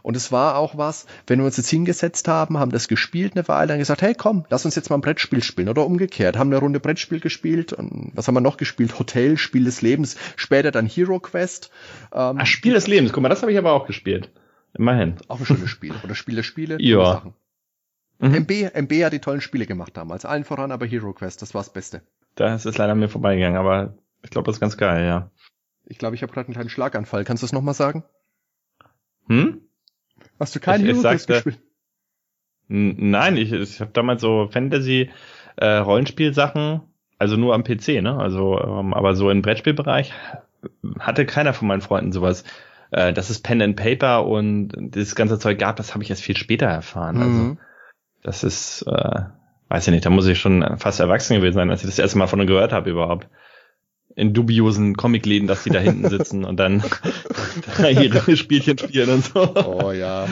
Und 0.03 0.15
es 0.15 0.31
war 0.31 0.55
auch 0.55 0.77
was, 0.77 1.05
wenn 1.27 1.39
wir 1.39 1.45
uns 1.45 1.57
jetzt 1.57 1.69
hingesetzt 1.69 2.29
haben, 2.29 2.57
haben 2.57 2.71
das 2.71 2.87
gespielt 2.87 3.35
eine 3.35 3.47
Weile, 3.49 3.67
dann 3.67 3.79
gesagt, 3.79 4.01
hey 4.01 4.15
komm, 4.15 4.45
lass 4.49 4.63
uns 4.63 4.75
jetzt 4.75 4.89
mal 4.89 4.97
ein 4.97 5.01
Brettspiel 5.01 5.43
spielen 5.43 5.67
oder 5.67 5.85
umgekehrt, 5.85 6.37
haben 6.37 6.49
eine 6.49 6.59
Runde 6.59 6.79
Brettspiel 6.79 7.19
gespielt 7.19 7.73
und 7.73 8.11
was 8.15 8.27
haben 8.27 8.35
wir 8.35 8.41
noch 8.41 8.57
gespielt? 8.57 8.97
Hotel, 8.97 9.37
Spiel 9.37 9.65
des 9.65 9.81
Lebens, 9.81 10.15
später 10.37 10.71
dann 10.71 10.85
Hero 10.85 11.19
Quest. 11.19 11.71
Ähm, 12.13 12.37
Ach, 12.39 12.45
Spiel 12.45 12.73
des 12.73 12.87
Lebens, 12.87 13.11
guck 13.11 13.21
mal, 13.21 13.29
das 13.29 13.41
habe 13.41 13.51
ich 13.51 13.57
aber 13.57 13.73
auch 13.73 13.85
gespielt. 13.85 14.31
Immerhin. 14.77 15.15
Auch 15.27 15.39
ein 15.39 15.45
schönes 15.45 15.69
Spiel. 15.69 15.93
Oder 16.03 16.15
Spiel 16.15 16.35
der 16.35 16.43
Spiele. 16.43 16.77
Ja. 16.79 17.23
Mhm. 18.19 18.35
MB, 18.35 18.51
MB 18.73 19.05
hat 19.05 19.13
die 19.13 19.19
tollen 19.19 19.41
Spiele 19.41 19.65
gemacht 19.65 19.95
damals. 19.95 20.25
Allen 20.25 20.43
voran 20.43 20.71
aber 20.71 20.85
Hero 20.85 21.13
Quest, 21.13 21.41
das 21.41 21.53
war 21.53 21.61
das 21.61 21.71
Beste. 21.71 22.01
Das 22.35 22.65
ist 22.65 22.77
leider 22.77 22.95
mir 22.95 23.09
vorbeigegangen, 23.09 23.57
aber 23.57 23.93
ich 24.23 24.29
glaube, 24.29 24.45
das 24.45 24.57
ist 24.57 24.59
ganz 24.59 24.77
geil, 24.77 25.05
ja. 25.05 25.31
Ich 25.85 25.97
glaube, 25.97 26.15
ich 26.15 26.21
habe 26.21 26.31
gerade 26.31 26.47
einen 26.47 26.53
kleinen 26.53 26.69
Schlaganfall. 26.69 27.23
Kannst 27.23 27.41
du 27.43 27.45
das 27.45 27.53
nochmal 27.53 27.73
sagen? 27.73 28.03
Hm? 29.27 29.61
Hast 30.39 30.55
du 30.55 30.59
keinen 30.59 30.85
Hero 30.85 31.01
Quest 31.01 31.27
gespielt? 31.27 31.59
Nein, 32.67 33.37
ich, 33.37 33.51
ich 33.51 33.81
habe 33.81 33.91
damals 33.91 34.21
so 34.21 34.47
Fantasy 34.51 35.09
äh, 35.55 35.77
Rollenspielsachen, 35.77 36.81
also 37.17 37.35
nur 37.35 37.55
am 37.55 37.63
PC, 37.63 38.01
ne? 38.01 38.17
Also, 38.17 38.59
ähm, 38.61 38.93
aber 38.93 39.15
so 39.15 39.31
im 39.31 39.41
Brettspielbereich 39.41 40.13
hatte 40.99 41.25
keiner 41.25 41.53
von 41.53 41.67
meinen 41.67 41.81
Freunden 41.81 42.11
sowas. 42.11 42.43
Äh, 42.91 43.13
dass 43.13 43.29
es 43.29 43.39
Pen 43.39 43.61
and 43.61 43.75
Paper 43.75 44.25
und 44.25 44.73
das 44.75 45.15
ganze 45.15 45.39
Zeug 45.39 45.59
gab, 45.59 45.75
das 45.75 45.93
habe 45.93 46.03
ich 46.03 46.09
erst 46.09 46.23
viel 46.23 46.37
später 46.37 46.65
erfahren. 46.65 47.17
Also, 47.17 47.29
mhm. 47.29 47.49
Also 47.49 47.68
das 48.23 48.43
ist, 48.43 48.83
äh, 48.83 49.21
weiß 49.69 49.87
ich 49.87 49.93
nicht, 49.93 50.05
da 50.05 50.09
muss 50.09 50.27
ich 50.27 50.39
schon 50.39 50.77
fast 50.77 50.99
erwachsen 50.99 51.37
gewesen 51.37 51.55
sein, 51.55 51.69
als 51.69 51.81
ich 51.81 51.89
das 51.89 51.99
erste 51.99 52.17
Mal 52.17 52.27
von 52.27 52.45
gehört 52.45 52.73
habe 52.73 52.89
überhaupt 52.89 53.27
in 54.15 54.33
dubiosen 54.33 54.95
Comicläden, 54.97 55.47
dass 55.47 55.63
die 55.63 55.69
da 55.69 55.79
hinten 55.79 56.09
sitzen 56.09 56.43
und 56.43 56.57
dann 56.57 56.83
ihre 57.79 58.35
Spielchen 58.35 58.77
spielen 58.77 59.09
und 59.09 59.25
so. 59.25 59.55
Oh 59.55 59.91
ja. 59.91 60.27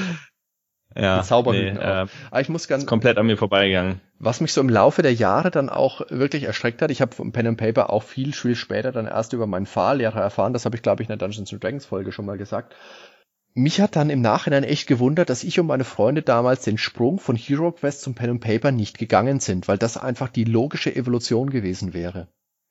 Ja, 0.95 1.23
nee, 1.51 1.67
äh, 1.69 2.07
Aber 2.31 2.41
ich 2.41 2.49
muss 2.49 2.67
ganz 2.67 2.87
komplett 2.87 3.19
an 3.19 3.27
mir 3.27 3.37
vorbeigegangen. 3.37 4.01
Was 4.17 4.41
mich 4.41 4.51
so 4.51 4.61
im 4.61 4.69
Laufe 4.69 5.03
der 5.03 5.13
Jahre 5.13 5.51
dann 5.51 5.69
auch 5.69 6.01
wirklich 6.09 6.43
erschreckt 6.43 6.81
hat, 6.81 6.89
ich 6.89 7.01
habe 7.01 7.13
vom 7.13 7.31
Pen 7.31 7.45
and 7.45 7.57
Paper 7.59 7.91
auch 7.91 8.01
viel, 8.01 8.33
viel 8.33 8.55
später 8.55 8.91
dann 8.91 9.05
erst 9.05 9.33
über 9.33 9.45
meinen 9.45 9.67
Fahrlehrer 9.67 10.19
erfahren, 10.19 10.53
das 10.53 10.65
habe 10.65 10.75
ich 10.75 10.81
glaube 10.81 11.03
ich 11.03 11.09
in 11.09 11.15
der 11.15 11.27
Dungeons 11.27 11.51
Dragons 11.51 11.85
Folge 11.85 12.11
schon 12.11 12.25
mal 12.25 12.39
gesagt. 12.39 12.75
Mich 13.57 13.81
hat 13.81 13.95
dann 13.95 14.11
im 14.11 14.21
Nachhinein 14.21 14.63
echt 14.63 14.85
gewundert, 14.85 15.31
dass 15.31 15.43
ich 15.43 15.59
und 15.59 15.65
meine 15.65 15.83
Freunde 15.83 16.21
damals 16.21 16.61
den 16.61 16.77
Sprung 16.77 17.17
von 17.17 17.35
Hero 17.35 17.71
Quest 17.71 18.01
zum 18.01 18.13
Pen 18.13 18.29
and 18.29 18.39
Paper 18.39 18.71
nicht 18.71 18.99
gegangen 18.99 19.39
sind, 19.39 19.67
weil 19.67 19.79
das 19.79 19.97
einfach 19.97 20.29
die 20.29 20.43
logische 20.43 20.95
Evolution 20.95 21.49
gewesen 21.49 21.95
wäre. 21.95 22.27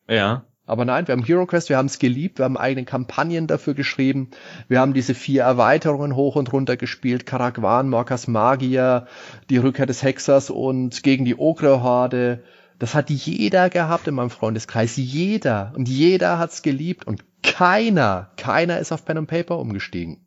Ja. 0.09 0.45
Aber 0.65 0.85
nein, 0.85 1.09
wir 1.09 1.13
haben 1.15 1.25
Hero 1.25 1.45
Quest, 1.45 1.71
wir 1.71 1.77
haben 1.77 1.87
es 1.87 1.99
geliebt, 1.99 2.39
wir 2.39 2.45
haben 2.45 2.57
eigene 2.57 2.85
Kampagnen 2.85 3.49
dafür 3.49 3.75
geschrieben, 3.75 4.31
wir 4.69 4.79
haben 4.79 4.95
diese 4.95 5.15
vier 5.15 5.43
Erweiterungen 5.43 6.15
hoch 6.15 6.37
und 6.37 6.53
runter 6.53 6.77
gespielt, 6.77 7.27
Karakwan, 7.27 7.89
Morkas 7.89 8.29
Magier, 8.29 9.09
die 9.51 9.57
Rückkehr 9.57 9.87
des 9.87 10.05
Hexers 10.05 10.51
und 10.51 11.03
gegen 11.03 11.25
die 11.25 11.35
Ogre-Horde. 11.35 12.45
Das 12.79 12.95
hat 12.95 13.11
jeder 13.11 13.71
gehabt 13.71 14.07
in 14.07 14.15
meinem 14.15 14.31
Freundeskreis, 14.31 14.97
jeder. 14.97 15.73
Und 15.75 15.89
jeder 15.89 16.39
hat's 16.39 16.63
geliebt 16.63 17.09
und 17.09 17.25
keiner, 17.43 18.31
keiner 18.37 18.79
ist 18.79 18.93
auf 18.93 19.05
Pen 19.05 19.19
and 19.19 19.29
Paper 19.29 19.59
umgestiegen. 19.59 20.26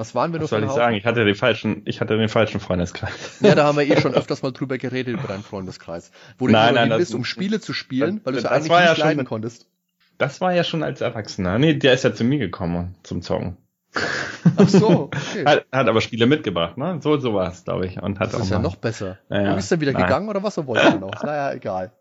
Was 0.00 0.14
waren 0.14 0.32
wir 0.32 0.38
nur 0.38 0.44
Was 0.44 0.50
soll 0.50 0.64
ich 0.64 0.70
sagen? 0.70 0.96
Ich 0.96 1.04
hatte 1.04 1.26
den 1.26 1.34
falschen, 1.34 1.82
ich 1.84 2.00
hatte 2.00 2.16
den 2.16 2.30
falschen 2.30 2.58
Freundeskreis. 2.58 3.12
Ja, 3.40 3.54
da 3.54 3.64
haben 3.64 3.76
wir 3.76 3.86
eh 3.86 4.00
schon 4.00 4.14
öfters 4.14 4.42
mal 4.42 4.50
drüber 4.50 4.78
geredet 4.78 5.12
über 5.12 5.28
deinen 5.28 5.42
Freundeskreis. 5.42 6.10
Wo 6.38 6.46
du 6.46 6.54
nein, 6.54 6.72
nein, 6.72 6.88
bist, 6.96 7.14
um 7.14 7.22
Spiele 7.22 7.60
zu 7.60 7.74
spielen, 7.74 8.22
weil 8.24 8.32
du 8.32 8.38
es 8.38 8.46
eigentlich 8.46 8.70
nicht 8.70 8.80
ja 8.80 8.94
leiden 8.94 9.26
konntest. 9.26 9.66
Das 10.16 10.40
war 10.40 10.54
ja 10.54 10.64
schon 10.64 10.82
als 10.82 11.02
Erwachsener. 11.02 11.58
Nee, 11.58 11.74
der 11.74 11.92
ist 11.92 12.04
ja 12.04 12.14
zu 12.14 12.24
mir 12.24 12.38
gekommen 12.38 12.94
zum 13.02 13.20
Zocken. 13.20 13.58
Ach 14.56 14.70
so, 14.70 14.88
okay. 15.12 15.44
hat, 15.44 15.66
hat 15.70 15.88
aber 15.88 16.00
Spiele 16.00 16.24
mitgebracht, 16.24 16.78
ne? 16.78 16.98
So, 17.02 17.18
so 17.18 17.34
war 17.34 17.50
es, 17.50 17.64
glaube 17.64 17.84
ich. 17.84 18.00
Und 18.00 18.20
hat 18.20 18.28
das 18.28 18.36
auch 18.36 18.44
ist 18.44 18.48
mal, 18.48 18.56
ja 18.56 18.62
noch 18.62 18.76
besser. 18.76 19.18
Ja, 19.28 19.50
du 19.50 19.56
bist 19.56 19.70
dann 19.70 19.82
wieder 19.82 19.92
nein. 19.92 20.04
gegangen 20.04 20.30
oder 20.30 20.42
was 20.42 20.54
so 20.54 20.66
wollte 20.66 20.98
noch? 20.98 21.10
Naja, 21.22 21.52
egal. 21.52 21.92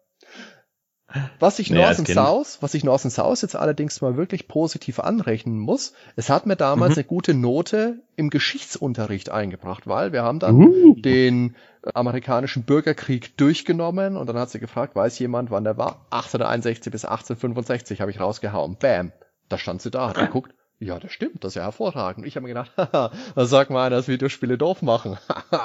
Was 1.39 1.57
ich 1.59 1.69
Naja, 1.71 1.87
North 1.87 1.99
and. 1.99 2.07
South, 2.07 2.57
was 2.61 2.73
ich 2.75 2.83
North 2.83 3.03
and 3.05 3.11
South 3.13 3.41
jetzt 3.41 3.55
allerdings 3.55 3.99
mal 4.01 4.15
wirklich 4.17 4.47
positiv 4.47 4.99
anrechnen 4.99 5.57
muss, 5.57 5.93
es 6.15 6.29
hat 6.29 6.45
mir 6.45 6.55
damals 6.55 6.91
Mhm. 6.91 6.97
eine 6.99 7.03
gute 7.05 7.33
Note 7.33 7.99
im 8.15 8.29
Geschichtsunterricht 8.29 9.29
eingebracht, 9.31 9.87
weil 9.87 10.11
wir 10.13 10.21
haben 10.23 10.39
dann 10.39 10.55
Uh. 10.55 10.95
den 10.99 11.55
amerikanischen 11.93 12.63
Bürgerkrieg 12.63 13.35
durchgenommen 13.37 14.17
und 14.17 14.27
dann 14.27 14.37
hat 14.37 14.49
sie 14.51 14.59
gefragt, 14.59 14.95
weiß 14.95 15.17
jemand, 15.19 15.49
wann 15.49 15.63
der 15.63 15.77
war? 15.77 16.05
1861 16.11 16.91
bis 16.91 17.05
1865 17.05 18.01
habe 18.01 18.11
ich 18.11 18.19
rausgehauen. 18.19 18.77
Bam. 18.79 19.11
Da 19.47 19.57
stand 19.57 19.81
sie 19.81 19.89
da, 19.89 20.09
hat 20.09 20.17
geguckt. 20.17 20.53
Ja, 20.81 20.97
das 20.99 21.11
stimmt, 21.11 21.43
das 21.43 21.51
ist 21.51 21.55
ja 21.55 21.63
hervorragend. 21.63 22.25
Ich 22.25 22.35
habe 22.35 22.43
mir 22.43 22.49
gedacht, 22.53 22.71
haha, 22.77 23.11
was 23.35 23.49
sagt 23.49 23.69
mal 23.71 23.87
einer, 23.87 23.97
dass 23.97 24.07
Videospiele 24.07 24.57
doof 24.57 24.81
machen? 24.81 25.17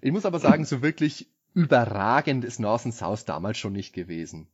ich 0.00 0.12
muss 0.12 0.24
aber 0.24 0.38
sagen, 0.38 0.64
so 0.64 0.82
wirklich 0.82 1.28
überragend 1.54 2.44
ist 2.44 2.60
North 2.60 2.84
and 2.84 2.94
South 2.94 3.24
damals 3.24 3.58
schon 3.58 3.72
nicht 3.72 3.92
gewesen. 3.92 4.48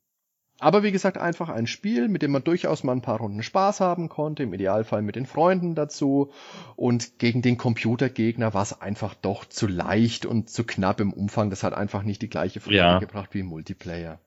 Aber 0.58 0.82
wie 0.82 0.90
gesagt, 0.92 1.18
einfach 1.18 1.50
ein 1.50 1.66
Spiel, 1.66 2.08
mit 2.08 2.22
dem 2.22 2.30
man 2.30 2.42
durchaus 2.42 2.82
mal 2.82 2.92
ein 2.92 3.02
paar 3.02 3.18
Runden 3.18 3.42
Spaß 3.42 3.80
haben 3.80 4.08
konnte, 4.08 4.42
im 4.44 4.54
Idealfall 4.54 5.02
mit 5.02 5.14
den 5.14 5.26
Freunden 5.26 5.74
dazu. 5.74 6.30
Und 6.76 7.18
gegen 7.18 7.42
den 7.42 7.58
Computergegner 7.58 8.54
war 8.54 8.62
es 8.62 8.80
einfach 8.80 9.12
doch 9.14 9.44
zu 9.44 9.66
leicht 9.66 10.24
und 10.24 10.48
zu 10.48 10.64
knapp 10.64 11.00
im 11.00 11.12
Umfang. 11.12 11.50
Das 11.50 11.62
hat 11.62 11.74
einfach 11.74 12.02
nicht 12.04 12.22
die 12.22 12.30
gleiche 12.30 12.60
Freude 12.60 12.76
Ja. 12.76 12.98
gebracht 12.98 13.30
wie 13.34 13.40
im 13.40 13.46
Multiplayer. 13.46 14.18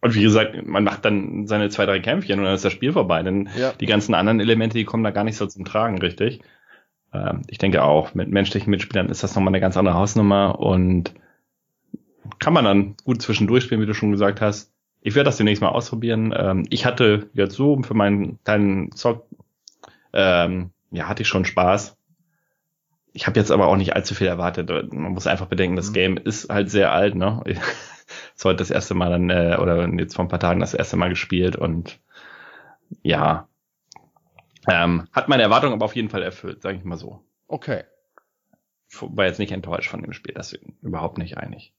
Und 0.00 0.16
wie 0.16 0.22
gesagt, 0.22 0.66
man 0.66 0.82
macht 0.82 1.04
dann 1.04 1.46
seine 1.46 1.68
zwei, 1.70 1.86
drei 1.86 2.00
Kämpfchen 2.00 2.40
und 2.40 2.46
dann 2.46 2.54
ist 2.56 2.64
das 2.64 2.72
Spiel 2.72 2.92
vorbei. 2.92 3.22
Denn 3.22 3.48
Ja. 3.56 3.72
die 3.72 3.86
ganzen 3.86 4.14
anderen 4.14 4.40
Elemente, 4.40 4.76
die 4.76 4.84
kommen 4.84 5.04
da 5.04 5.12
gar 5.12 5.22
nicht 5.24 5.36
so 5.36 5.46
zum 5.46 5.64
Tragen, 5.64 5.98
richtig? 5.98 6.40
Ähm, 7.12 7.42
ich 7.46 7.58
denke 7.58 7.84
auch, 7.84 8.12
mit 8.14 8.28
menschlichen 8.28 8.70
Mitspielern 8.72 9.08
ist 9.08 9.22
das 9.22 9.36
nochmal 9.36 9.52
eine 9.52 9.60
ganz 9.60 9.76
andere 9.76 9.94
Hausnummer 9.94 10.58
und 10.58 11.14
kann 12.38 12.52
man 12.52 12.64
dann 12.64 12.96
gut 13.04 13.22
zwischendurch 13.22 13.64
spielen, 13.64 13.80
wie 13.80 13.86
du 13.86 13.94
schon 13.94 14.12
gesagt 14.12 14.40
hast. 14.40 14.72
Ich 15.00 15.14
werde 15.14 15.26
das 15.26 15.36
demnächst 15.36 15.62
mal 15.62 15.68
ausprobieren. 15.68 16.32
Ähm, 16.36 16.66
ich 16.70 16.86
hatte 16.86 17.28
jetzt 17.34 17.54
so 17.54 17.80
für 17.82 17.94
meinen 17.94 18.42
kleinen 18.44 18.92
Zock, 18.92 19.26
ähm, 20.12 20.70
ja, 20.90 21.08
hatte 21.08 21.22
ich 21.22 21.28
schon 21.28 21.44
Spaß. 21.44 21.96
Ich 23.12 23.26
habe 23.26 23.38
jetzt 23.38 23.50
aber 23.52 23.66
auch 23.68 23.76
nicht 23.76 23.94
allzu 23.94 24.14
viel 24.14 24.26
erwartet. 24.26 24.70
Man 24.92 25.12
muss 25.12 25.26
einfach 25.26 25.46
bedenken, 25.46 25.76
das 25.76 25.90
Mhm. 25.90 25.94
Game 25.94 26.16
ist 26.16 26.48
halt 26.48 26.70
sehr 26.70 26.92
alt, 26.92 27.14
ne? 27.14 27.42
ist 28.34 28.44
heute 28.44 28.56
das 28.56 28.70
erste 28.70 28.94
Mal 28.94 29.10
dann, 29.10 29.30
äh, 29.30 29.58
oder 29.60 29.86
jetzt 29.88 30.16
vor 30.16 30.24
ein 30.24 30.28
paar 30.28 30.40
Tagen 30.40 30.60
das 30.60 30.74
erste 30.74 30.96
Mal 30.96 31.10
gespielt 31.10 31.56
und 31.56 32.00
ja, 33.02 33.48
ähm, 34.66 35.06
hat 35.12 35.28
meine 35.28 35.42
Erwartung 35.42 35.72
aber 35.72 35.84
auf 35.84 35.94
jeden 35.96 36.08
Fall 36.08 36.22
erfüllt, 36.22 36.62
sage 36.62 36.78
ich 36.78 36.84
mal 36.84 36.96
so. 36.96 37.20
Okay. 37.46 37.84
War 39.00 39.26
jetzt 39.26 39.38
nicht 39.38 39.52
enttäuscht 39.52 39.90
von 39.90 40.02
dem 40.02 40.12
Spiel, 40.12 40.34
das 40.34 40.58
überhaupt 40.80 41.18
nicht 41.18 41.36
einig. 41.36 41.73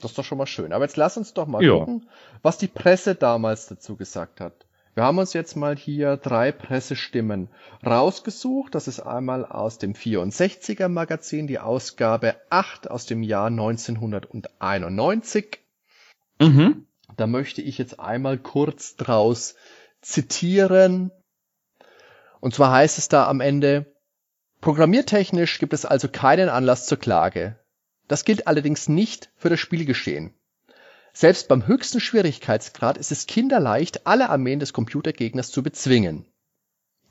Das 0.00 0.12
ist 0.12 0.18
doch 0.18 0.24
schon 0.24 0.38
mal 0.38 0.46
schön. 0.46 0.72
Aber 0.72 0.84
jetzt 0.84 0.96
lass 0.96 1.16
uns 1.16 1.34
doch 1.34 1.46
mal 1.46 1.62
Ja. 1.62 1.78
gucken, 1.78 2.08
was 2.42 2.58
die 2.58 2.68
Presse 2.68 3.14
damals 3.14 3.66
dazu 3.66 3.96
gesagt 3.96 4.40
hat. 4.40 4.66
Wir 4.94 5.04
haben 5.04 5.18
uns 5.18 5.32
jetzt 5.32 5.54
mal 5.54 5.76
hier 5.76 6.16
drei 6.16 6.50
Pressestimmen 6.50 7.48
rausgesucht. 7.86 8.74
Das 8.74 8.88
ist 8.88 8.98
einmal 9.00 9.46
aus 9.46 9.78
dem 9.78 9.94
64er 9.94 10.88
Magazin, 10.88 11.46
die 11.46 11.60
Ausgabe 11.60 12.34
8 12.50 12.90
aus 12.90 13.06
dem 13.06 13.22
Jahr 13.22 13.46
1991. 13.46 15.60
Mhm. 16.40 16.86
Da 17.16 17.26
möchte 17.26 17.62
ich 17.62 17.78
jetzt 17.78 18.00
einmal 18.00 18.38
kurz 18.38 18.96
draus 18.96 19.54
zitieren. 20.00 21.10
Und 22.40 22.54
zwar 22.54 22.72
heißt 22.72 22.98
es 22.98 23.08
da 23.08 23.28
am 23.28 23.40
Ende, 23.40 23.86
programmiertechnisch 24.60 25.58
gibt 25.58 25.72
es 25.72 25.84
also 25.84 26.08
keinen 26.08 26.48
Anlass 26.48 26.86
zur 26.86 26.98
Klage. 26.98 27.58
Das 28.08 28.24
gilt 28.24 28.46
allerdings 28.46 28.88
nicht 28.88 29.30
für 29.36 29.50
das 29.50 29.60
Spielgeschehen. 29.60 30.34
Selbst 31.12 31.48
beim 31.48 31.66
höchsten 31.66 32.00
Schwierigkeitsgrad 32.00 32.96
ist 32.98 33.12
es 33.12 33.26
kinderleicht, 33.26 34.06
alle 34.06 34.30
Armeen 34.30 34.60
des 34.60 34.72
Computergegners 34.72 35.50
zu 35.50 35.62
bezwingen. 35.62 36.26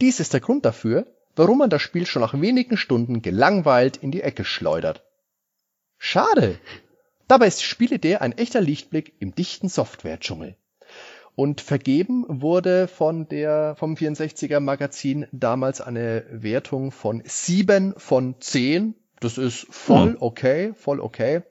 Dies 0.02 0.20
ist 0.20 0.34
der 0.34 0.40
Grund 0.40 0.66
dafür, 0.66 1.08
warum 1.36 1.60
man 1.60 1.70
das 1.70 1.82
Spiel 1.82 2.06
schon 2.06 2.22
nach 2.22 2.40
wenigen 2.40 2.78
Stunden 2.78 3.22
gelangweilt 3.22 3.98
in 3.98 4.12
die 4.12 4.22
Ecke 4.22 4.44
schleudert. 4.44 5.04
Schade. 5.98 6.60
Dabei 7.28 7.48
ist 7.48 7.64
Spielidee 7.64 8.18
ein 8.18 8.32
echter 8.38 8.62
Lichtblick 8.62 9.14
im 9.20 9.36
dichten 9.36 9.70
Software-Dschungel. 9.70 10.56
Und 11.36 11.62
vergeben 11.62 12.26
wurde 12.28 12.88
von 12.88 13.28
der, 13.28 13.76
vom 13.76 13.96
64er 13.96 14.60
Magazin 14.60 15.28
damals 15.32 15.82
eine 15.82 16.26
Wertung 16.32 16.92
von 16.92 17.22
7 17.24 17.94
von 17.98 18.40
10. 18.40 18.96
Das 19.20 19.38
ist 19.38 19.68
voll 19.70 20.12
Hm. 20.12 20.18
okay, 20.20 20.74
voll 20.76 21.00
okay. 21.00 21.42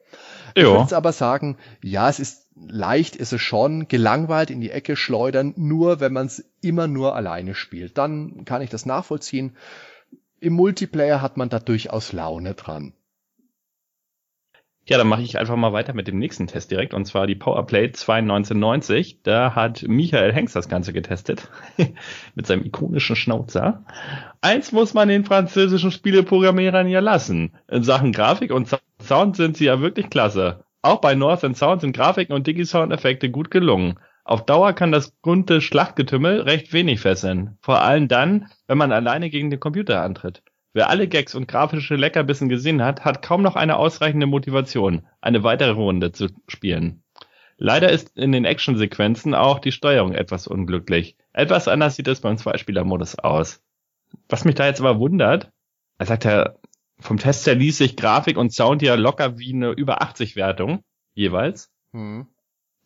Ich 0.55 0.63
würde 0.63 0.77
Ja. 0.77 0.81
jetzt 0.83 0.93
aber 0.95 1.13
sagen, 1.13 1.57
ja, 1.83 2.09
es 2.09 2.21
ist 2.21 2.47
leicht, 2.55 3.17
ist 3.17 3.33
es 3.33 3.41
schon, 3.43 3.89
gelangweilt 3.89 4.51
in 4.51 4.61
die 4.61 4.71
Ecke 4.71 4.97
schleudern, 4.97 5.53
nur 5.57 6.01
wenn 6.01 6.13
man 6.13 6.27
es 6.27 6.45
immer 6.63 6.87
nur 6.87 7.15
alleine 7.15 7.55
spielt. 7.55 7.99
Dann 7.99 8.45
kann 8.45 8.63
ich 8.63 8.71
das 8.71 8.87
nachvollziehen. 8.87 9.57
Im 10.41 10.53
Multiplayer 10.55 11.21
hat 11.23 11.37
man 11.37 11.49
da 11.49 11.59
durchaus 11.59 12.13
Laune 12.13 12.55
dran. 12.55 12.93
Ja, 14.89 14.99
dann 14.99 15.09
mache 15.09 15.23
ich 15.23 15.37
einfach 15.37 15.57
mal 15.57 15.73
weiter 15.73 15.95
mit 15.95 16.07
dem 16.07 16.21
nächsten 16.21 16.47
Test 16.47 16.71
direkt, 16.71 16.95
und 16.95 17.07
zwar 17.07 17.27
die 17.27 17.35
Powerplay 17.35 17.91
21990. 17.91 19.21
Da 19.25 19.57
hat 19.57 19.83
Michael 19.89 20.33
Hengst 20.33 20.55
das 20.55 20.69
Ganze 20.69 20.93
getestet, 20.93 21.51
mit 22.37 22.47
seinem 22.47 22.65
ikonischen 22.65 23.17
Schnauzer. 23.17 23.85
Eins 24.43 24.71
muss 24.71 24.95
man 24.95 25.09
den 25.09 25.25
französischen 25.25 25.91
Spieleprogrammierern 25.91 26.87
ja 26.87 27.01
lassen. 27.01 27.57
In 27.69 27.83
Sachen 27.83 28.13
Grafik 28.13 28.53
und 28.53 28.69
Sound 29.03 29.35
sind 29.35 29.57
sie 29.57 29.65
ja 29.65 29.81
wirklich 29.81 30.09
klasse. 30.09 30.65
Auch 30.83 31.01
bei 31.01 31.17
North 31.17 31.43
and 31.43 31.57
Sound 31.57 31.81
sind 31.81 31.97
Grafiken 31.97 32.33
und 32.33 32.47
Digi-Sound-Effekte 32.47 33.29
gut 33.29 33.51
gelungen. 33.51 33.99
Auf 34.23 34.47
Dauer 34.47 34.73
kann 34.73 34.93
das 34.93 35.11
bunte 35.11 35.61
Schlachtgetümmel 35.61 36.43
recht 36.43 36.73
wenig 36.73 37.01
fesseln. 37.01 37.59
Vor 37.61 37.83
allem 37.83 38.07
dann, 38.07 38.51
wenn 38.69 38.79
man 38.79 38.93
alleine 38.93 39.31
gegen 39.31 39.51
den 39.51 39.59
Computer 39.59 40.03
antritt. 40.03 40.45
Wer 40.77 40.91
alle 40.91 41.09
Gags 41.09 41.35
und 41.35 41.49
grafische 41.49 41.97
Leckerbissen 41.97 42.51
gesehen 42.51 42.85
hat, 42.85 43.07
hat 43.07 43.23
kaum 43.23 43.41
noch 43.41 43.57
eine 43.57 43.79
ausreichende 43.79 44.27
Motivation, 44.27 45.07
eine 45.23 45.43
weitere 45.43 45.71
Runde 45.71 46.13
zu 46.13 46.29
spielen. 46.49 47.03
Leider 47.57 47.91
ist 47.91 48.19
in 48.19 48.31
den 48.31 48.45
Actionsequenzen 48.45 49.35
auch 49.35 49.59
die 49.59 49.73
Steuerung 49.73 50.13
etwas 50.13 50.47
unglücklich. 50.47 51.17
Etwas 51.33 51.67
anders 51.67 51.97
sieht 51.97 52.09
es 52.09 52.21
beim 52.21 52.37
Zweispielermodus 52.37 53.19
aus. 53.19 53.63
Was 54.29 54.45
mich 54.45 54.55
da 54.55 54.67
jetzt 54.67 54.81
aber 54.81 54.99
wundert, 54.99 55.51
er 55.97 56.05
sagt 56.05 56.27
ja, 56.27 56.53
vom 57.01 57.17
Test 57.17 57.47
her 57.47 57.55
ließ 57.55 57.79
sich 57.79 57.97
Grafik 57.97 58.37
und 58.37 58.53
Sound 58.53 58.83
ja 58.83 58.97
locker 58.97 59.39
wie 59.39 59.55
eine 59.55 59.71
über 59.71 60.03
80 60.03 60.37
Wertung 60.37 60.85
jeweils. 61.15 61.73
Hm. 61.95 62.27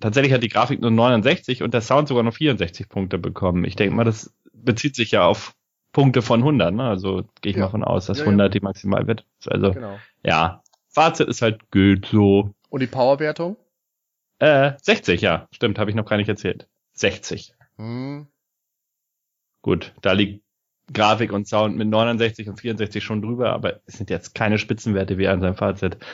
Tatsächlich 0.01 0.33
hat 0.33 0.45
die 0.45 0.49
Grafik 0.49 0.81
nur 0.81 0.93
69 0.93 1.65
und 1.65 1.75
der 1.75 1.81
Sound 1.81 2.07
sogar 2.07 2.23
nur 2.23 2.31
64 2.31 2.89
Punkte 2.89 3.19
bekommen. 3.19 3.65
Ich 3.65 3.75
denke 3.75 3.97
mal, 3.97 4.05
das 4.05 4.33
bezieht 4.53 4.95
sich 4.95 5.11
ja 5.11 5.25
auf 5.25 5.57
Punkte 5.93 6.23
von 6.23 6.41
100, 6.41 6.75
ne? 6.75 6.85
Also 6.85 7.25
gehe 7.41 7.51
ich 7.51 7.57
ja. 7.57 7.65
mal 7.65 7.71
von 7.71 7.85
aus, 7.85 8.07
dass 8.07 8.19
ja, 8.19 8.25
100 8.25 8.47
ja. 8.47 8.49
die 8.49 8.61
maximal 8.61 9.07
wird. 9.07 9.25
Also 9.47 9.73
genau. 9.73 9.99
ja, 10.25 10.63
Fazit 10.89 11.29
ist 11.29 11.43
halt 11.43 11.71
gilt 11.71 12.07
so. 12.07 12.55
Und 12.69 12.81
die 12.81 12.87
Powerwertung? 12.87 13.57
Äh, 14.39 14.73
60, 14.83 15.21
ja, 15.21 15.49
stimmt, 15.53 15.79
habe 15.79 15.91
ich 15.91 15.97
noch 15.97 16.07
gar 16.07 16.17
nicht 16.17 16.29
erzählt. 16.29 16.69
60. 16.95 17.55
Hm. 17.77 18.27
Gut, 19.63 19.93
da 20.01 20.13
liegt 20.13 20.43
Grafik 20.93 21.33
und 21.33 21.47
Sound 21.47 21.77
mit 21.77 21.89
69 21.89 22.49
und 22.49 22.61
64 22.61 23.05
schon 23.05 23.23
drüber, 23.23 23.53
aber 23.53 23.81
es 23.87 23.99
sind 23.99 24.11
jetzt 24.11 24.35
keine 24.35 24.59
Spitzenwerte 24.59 25.19
wie 25.19 25.25
er 25.25 25.33
an 25.33 25.41
seinem 25.41 25.57
Fazit. 25.57 25.99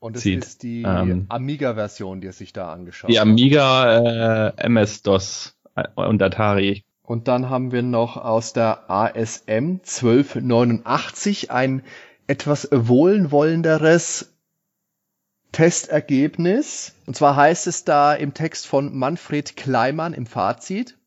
Und 0.00 0.14
es 0.14 0.22
zieht. 0.22 0.44
ist 0.44 0.62
die 0.62 0.82
ähm, 0.82 1.26
Amiga-Version, 1.28 2.20
die 2.20 2.28
er 2.28 2.32
sich 2.32 2.52
da 2.52 2.72
angeschaut 2.72 3.08
hat. 3.08 3.14
Die 3.14 3.18
Amiga 3.18 4.50
äh, 4.50 4.52
MS-DOS 4.56 5.58
und 5.96 6.22
Atari. 6.22 6.84
Und 7.08 7.26
dann 7.26 7.48
haben 7.48 7.72
wir 7.72 7.80
noch 7.82 8.18
aus 8.18 8.52
der 8.52 8.90
ASM 8.90 9.80
1289 9.80 11.50
ein 11.50 11.82
etwas 12.26 12.68
wohlwollenderes 12.70 14.34
Testergebnis. 15.50 16.92
Und 17.06 17.16
zwar 17.16 17.34
heißt 17.34 17.66
es 17.66 17.84
da 17.84 18.12
im 18.12 18.34
Text 18.34 18.66
von 18.66 18.94
Manfred 18.94 19.56
Kleimann 19.56 20.12
im 20.12 20.26
Fazit. 20.26 20.98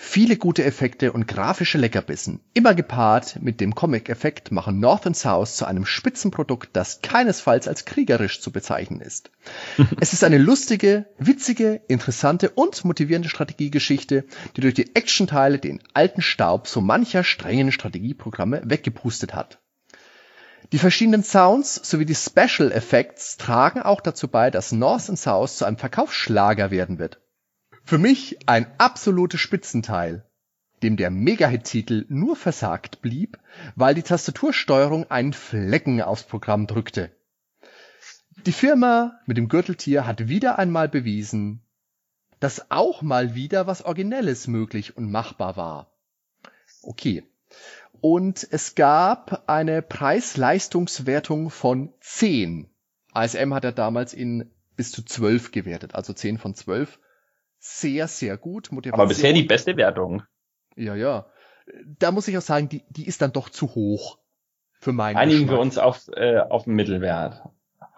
Viele 0.00 0.36
gute 0.36 0.62
Effekte 0.62 1.10
und 1.10 1.26
grafische 1.26 1.76
Leckerbissen, 1.76 2.40
immer 2.54 2.72
gepaart 2.72 3.42
mit 3.42 3.60
dem 3.60 3.74
Comic-Effekt, 3.74 4.52
machen 4.52 4.78
North 4.78 5.08
and 5.08 5.16
South 5.16 5.56
zu 5.56 5.64
einem 5.64 5.84
Spitzenprodukt, 5.84 6.70
das 6.72 7.02
keinesfalls 7.02 7.66
als 7.66 7.84
kriegerisch 7.84 8.40
zu 8.40 8.52
bezeichnen 8.52 9.00
ist. 9.00 9.32
es 10.00 10.12
ist 10.12 10.22
eine 10.22 10.38
lustige, 10.38 11.06
witzige, 11.18 11.80
interessante 11.88 12.50
und 12.50 12.84
motivierende 12.84 13.28
Strategiegeschichte, 13.28 14.24
die 14.54 14.60
durch 14.60 14.74
die 14.74 14.94
Actionteile 14.94 15.58
den 15.58 15.80
alten 15.94 16.22
Staub 16.22 16.68
so 16.68 16.80
mancher 16.80 17.24
strengen 17.24 17.72
Strategieprogramme 17.72 18.62
weggepustet 18.64 19.34
hat. 19.34 19.58
Die 20.70 20.78
verschiedenen 20.78 21.24
Sounds 21.24 21.74
sowie 21.82 22.06
die 22.06 22.14
Special 22.14 22.70
Effects 22.70 23.36
tragen 23.36 23.82
auch 23.82 24.00
dazu 24.00 24.28
bei, 24.28 24.52
dass 24.52 24.70
North 24.70 25.08
and 25.08 25.18
South 25.18 25.56
zu 25.56 25.64
einem 25.64 25.76
Verkaufsschlager 25.76 26.70
werden 26.70 27.00
wird. 27.00 27.20
Für 27.88 27.96
mich 27.96 28.36
ein 28.44 28.66
absolutes 28.76 29.40
Spitzenteil, 29.40 30.22
dem 30.82 30.98
der 30.98 31.10
Mega-Hit-Titel 31.10 32.04
nur 32.10 32.36
versagt 32.36 33.00
blieb, 33.00 33.38
weil 33.76 33.94
die 33.94 34.02
Tastatursteuerung 34.02 35.10
einen 35.10 35.32
Flecken 35.32 36.02
aufs 36.02 36.24
Programm 36.24 36.66
drückte. 36.66 37.10
Die 38.44 38.52
Firma 38.52 39.18
mit 39.24 39.38
dem 39.38 39.48
Gürteltier 39.48 40.06
hat 40.06 40.28
wieder 40.28 40.58
einmal 40.58 40.90
bewiesen, 40.90 41.62
dass 42.40 42.70
auch 42.70 43.00
mal 43.00 43.34
wieder 43.34 43.66
was 43.66 43.80
Originelles 43.80 44.48
möglich 44.48 44.98
und 44.98 45.10
machbar 45.10 45.56
war. 45.56 45.90
Okay. 46.82 47.22
Und 48.02 48.46
es 48.50 48.74
gab 48.74 49.48
eine 49.48 49.80
Preis-Leistungswertung 49.80 51.48
von 51.48 51.94
10. 52.00 52.68
ASM 53.14 53.54
hat 53.54 53.64
er 53.64 53.72
damals 53.72 54.12
in 54.12 54.50
bis 54.76 54.92
zu 54.92 55.02
12 55.02 55.52
gewertet, 55.52 55.94
also 55.94 56.12
10 56.12 56.36
von 56.36 56.54
12 56.54 56.98
sehr, 57.58 58.08
sehr 58.08 58.36
gut. 58.36 58.70
Motivation. 58.72 59.00
Aber 59.00 59.08
bisher 59.08 59.32
die 59.32 59.42
beste 59.42 59.76
Wertung. 59.76 60.22
Ja, 60.76 60.94
ja. 60.94 61.26
Da 61.98 62.12
muss 62.12 62.28
ich 62.28 62.38
auch 62.38 62.42
sagen, 62.42 62.68
die, 62.68 62.82
die 62.88 63.06
ist 63.06 63.20
dann 63.20 63.32
doch 63.32 63.48
zu 63.48 63.74
hoch 63.74 64.18
für 64.80 64.92
meinen 64.92 65.16
Einigen 65.16 65.40
Geschmack. 65.40 65.56
wir 65.56 65.60
uns 65.60 65.78
auf, 65.78 66.08
äh, 66.14 66.38
auf 66.38 66.64
den 66.64 66.74
Mittelwert. 66.74 67.42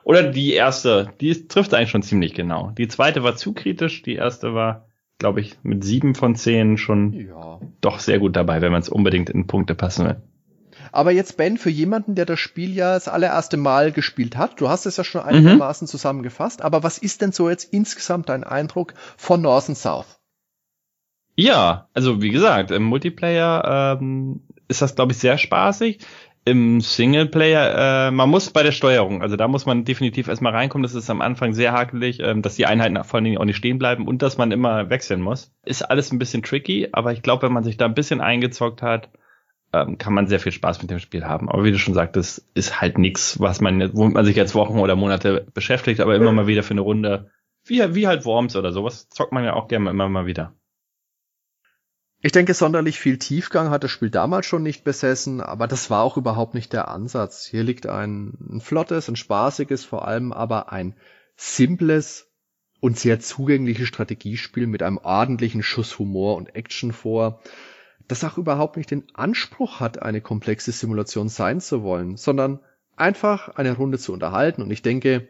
Oder 0.02 0.30
die 0.30 0.52
erste, 0.52 1.12
die 1.20 1.46
trifft 1.46 1.74
eigentlich 1.74 1.90
schon 1.90 2.02
ziemlich 2.02 2.34
genau. 2.34 2.72
Die 2.72 2.88
zweite 2.88 3.22
war 3.22 3.36
zu 3.36 3.52
kritisch, 3.52 4.02
die 4.02 4.14
erste 4.14 4.54
war, 4.54 4.88
glaube 5.18 5.40
ich, 5.40 5.62
mit 5.62 5.84
sieben 5.84 6.14
von 6.14 6.34
zehn 6.34 6.78
schon 6.78 7.12
ja. 7.12 7.60
doch 7.80 8.00
sehr 8.00 8.18
gut 8.18 8.34
dabei, 8.34 8.62
wenn 8.62 8.72
man 8.72 8.80
es 8.80 8.88
unbedingt 8.88 9.30
in 9.30 9.46
Punkte 9.46 9.74
passen 9.74 10.06
will. 10.06 10.22
Aber 10.92 11.10
jetzt, 11.10 11.36
Ben, 11.36 11.58
für 11.58 11.70
jemanden, 11.70 12.14
der 12.14 12.26
das 12.26 12.40
Spiel 12.40 12.74
ja 12.74 12.94
das 12.94 13.08
allererste 13.08 13.56
Mal 13.56 13.92
gespielt 13.92 14.36
hat, 14.36 14.60
du 14.60 14.68
hast 14.68 14.86
es 14.86 14.96
ja 14.96 15.04
schon 15.04 15.22
einigermaßen 15.22 15.86
mhm. 15.86 15.90
zusammengefasst, 15.90 16.62
aber 16.62 16.82
was 16.82 16.98
ist 16.98 17.22
denn 17.22 17.32
so 17.32 17.48
jetzt 17.48 17.72
insgesamt 17.72 18.28
dein 18.28 18.44
Eindruck 18.44 18.94
von 19.16 19.40
North 19.42 19.68
and 19.68 19.78
South? 19.78 20.20
Ja, 21.36 21.88
also 21.94 22.20
wie 22.20 22.30
gesagt, 22.30 22.70
im 22.70 22.82
Multiplayer 22.82 23.98
ähm, 24.00 24.42
ist 24.68 24.82
das, 24.82 24.94
glaube 24.94 25.12
ich, 25.12 25.18
sehr 25.18 25.38
spaßig. 25.38 25.98
Im 26.44 26.80
Singleplayer, 26.80 28.08
äh, 28.08 28.10
man 28.10 28.30
muss 28.30 28.50
bei 28.50 28.62
der 28.62 28.72
Steuerung, 28.72 29.20
also 29.22 29.36
da 29.36 29.46
muss 29.46 29.66
man 29.66 29.84
definitiv 29.84 30.28
erstmal 30.28 30.54
reinkommen, 30.54 30.82
das 30.82 30.94
ist 30.94 31.10
am 31.10 31.20
Anfang 31.20 31.52
sehr 31.52 31.72
hakelig, 31.72 32.20
ähm, 32.20 32.40
dass 32.40 32.56
die 32.56 32.64
Einheiten 32.64 33.02
vor 33.04 33.16
allen 33.18 33.24
Dingen 33.24 33.38
auch 33.38 33.44
nicht 33.44 33.56
stehen 33.56 33.78
bleiben 33.78 34.08
und 34.08 34.22
dass 34.22 34.38
man 34.38 34.50
immer 34.50 34.88
wechseln 34.88 35.20
muss. 35.20 35.52
Ist 35.64 35.82
alles 35.82 36.12
ein 36.12 36.18
bisschen 36.18 36.42
tricky, 36.42 36.88
aber 36.92 37.12
ich 37.12 37.22
glaube, 37.22 37.42
wenn 37.42 37.52
man 37.52 37.64
sich 37.64 37.76
da 37.76 37.84
ein 37.84 37.94
bisschen 37.94 38.22
eingezockt 38.22 38.80
hat, 38.80 39.10
ähm, 39.72 39.98
kann 39.98 40.14
man 40.14 40.26
sehr 40.26 40.40
viel 40.40 40.52
Spaß 40.52 40.82
mit 40.82 40.90
dem 40.90 40.98
Spiel 40.98 41.24
haben. 41.24 41.48
Aber 41.48 41.64
wie 41.64 41.72
du 41.72 41.78
schon 41.78 41.94
sagtest, 41.94 42.46
ist 42.54 42.80
halt 42.80 42.98
nichts, 42.98 43.38
was 43.40 43.60
man, 43.60 43.94
womit 43.94 44.14
man 44.14 44.24
sich 44.24 44.36
jetzt 44.36 44.54
Wochen 44.54 44.78
oder 44.78 44.96
Monate 44.96 45.46
beschäftigt, 45.54 46.00
aber 46.00 46.16
immer 46.16 46.32
mal 46.32 46.46
wieder 46.46 46.62
für 46.62 46.72
eine 46.72 46.80
Runde, 46.80 47.30
wie, 47.64 47.94
wie 47.94 48.06
halt 48.06 48.24
Worms 48.24 48.56
oder 48.56 48.72
sowas, 48.72 49.08
zockt 49.08 49.32
man 49.32 49.44
ja 49.44 49.54
auch 49.54 49.68
gerne 49.68 49.90
immer 49.90 50.08
mal 50.08 50.26
wieder. 50.26 50.54
Ich 52.22 52.32
denke, 52.32 52.52
sonderlich 52.52 52.98
viel 52.98 53.18
Tiefgang 53.18 53.70
hat 53.70 53.82
das 53.82 53.90
Spiel 53.90 54.10
damals 54.10 54.44
schon 54.44 54.62
nicht 54.62 54.84
besessen, 54.84 55.40
aber 55.40 55.66
das 55.66 55.88
war 55.88 56.02
auch 56.02 56.18
überhaupt 56.18 56.54
nicht 56.54 56.72
der 56.72 56.88
Ansatz. 56.88 57.46
Hier 57.46 57.62
liegt 57.62 57.86
ein, 57.86 58.36
ein 58.50 58.60
flottes, 58.60 59.08
ein 59.08 59.16
spaßiges, 59.16 59.86
vor 59.86 60.06
allem 60.06 60.32
aber 60.32 60.70
ein 60.70 60.96
simples 61.36 62.30
und 62.80 62.98
sehr 62.98 63.20
zugängliches 63.20 63.88
Strategiespiel 63.88 64.66
mit 64.66 64.82
einem 64.82 64.98
ordentlichen 64.98 65.62
Schuss 65.62 65.98
Humor 65.98 66.36
und 66.36 66.54
Action 66.54 66.92
vor 66.92 67.40
das 68.10 68.24
auch 68.24 68.38
überhaupt 68.38 68.76
nicht 68.76 68.90
den 68.90 69.04
Anspruch 69.14 69.80
hat, 69.80 70.02
eine 70.02 70.20
komplexe 70.20 70.72
Simulation 70.72 71.28
sein 71.28 71.60
zu 71.60 71.82
wollen, 71.82 72.16
sondern 72.16 72.60
einfach 72.96 73.50
eine 73.50 73.76
Runde 73.76 73.98
zu 73.98 74.12
unterhalten. 74.12 74.62
Und 74.62 74.70
ich 74.70 74.82
denke, 74.82 75.28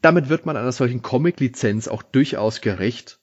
damit 0.00 0.28
wird 0.28 0.44
man 0.44 0.56
einer 0.56 0.72
solchen 0.72 1.02
Comic-Lizenz 1.02 1.88
auch 1.88 2.02
durchaus 2.02 2.60
gerecht. 2.60 3.20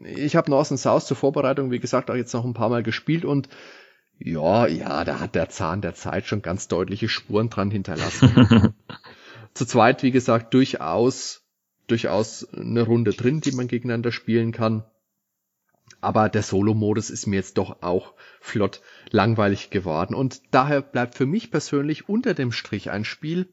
Ich 0.00 0.36
habe 0.36 0.50
North 0.50 0.70
and 0.70 0.80
South 0.80 1.06
zur 1.06 1.16
Vorbereitung, 1.16 1.70
wie 1.70 1.80
gesagt, 1.80 2.10
auch 2.10 2.14
jetzt 2.14 2.32
noch 2.32 2.44
ein 2.44 2.54
paar 2.54 2.70
Mal 2.70 2.82
gespielt 2.82 3.24
und 3.24 3.48
ja, 4.18 4.66
ja, 4.66 5.04
da 5.04 5.20
hat 5.20 5.34
der 5.34 5.48
Zahn 5.48 5.80
der 5.80 5.94
Zeit 5.94 6.26
schon 6.26 6.42
ganz 6.42 6.68
deutliche 6.68 7.08
Spuren 7.08 7.50
dran 7.50 7.70
hinterlassen. 7.70 8.74
Zu 9.54 9.66
zweit, 9.66 10.02
wie 10.02 10.10
gesagt, 10.10 10.54
durchaus, 10.54 11.42
durchaus 11.86 12.48
eine 12.52 12.82
Runde 12.82 13.12
drin, 13.12 13.40
die 13.40 13.52
man 13.52 13.68
gegeneinander 13.68 14.10
spielen 14.10 14.52
kann. 14.52 14.84
Aber 16.00 16.28
der 16.28 16.42
Solo-Modus 16.42 17.10
ist 17.10 17.26
mir 17.26 17.36
jetzt 17.36 17.58
doch 17.58 17.82
auch 17.82 18.14
flott 18.40 18.80
langweilig 19.10 19.70
geworden. 19.70 20.14
Und 20.14 20.42
daher 20.50 20.82
bleibt 20.82 21.14
für 21.14 21.26
mich 21.26 21.50
persönlich 21.50 22.08
unter 22.08 22.34
dem 22.34 22.52
Strich 22.52 22.90
ein 22.90 23.04
Spiel, 23.04 23.48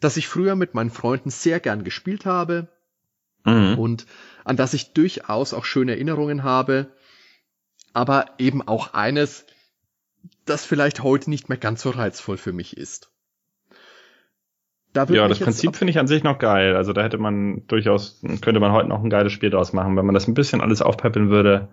das 0.00 0.16
ich 0.16 0.28
früher 0.28 0.56
mit 0.56 0.74
meinen 0.74 0.90
Freunden 0.90 1.30
sehr 1.30 1.60
gern 1.60 1.84
gespielt 1.84 2.26
habe 2.26 2.68
mhm. 3.44 3.78
und 3.78 4.06
an 4.44 4.56
das 4.56 4.74
ich 4.74 4.92
durchaus 4.92 5.52
auch 5.52 5.64
schöne 5.64 5.92
Erinnerungen 5.92 6.42
habe, 6.42 6.92
aber 7.92 8.26
eben 8.38 8.66
auch 8.66 8.94
eines, 8.94 9.44
das 10.44 10.64
vielleicht 10.64 11.02
heute 11.02 11.30
nicht 11.30 11.48
mehr 11.48 11.58
ganz 11.58 11.82
so 11.82 11.90
reizvoll 11.90 12.36
für 12.36 12.52
mich 12.52 12.76
ist. 12.76 13.10
Da 14.92 15.04
ja, 15.04 15.28
das 15.28 15.38
Prinzip 15.38 15.76
finde 15.76 15.92
ich 15.92 15.98
an 15.98 16.08
sich 16.08 16.24
noch 16.24 16.38
geil. 16.38 16.74
Also 16.74 16.92
da 16.92 17.02
hätte 17.02 17.18
man 17.18 17.62
durchaus, 17.68 18.20
könnte 18.40 18.58
man 18.58 18.72
heute 18.72 18.88
noch 18.88 19.02
ein 19.02 19.10
geiles 19.10 19.32
Spiel 19.32 19.50
draus 19.50 19.72
machen, 19.72 19.96
wenn 19.96 20.06
man 20.06 20.14
das 20.14 20.26
ein 20.26 20.34
bisschen 20.34 20.60
alles 20.60 20.82
aufpeppeln 20.82 21.30
würde. 21.30 21.68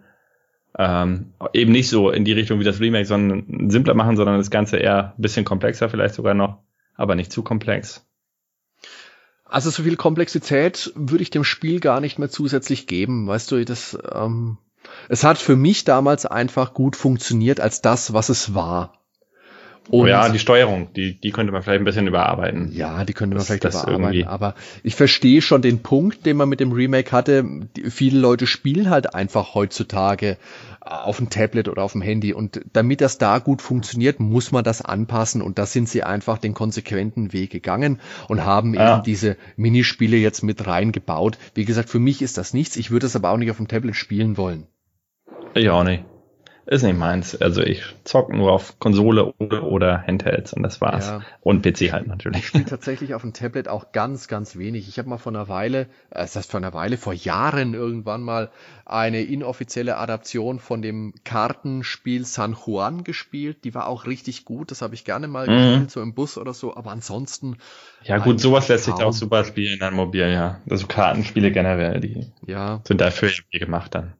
Ähm, 0.77 1.33
eben 1.53 1.71
nicht 1.71 1.89
so 1.89 2.11
in 2.11 2.25
die 2.25 2.33
Richtung 2.33 2.59
wie 2.59 2.63
das 2.63 2.79
Remake, 2.79 3.05
sondern 3.05 3.71
simpler 3.71 3.95
machen, 3.95 4.15
sondern 4.15 4.37
das 4.37 4.51
Ganze 4.51 4.77
eher 4.77 5.15
ein 5.17 5.21
bisschen 5.21 5.45
komplexer 5.45 5.89
vielleicht 5.89 6.13
sogar 6.13 6.35
noch, 6.35 6.59
aber 6.95 7.15
nicht 7.15 7.31
zu 7.31 7.41
komplex. 7.41 8.05
Also 9.45 9.69
so 9.71 9.81
viel 9.81 9.95
Komplexität 9.95 10.91
würde 10.93 11.23
ich 11.23 11.29
dem 11.29 11.43
Spiel 11.43 11.79
gar 11.79 12.01
nicht 12.01 12.19
mehr 12.19 12.29
zusätzlich 12.29 12.85
geben. 12.85 13.27
Weißt 13.27 13.51
du, 13.51 13.63
das, 13.65 13.97
ähm, 14.13 14.57
es 15.09 15.23
hat 15.23 15.37
für 15.37 15.55
mich 15.55 15.85
damals 15.85 16.25
einfach 16.25 16.73
gut 16.73 16.95
funktioniert 16.95 17.59
als 17.59 17.81
das, 17.81 18.13
was 18.13 18.29
es 18.29 18.53
war. 18.53 18.93
Und 19.89 20.07
ja, 20.07 20.27
die 20.29 20.39
Steuerung, 20.39 20.93
die, 20.93 21.13
die 21.19 21.31
könnte 21.31 21.53
man 21.53 21.63
vielleicht 21.63 21.81
ein 21.81 21.85
bisschen 21.85 22.07
überarbeiten. 22.07 22.71
Ja, 22.73 23.05
die 23.05 23.13
könnte 23.13 23.35
man 23.35 23.39
das, 23.39 23.47
vielleicht 23.47 23.63
das 23.63 23.83
überarbeiten. 23.83 24.03
Irgendwie. 24.03 24.25
Aber 24.25 24.55
ich 24.83 24.95
verstehe 24.95 25.41
schon 25.41 25.61
den 25.61 25.79
Punkt, 25.79 26.25
den 26.25 26.37
man 26.37 26.49
mit 26.49 26.59
dem 26.59 26.71
Remake 26.71 27.11
hatte. 27.11 27.45
Die, 27.75 27.89
viele 27.89 28.19
Leute 28.19 28.47
spielen 28.47 28.89
halt 28.89 29.15
einfach 29.15 29.55
heutzutage 29.55 30.37
auf 30.81 31.17
dem 31.17 31.29
Tablet 31.29 31.69
oder 31.69 31.83
auf 31.83 31.93
dem 31.93 32.01
Handy. 32.01 32.33
Und 32.33 32.61
damit 32.73 33.01
das 33.01 33.17
da 33.17 33.39
gut 33.39 33.61
funktioniert, 33.61 34.19
muss 34.19 34.51
man 34.51 34.63
das 34.63 34.81
anpassen. 34.81 35.41
Und 35.41 35.57
da 35.57 35.65
sind 35.65 35.87
sie 35.87 36.03
einfach 36.03 36.37
den 36.37 36.53
konsequenten 36.53 37.33
Weg 37.33 37.51
gegangen 37.51 37.99
und 38.27 38.45
haben 38.45 38.73
ja. 38.73 38.95
eben 38.95 39.03
diese 39.03 39.37
Minispiele 39.55 40.17
jetzt 40.17 40.43
mit 40.43 40.67
reingebaut. 40.67 41.37
Wie 41.53 41.65
gesagt, 41.65 41.89
für 41.89 41.99
mich 41.99 42.21
ist 42.21 42.37
das 42.37 42.53
nichts. 42.53 42.75
Ich 42.77 42.91
würde 42.91 43.05
es 43.05 43.15
aber 43.15 43.31
auch 43.31 43.37
nicht 43.37 43.51
auf 43.51 43.57
dem 43.57 43.67
Tablet 43.67 43.95
spielen 43.95 44.37
wollen. 44.37 44.67
Ich 45.53 45.69
auch 45.69 45.83
nicht. 45.83 46.03
Ist 46.69 46.83
nicht 46.83 46.99
meins. 46.99 47.33
Also 47.33 47.61
ich 47.61 47.81
zock 48.03 48.33
nur 48.33 48.51
auf 48.51 48.77
Konsole 48.77 49.33
oder, 49.37 49.63
oder 49.63 50.03
Handhelds 50.05 50.51
und 50.51 50.63
das 50.63 50.81
war's. 50.81 51.07
Ja. 51.07 51.21
Und 51.39 51.61
PC 51.61 51.93
halt 51.93 52.07
natürlich. 52.07 52.39
Ich 52.39 52.47
spiele 52.47 52.65
tatsächlich 52.65 53.13
auf 53.13 53.21
dem 53.21 53.31
Tablet 53.31 53.69
auch 53.69 53.93
ganz, 53.93 54.27
ganz 54.27 54.57
wenig. 54.57 54.89
Ich 54.89 54.99
habe 54.99 55.07
mal 55.07 55.17
vor 55.17 55.31
einer 55.31 55.47
Weile, 55.47 55.83
äh, 56.09 56.19
das 56.19 56.35
heißt 56.35 56.51
vor 56.51 56.59
einer 56.59 56.73
Weile, 56.73 56.97
vor 56.97 57.13
Jahren 57.13 57.73
irgendwann 57.73 58.21
mal 58.21 58.51
eine 58.85 59.21
inoffizielle 59.21 59.95
Adaption 59.95 60.59
von 60.59 60.81
dem 60.81 61.13
Kartenspiel 61.23 62.25
San 62.25 62.53
Juan 62.53 63.05
gespielt. 63.05 63.63
Die 63.63 63.73
war 63.73 63.87
auch 63.87 64.05
richtig 64.05 64.43
gut. 64.43 64.69
Das 64.69 64.81
habe 64.81 64.93
ich 64.93 65.05
gerne 65.05 65.29
mal 65.29 65.47
mhm. 65.47 65.69
gespielt, 65.69 65.91
so 65.91 66.01
im 66.01 66.13
Bus 66.13 66.37
oder 66.37 66.53
so. 66.53 66.75
Aber 66.75 66.91
ansonsten. 66.91 67.55
Ja 68.03 68.17
gut, 68.17 68.41
sowas 68.41 68.67
lässt 68.67 68.83
sich 68.83 68.93
auch 68.93 69.13
super 69.13 69.45
spielen 69.45 69.77
in 69.77 69.81
einem 69.83 69.95
Mobil, 69.95 70.29
ja. 70.29 70.59
Also 70.69 70.85
Kartenspiele 70.85 71.53
generell, 71.53 72.01
die 72.01 72.27
ja. 72.45 72.81
sind 72.83 72.99
dafür 72.99 73.29
gemacht 73.53 73.95
dann. 73.95 74.15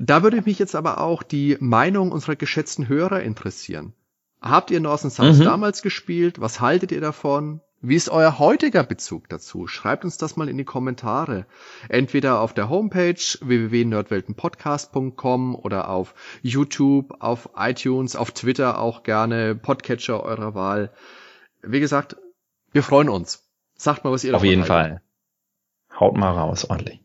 Da 0.00 0.22
würde 0.22 0.42
mich 0.46 0.58
jetzt 0.58 0.74
aber 0.74 1.00
auch 1.00 1.22
die 1.22 1.58
Meinung 1.60 2.10
unserer 2.10 2.34
geschätzten 2.34 2.88
Hörer 2.88 3.22
interessieren. 3.22 3.92
Habt 4.40 4.70
ihr 4.70 4.80
Northern 4.80 5.10
Souls 5.10 5.36
mhm. 5.38 5.44
damals 5.44 5.82
gespielt? 5.82 6.40
Was 6.40 6.62
haltet 6.62 6.90
ihr 6.90 7.02
davon? 7.02 7.60
Wie 7.82 7.96
ist 7.96 8.08
euer 8.08 8.38
heutiger 8.38 8.82
Bezug 8.82 9.28
dazu? 9.28 9.66
Schreibt 9.66 10.04
uns 10.04 10.16
das 10.16 10.36
mal 10.36 10.48
in 10.48 10.56
die 10.56 10.64
Kommentare. 10.64 11.44
Entweder 11.88 12.40
auf 12.40 12.54
der 12.54 12.70
Homepage 12.70 13.20
www.nerdweltenpodcast.com 13.40 15.54
oder 15.54 15.90
auf 15.90 16.14
YouTube, 16.42 17.16
auf 17.20 17.50
iTunes, 17.56 18.16
auf 18.16 18.30
Twitter 18.32 18.78
auch 18.78 19.02
gerne, 19.02 19.54
Podcatcher 19.54 20.22
eurer 20.22 20.54
Wahl. 20.54 20.92
Wie 21.62 21.80
gesagt, 21.80 22.16
wir 22.72 22.82
freuen 22.82 23.10
uns. 23.10 23.46
Sagt 23.76 24.04
mal, 24.04 24.12
was 24.12 24.24
ihr 24.24 24.34
Auf 24.34 24.44
jeden 24.44 24.62
haltet. 24.62 24.68
Fall. 24.68 25.02
Haut 25.98 26.16
mal 26.16 26.32
raus, 26.32 26.64
ordentlich. 26.64 27.00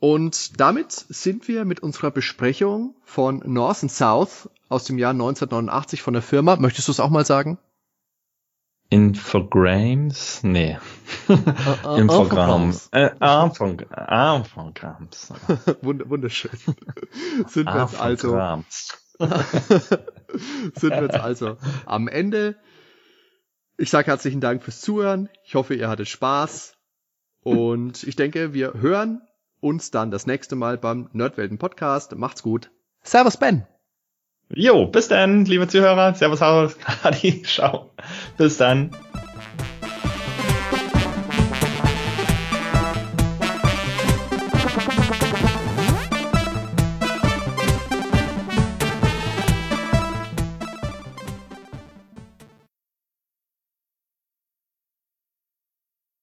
Und 0.00 0.58
damit 0.58 0.92
sind 0.92 1.46
wir 1.46 1.66
mit 1.66 1.80
unserer 1.80 2.10
Besprechung 2.10 2.96
von 3.04 3.42
North 3.44 3.82
and 3.82 3.92
South 3.92 4.48
aus 4.70 4.84
dem 4.84 4.96
Jahr 4.96 5.12
1989 5.12 6.00
von 6.00 6.14
der 6.14 6.22
Firma. 6.22 6.56
Möchtest 6.56 6.88
du 6.88 6.92
es 6.92 7.00
auch 7.00 7.10
mal 7.10 7.26
sagen? 7.26 7.58
Infogrames? 8.88 10.42
Nee. 10.42 10.78
Uh, 11.28 11.36
uh, 11.84 11.96
Infogrames. 11.96 12.88
Äh, 12.92 13.10
Infogrames. 13.10 15.34
Wunderschön. 15.82 16.50
sind 17.46 17.66
wir 17.66 17.82
jetzt 17.82 18.00
also 18.00 18.64
sind 19.20 20.90
wir 20.90 21.02
jetzt 21.02 21.20
also 21.20 21.58
am 21.84 22.08
Ende. 22.08 22.56
Ich 23.76 23.90
sage 23.90 24.06
herzlichen 24.06 24.40
Dank 24.40 24.62
fürs 24.62 24.80
Zuhören. 24.80 25.28
Ich 25.44 25.54
hoffe, 25.54 25.74
ihr 25.74 25.88
hattet 25.88 26.08
Spaß. 26.08 26.74
Und 27.42 28.02
ich 28.02 28.16
denke, 28.16 28.54
wir 28.54 28.74
hören 28.74 29.20
uns 29.60 29.90
dann 29.90 30.10
das 30.10 30.26
nächste 30.26 30.56
Mal 30.56 30.78
beim 30.78 31.08
Nerdwelten 31.12 31.58
Podcast. 31.58 32.14
Macht's 32.16 32.42
gut. 32.42 32.70
Servus 33.02 33.36
Ben. 33.36 33.66
Jo, 34.48 34.86
bis 34.86 35.08
dann, 35.08 35.44
liebe 35.44 35.68
Zuhörer. 35.68 36.14
Servus, 36.14 36.40
Hadi. 36.40 37.42
Ciao. 37.44 37.92
Bis 38.36 38.56
dann. 38.56 38.90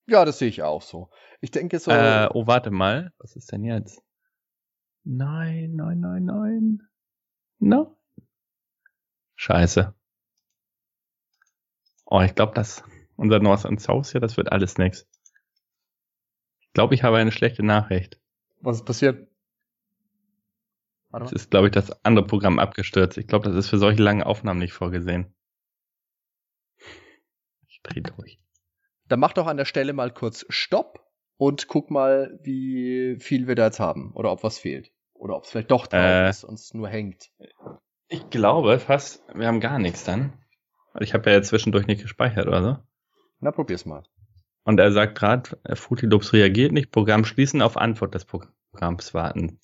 Ja, 0.10 0.24
das 0.24 0.40
sehe 0.40 0.48
ich 0.48 0.64
auch 0.64 0.82
so. 0.82 1.10
Ich 1.40 1.52
denke 1.52 1.80
so. 1.80 1.92
Äh, 1.92 2.30
oh, 2.34 2.48
warte 2.48 2.72
mal. 2.72 3.14
Was 3.20 3.36
ist 3.36 3.52
denn 3.52 3.64
jetzt? 3.64 4.02
Nein, 5.04 5.76
nein, 5.76 6.00
nein, 6.00 6.26
nein. 6.26 6.82
No. 7.60 7.98
Scheiße. 9.36 9.94
Oh, 12.06 12.22
ich 12.22 12.36
glaube, 12.36 12.54
das, 12.54 12.84
unser 13.16 13.40
North 13.40 13.66
and 13.66 13.80
South 13.80 14.12
hier, 14.12 14.22
das 14.22 14.38
wird 14.38 14.52
alles 14.52 14.78
nix. 14.78 15.08
Ich 16.62 16.74
glaube, 16.74 16.96
ich 16.96 17.04
habe 17.04 17.18
eine 17.18 17.32
schlechte 17.32 17.64
Nachricht. 17.64 18.20
Was 18.62 18.78
ist 18.78 18.86
passiert? 18.86 19.30
Es 21.12 21.32
ist, 21.32 21.52
glaube 21.52 21.68
ich, 21.68 21.72
das 21.72 22.04
andere 22.06 22.26
Programm 22.26 22.60
abgestürzt. 22.60 23.18
Ich 23.18 23.28
glaube, 23.28 23.48
das 23.48 23.56
ist 23.56 23.70
für 23.70 23.78
solche 23.78 24.04
langen 24.04 24.24
Aufnahmen 24.24 24.60
nicht 24.60 24.74
vorgesehen. 24.74 25.34
Ich 27.68 27.82
dreh 27.82 28.02
durch. 28.02 28.40
Dann 29.08 29.20
mach 29.20 29.34
doch 29.34 29.48
an 29.48 29.58
der 29.58 29.66
Stelle 29.66 29.94
mal 29.94 30.14
kurz 30.14 30.46
Stopp 30.50 31.07
und 31.38 31.68
guck 31.68 31.92
mal, 31.92 32.40
wie 32.44 33.18
viel 33.20 33.48
wir 33.48 33.56
da 33.56 33.66
jetzt 33.66 33.80
haben 33.80 34.12
oder 34.14 34.32
ob 34.32 34.44
was 34.44 34.60
fehlt. 34.60 34.92
Oder 35.14 35.36
ob 35.36 35.46
es 35.46 35.50
vielleicht 35.50 35.72
doch 35.72 35.88
drauf 35.88 36.00
äh, 36.00 36.30
ist 36.30 36.44
und 36.44 36.56
es 36.56 36.74
nur 36.74 36.90
hängt. 36.90 37.32
Ich 38.08 38.30
glaube 38.30 38.78
fast, 38.80 39.24
wir 39.34 39.48
haben 39.48 39.60
gar 39.60 39.80
nichts 39.80 40.04
dann. 40.04 40.34
Ich 41.00 41.14
habe 41.14 41.30
ja 41.30 41.38
jetzt 41.38 41.50
zwischendurch 41.50 41.88
nicht 41.88 42.02
gespeichert 42.02 42.48
oder 42.48 42.64
so. 42.64 42.78
Na, 43.40 43.52
probier's 43.52 43.86
mal. 43.86 44.04
Und 44.64 44.80
er 44.80 44.92
sagt 44.92 45.18
gerade, 45.18 45.58
äh, 45.64 45.76
Fruity 45.76 46.06
Loops 46.06 46.34
reagiert 46.34 46.72
nicht, 46.72 46.92
Programm 46.92 47.26
schließen, 47.26 47.62
auf 47.62 47.78
Antwort 47.78 48.14
des 48.14 48.26
Programms 48.26 49.14
warten. 49.14 49.60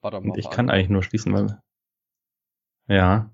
Warte 0.00 0.20
mal. 0.20 0.30
Und 0.30 0.38
ich 0.38 0.50
kann 0.50 0.70
eigentlich 0.70 0.88
nur 0.88 1.02
schließen, 1.02 1.32
weil. 1.32 1.62
Ja. 2.88 3.30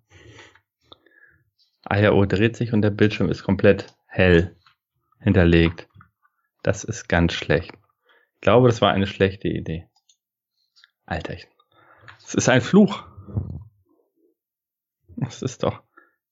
IRO 1.88 2.26
dreht 2.26 2.56
sich 2.56 2.72
und 2.72 2.82
der 2.82 2.90
Bildschirm 2.90 3.30
ist 3.30 3.44
komplett 3.44 3.96
hell 4.06 4.56
hinterlegt. 5.20 5.88
Das 6.66 6.82
ist 6.82 7.08
ganz 7.08 7.32
schlecht. 7.32 7.72
Ich 8.34 8.40
glaube, 8.40 8.66
das 8.66 8.80
war 8.80 8.90
eine 8.90 9.06
schlechte 9.06 9.46
Idee. 9.46 9.88
Alter, 11.04 11.36
es 12.24 12.34
ist 12.34 12.48
ein 12.48 12.60
Fluch. 12.60 13.04
Das 15.14 15.42
ist 15.42 15.62
doch, 15.62 15.84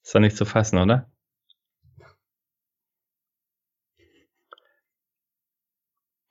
ist 0.02 0.12
doch 0.12 0.18
nicht 0.18 0.36
zu 0.36 0.44
fassen, 0.44 0.78
oder? 0.78 1.08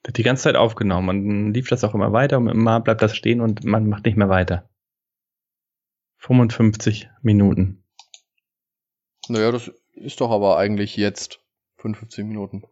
Wird 0.03 0.17
die 0.17 0.23
ganze 0.23 0.43
Zeit 0.43 0.57
aufgenommen 0.57 1.07
und 1.07 1.25
dann 1.25 1.53
lief 1.53 1.69
das 1.69 1.85
auch 1.85 1.93
immer 1.93 2.11
weiter 2.11 2.39
und 2.39 2.49
immer 2.49 2.81
bleibt 2.81 3.01
das 3.01 3.15
stehen 3.15 3.39
und 3.39 3.63
man 3.63 3.87
macht 3.87 4.03
nicht 4.03 4.17
mehr 4.17 4.27
weiter. 4.27 4.69
55 6.17 7.09
Minuten. 7.21 7.85
Naja, 9.29 9.53
das 9.53 9.71
ist 9.93 10.19
doch 10.19 10.29
aber 10.29 10.57
eigentlich 10.57 10.97
jetzt 10.97 11.39
55 11.77 12.25
Minuten. 12.25 12.65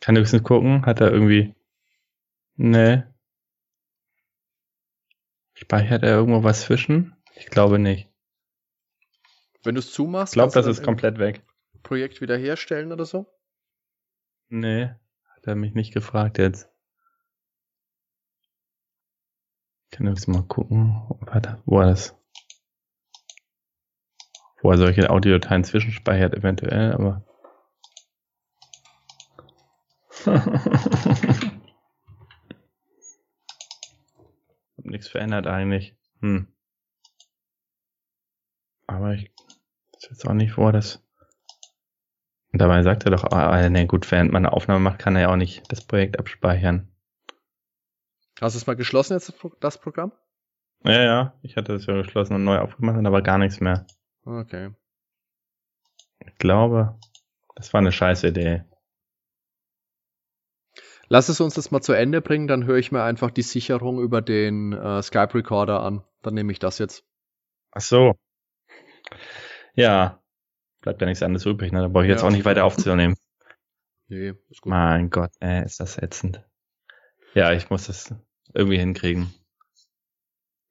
Kann 0.00 0.16
höchstens 0.16 0.42
gucken, 0.42 0.86
hat 0.86 1.00
er 1.00 1.12
irgendwie. 1.12 1.54
Nee. 2.56 3.02
Speichert 5.54 6.02
er 6.02 6.16
irgendwo 6.16 6.42
was 6.42 6.62
zwischen? 6.62 7.14
Ich 7.36 7.46
glaube 7.46 7.78
nicht. 7.78 8.08
Wenn 9.62 9.74
du 9.74 9.80
es 9.80 9.92
zumachst, 9.92 10.32
ich 10.32 10.36
glaube, 10.36 10.52
das 10.52 10.66
ist 10.66 10.82
komplett 10.82 11.18
weg. 11.18 11.44
Projekt 11.82 12.20
wiederherstellen 12.20 12.92
oder 12.92 13.04
so? 13.04 13.26
Nee, 14.48 14.86
hat 14.86 15.46
er 15.46 15.54
mich 15.54 15.74
nicht 15.74 15.92
gefragt 15.92 16.38
jetzt. 16.38 16.68
Ich 19.84 19.96
kann 19.96 20.06
jetzt 20.06 20.28
mal 20.28 20.42
gucken, 20.42 21.02
wo 21.66 21.80
er 21.80 21.90
das, 21.90 22.14
wo 24.62 24.70
er 24.70 24.78
solche 24.78 25.10
Audiodateien 25.10 25.64
zwischenspeichert 25.64 26.34
eventuell, 26.34 26.92
aber 26.92 27.24
hab 34.76 34.84
nichts 34.84 35.08
verändert 35.08 35.46
eigentlich. 35.46 35.96
Hm. 36.20 36.46
Aber 38.86 39.14
ich 39.14 39.30
weiß 39.94 40.08
jetzt 40.10 40.28
auch 40.28 40.34
nicht 40.34 40.52
vor, 40.52 40.72
dass. 40.72 41.02
Dabei 42.52 42.82
sagt 42.82 43.04
er 43.04 43.12
doch, 43.12 43.24
ah, 43.30 43.68
ne 43.68 43.86
gut, 43.86 44.10
während 44.10 44.32
man 44.32 44.44
eine 44.44 44.52
Aufnahme 44.52 44.80
macht, 44.80 44.98
kann 44.98 45.14
er 45.14 45.22
ja 45.22 45.28
auch 45.28 45.36
nicht 45.36 45.70
das 45.70 45.86
Projekt 45.86 46.18
abspeichern. 46.18 46.88
Hast 48.40 48.56
du 48.56 48.58
es 48.58 48.66
mal 48.66 48.74
geschlossen 48.74 49.12
jetzt, 49.12 49.32
das 49.60 49.78
Programm? 49.78 50.12
Ja, 50.82 51.02
ja, 51.02 51.34
ich 51.42 51.56
hatte 51.56 51.74
es 51.74 51.86
ja 51.86 51.94
geschlossen 51.94 52.34
und 52.34 52.44
neu 52.44 52.58
aufgemacht 52.58 52.96
und 52.96 53.12
war 53.12 53.22
gar 53.22 53.38
nichts 53.38 53.60
mehr. 53.60 53.86
Okay. 54.24 54.70
Ich 56.26 56.36
glaube, 56.38 56.98
das 57.54 57.72
war 57.72 57.80
eine 57.80 57.92
scheiß 57.92 58.24
Idee. 58.24 58.64
Lass 61.12 61.28
es 61.28 61.40
uns 61.40 61.54
das 61.54 61.72
mal 61.72 61.80
zu 61.80 61.92
Ende 61.92 62.20
bringen, 62.20 62.46
dann 62.46 62.66
höre 62.66 62.76
ich 62.76 62.92
mir 62.92 63.02
einfach 63.02 63.32
die 63.32 63.42
Sicherung 63.42 64.00
über 64.00 64.22
den 64.22 64.72
äh, 64.72 65.02
Skype 65.02 65.34
Recorder 65.34 65.82
an. 65.82 66.04
Dann 66.22 66.34
nehme 66.34 66.52
ich 66.52 66.60
das 66.60 66.78
jetzt. 66.78 67.04
Ach 67.72 67.80
so. 67.80 68.14
Ja, 69.74 70.22
bleibt 70.80 71.00
ja 71.00 71.08
nichts 71.08 71.24
anderes 71.24 71.44
übrig, 71.46 71.72
ne? 71.72 71.80
Da 71.80 71.88
brauche 71.88 72.04
ich 72.04 72.10
jetzt 72.10 72.22
ja. 72.22 72.28
auch 72.28 72.32
nicht 72.32 72.44
weiter 72.44 72.64
aufzunehmen. 72.64 73.16
Nee, 74.12 74.34
ist 74.48 74.60
gut. 74.60 74.70
Mein 74.70 75.08
Gott, 75.08 75.30
ey, 75.38 75.64
ist 75.64 75.78
das 75.78 75.96
ätzend. 75.96 76.44
Ja, 77.34 77.52
ich 77.52 77.70
muss 77.70 77.86
das 77.86 78.12
irgendwie 78.52 78.76
hinkriegen. 78.76 79.32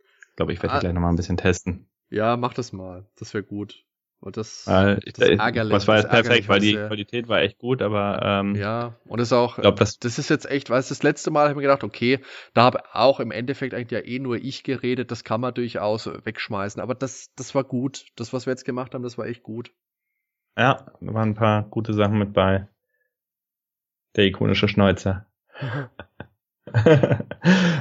Ich 0.02 0.36
glaube, 0.36 0.52
ich 0.52 0.62
werde 0.62 0.76
ah, 0.76 0.80
gleich 0.80 0.92
nochmal 0.92 1.14
ein 1.14 1.16
bisschen 1.16 1.38
testen. 1.38 1.90
Ja, 2.10 2.36
mach 2.36 2.54
das 2.54 2.74
mal. 2.74 3.10
Das 3.16 3.34
wäre 3.34 3.46
gut. 3.46 3.86
Und 4.22 4.36
das, 4.36 4.68
weil, 4.68 4.98
das 4.98 5.30
ist 5.30 5.40
ärgerlich. 5.40 5.74
Was 5.74 5.88
war 5.88 5.96
jetzt 5.96 6.10
perfekt, 6.10 6.50
weil 6.50 6.60
die 6.60 6.74
Qualität 6.74 7.30
war 7.30 7.40
echt 7.42 7.58
gut, 7.58 7.82
aber 7.82 8.20
ähm, 8.22 8.56
ja, 8.56 8.96
und 9.06 9.20
es 9.20 9.30
ist 9.30 9.34
auch, 9.34 9.56
glaub, 9.56 9.78
das, 9.78 9.98
das 9.98 10.20
ist 10.20 10.30
jetzt 10.30 10.46
echt, 10.46 10.70
weißt 10.70 10.90
du, 10.90 10.94
das 10.94 11.04
letzte 11.04 11.32
Mal 11.32 11.44
habe 11.44 11.52
ich 11.52 11.56
mir 11.56 11.62
gedacht, 11.62 11.86
okay, 11.86 12.20
da 12.54 12.64
habe 12.64 12.84
auch 12.92 13.22
im 13.22 13.32
Endeffekt 13.32 13.74
eigentlich 13.74 13.92
ja 13.92 14.06
eh 14.06 14.20
nur 14.20 14.36
ich 14.36 14.64
geredet, 14.64 15.12
das 15.12 15.24
kann 15.24 15.40
man 15.40 15.54
durchaus 15.54 16.06
wegschmeißen, 16.06 16.82
aber 16.82 16.96
das, 16.96 17.34
das 17.36 17.56
war 17.56 17.64
gut, 17.64 18.08
das, 18.18 18.34
was 18.34 18.46
wir 18.46 18.52
jetzt 18.52 18.66
gemacht 18.66 18.94
haben, 18.94 19.04
das 19.04 19.18
war 19.18 19.26
echt 19.26 19.42
gut. 19.42 19.72
Ja, 20.58 20.86
da 21.00 21.14
waren 21.14 21.30
ein 21.30 21.36
paar 21.36 21.64
gute 21.64 21.94
Sachen 21.94 22.18
mit 22.18 22.34
bei. 22.34 22.68
Der 24.18 24.26
ikonische 24.26 24.68
Schnäuzer. 24.68 25.28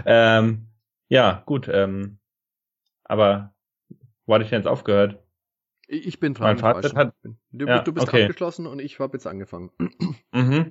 ähm, 0.07 0.68
ja, 1.09 1.43
gut, 1.47 1.68
ähm, 1.68 2.20
aber 3.03 3.55
wo 4.26 4.34
hatte 4.34 4.45
ich 4.45 4.51
denn 4.51 4.61
jetzt 4.61 4.68
aufgehört? 4.68 5.18
Ich 5.91 6.20
bin 6.20 6.34
dran. 6.34 6.49
Mein 6.49 6.59
Fazit 6.59 6.95
hat, 6.95 7.14
du, 7.51 7.66
ja, 7.66 7.80
du, 7.80 7.93
bist 7.93 8.07
okay. 8.07 8.24
abgeschlossen 8.24 8.66
und 8.66 8.78
ich 8.78 9.01
habe 9.01 9.16
jetzt 9.16 9.26
angefangen. 9.26 9.70
Mhm. 10.32 10.70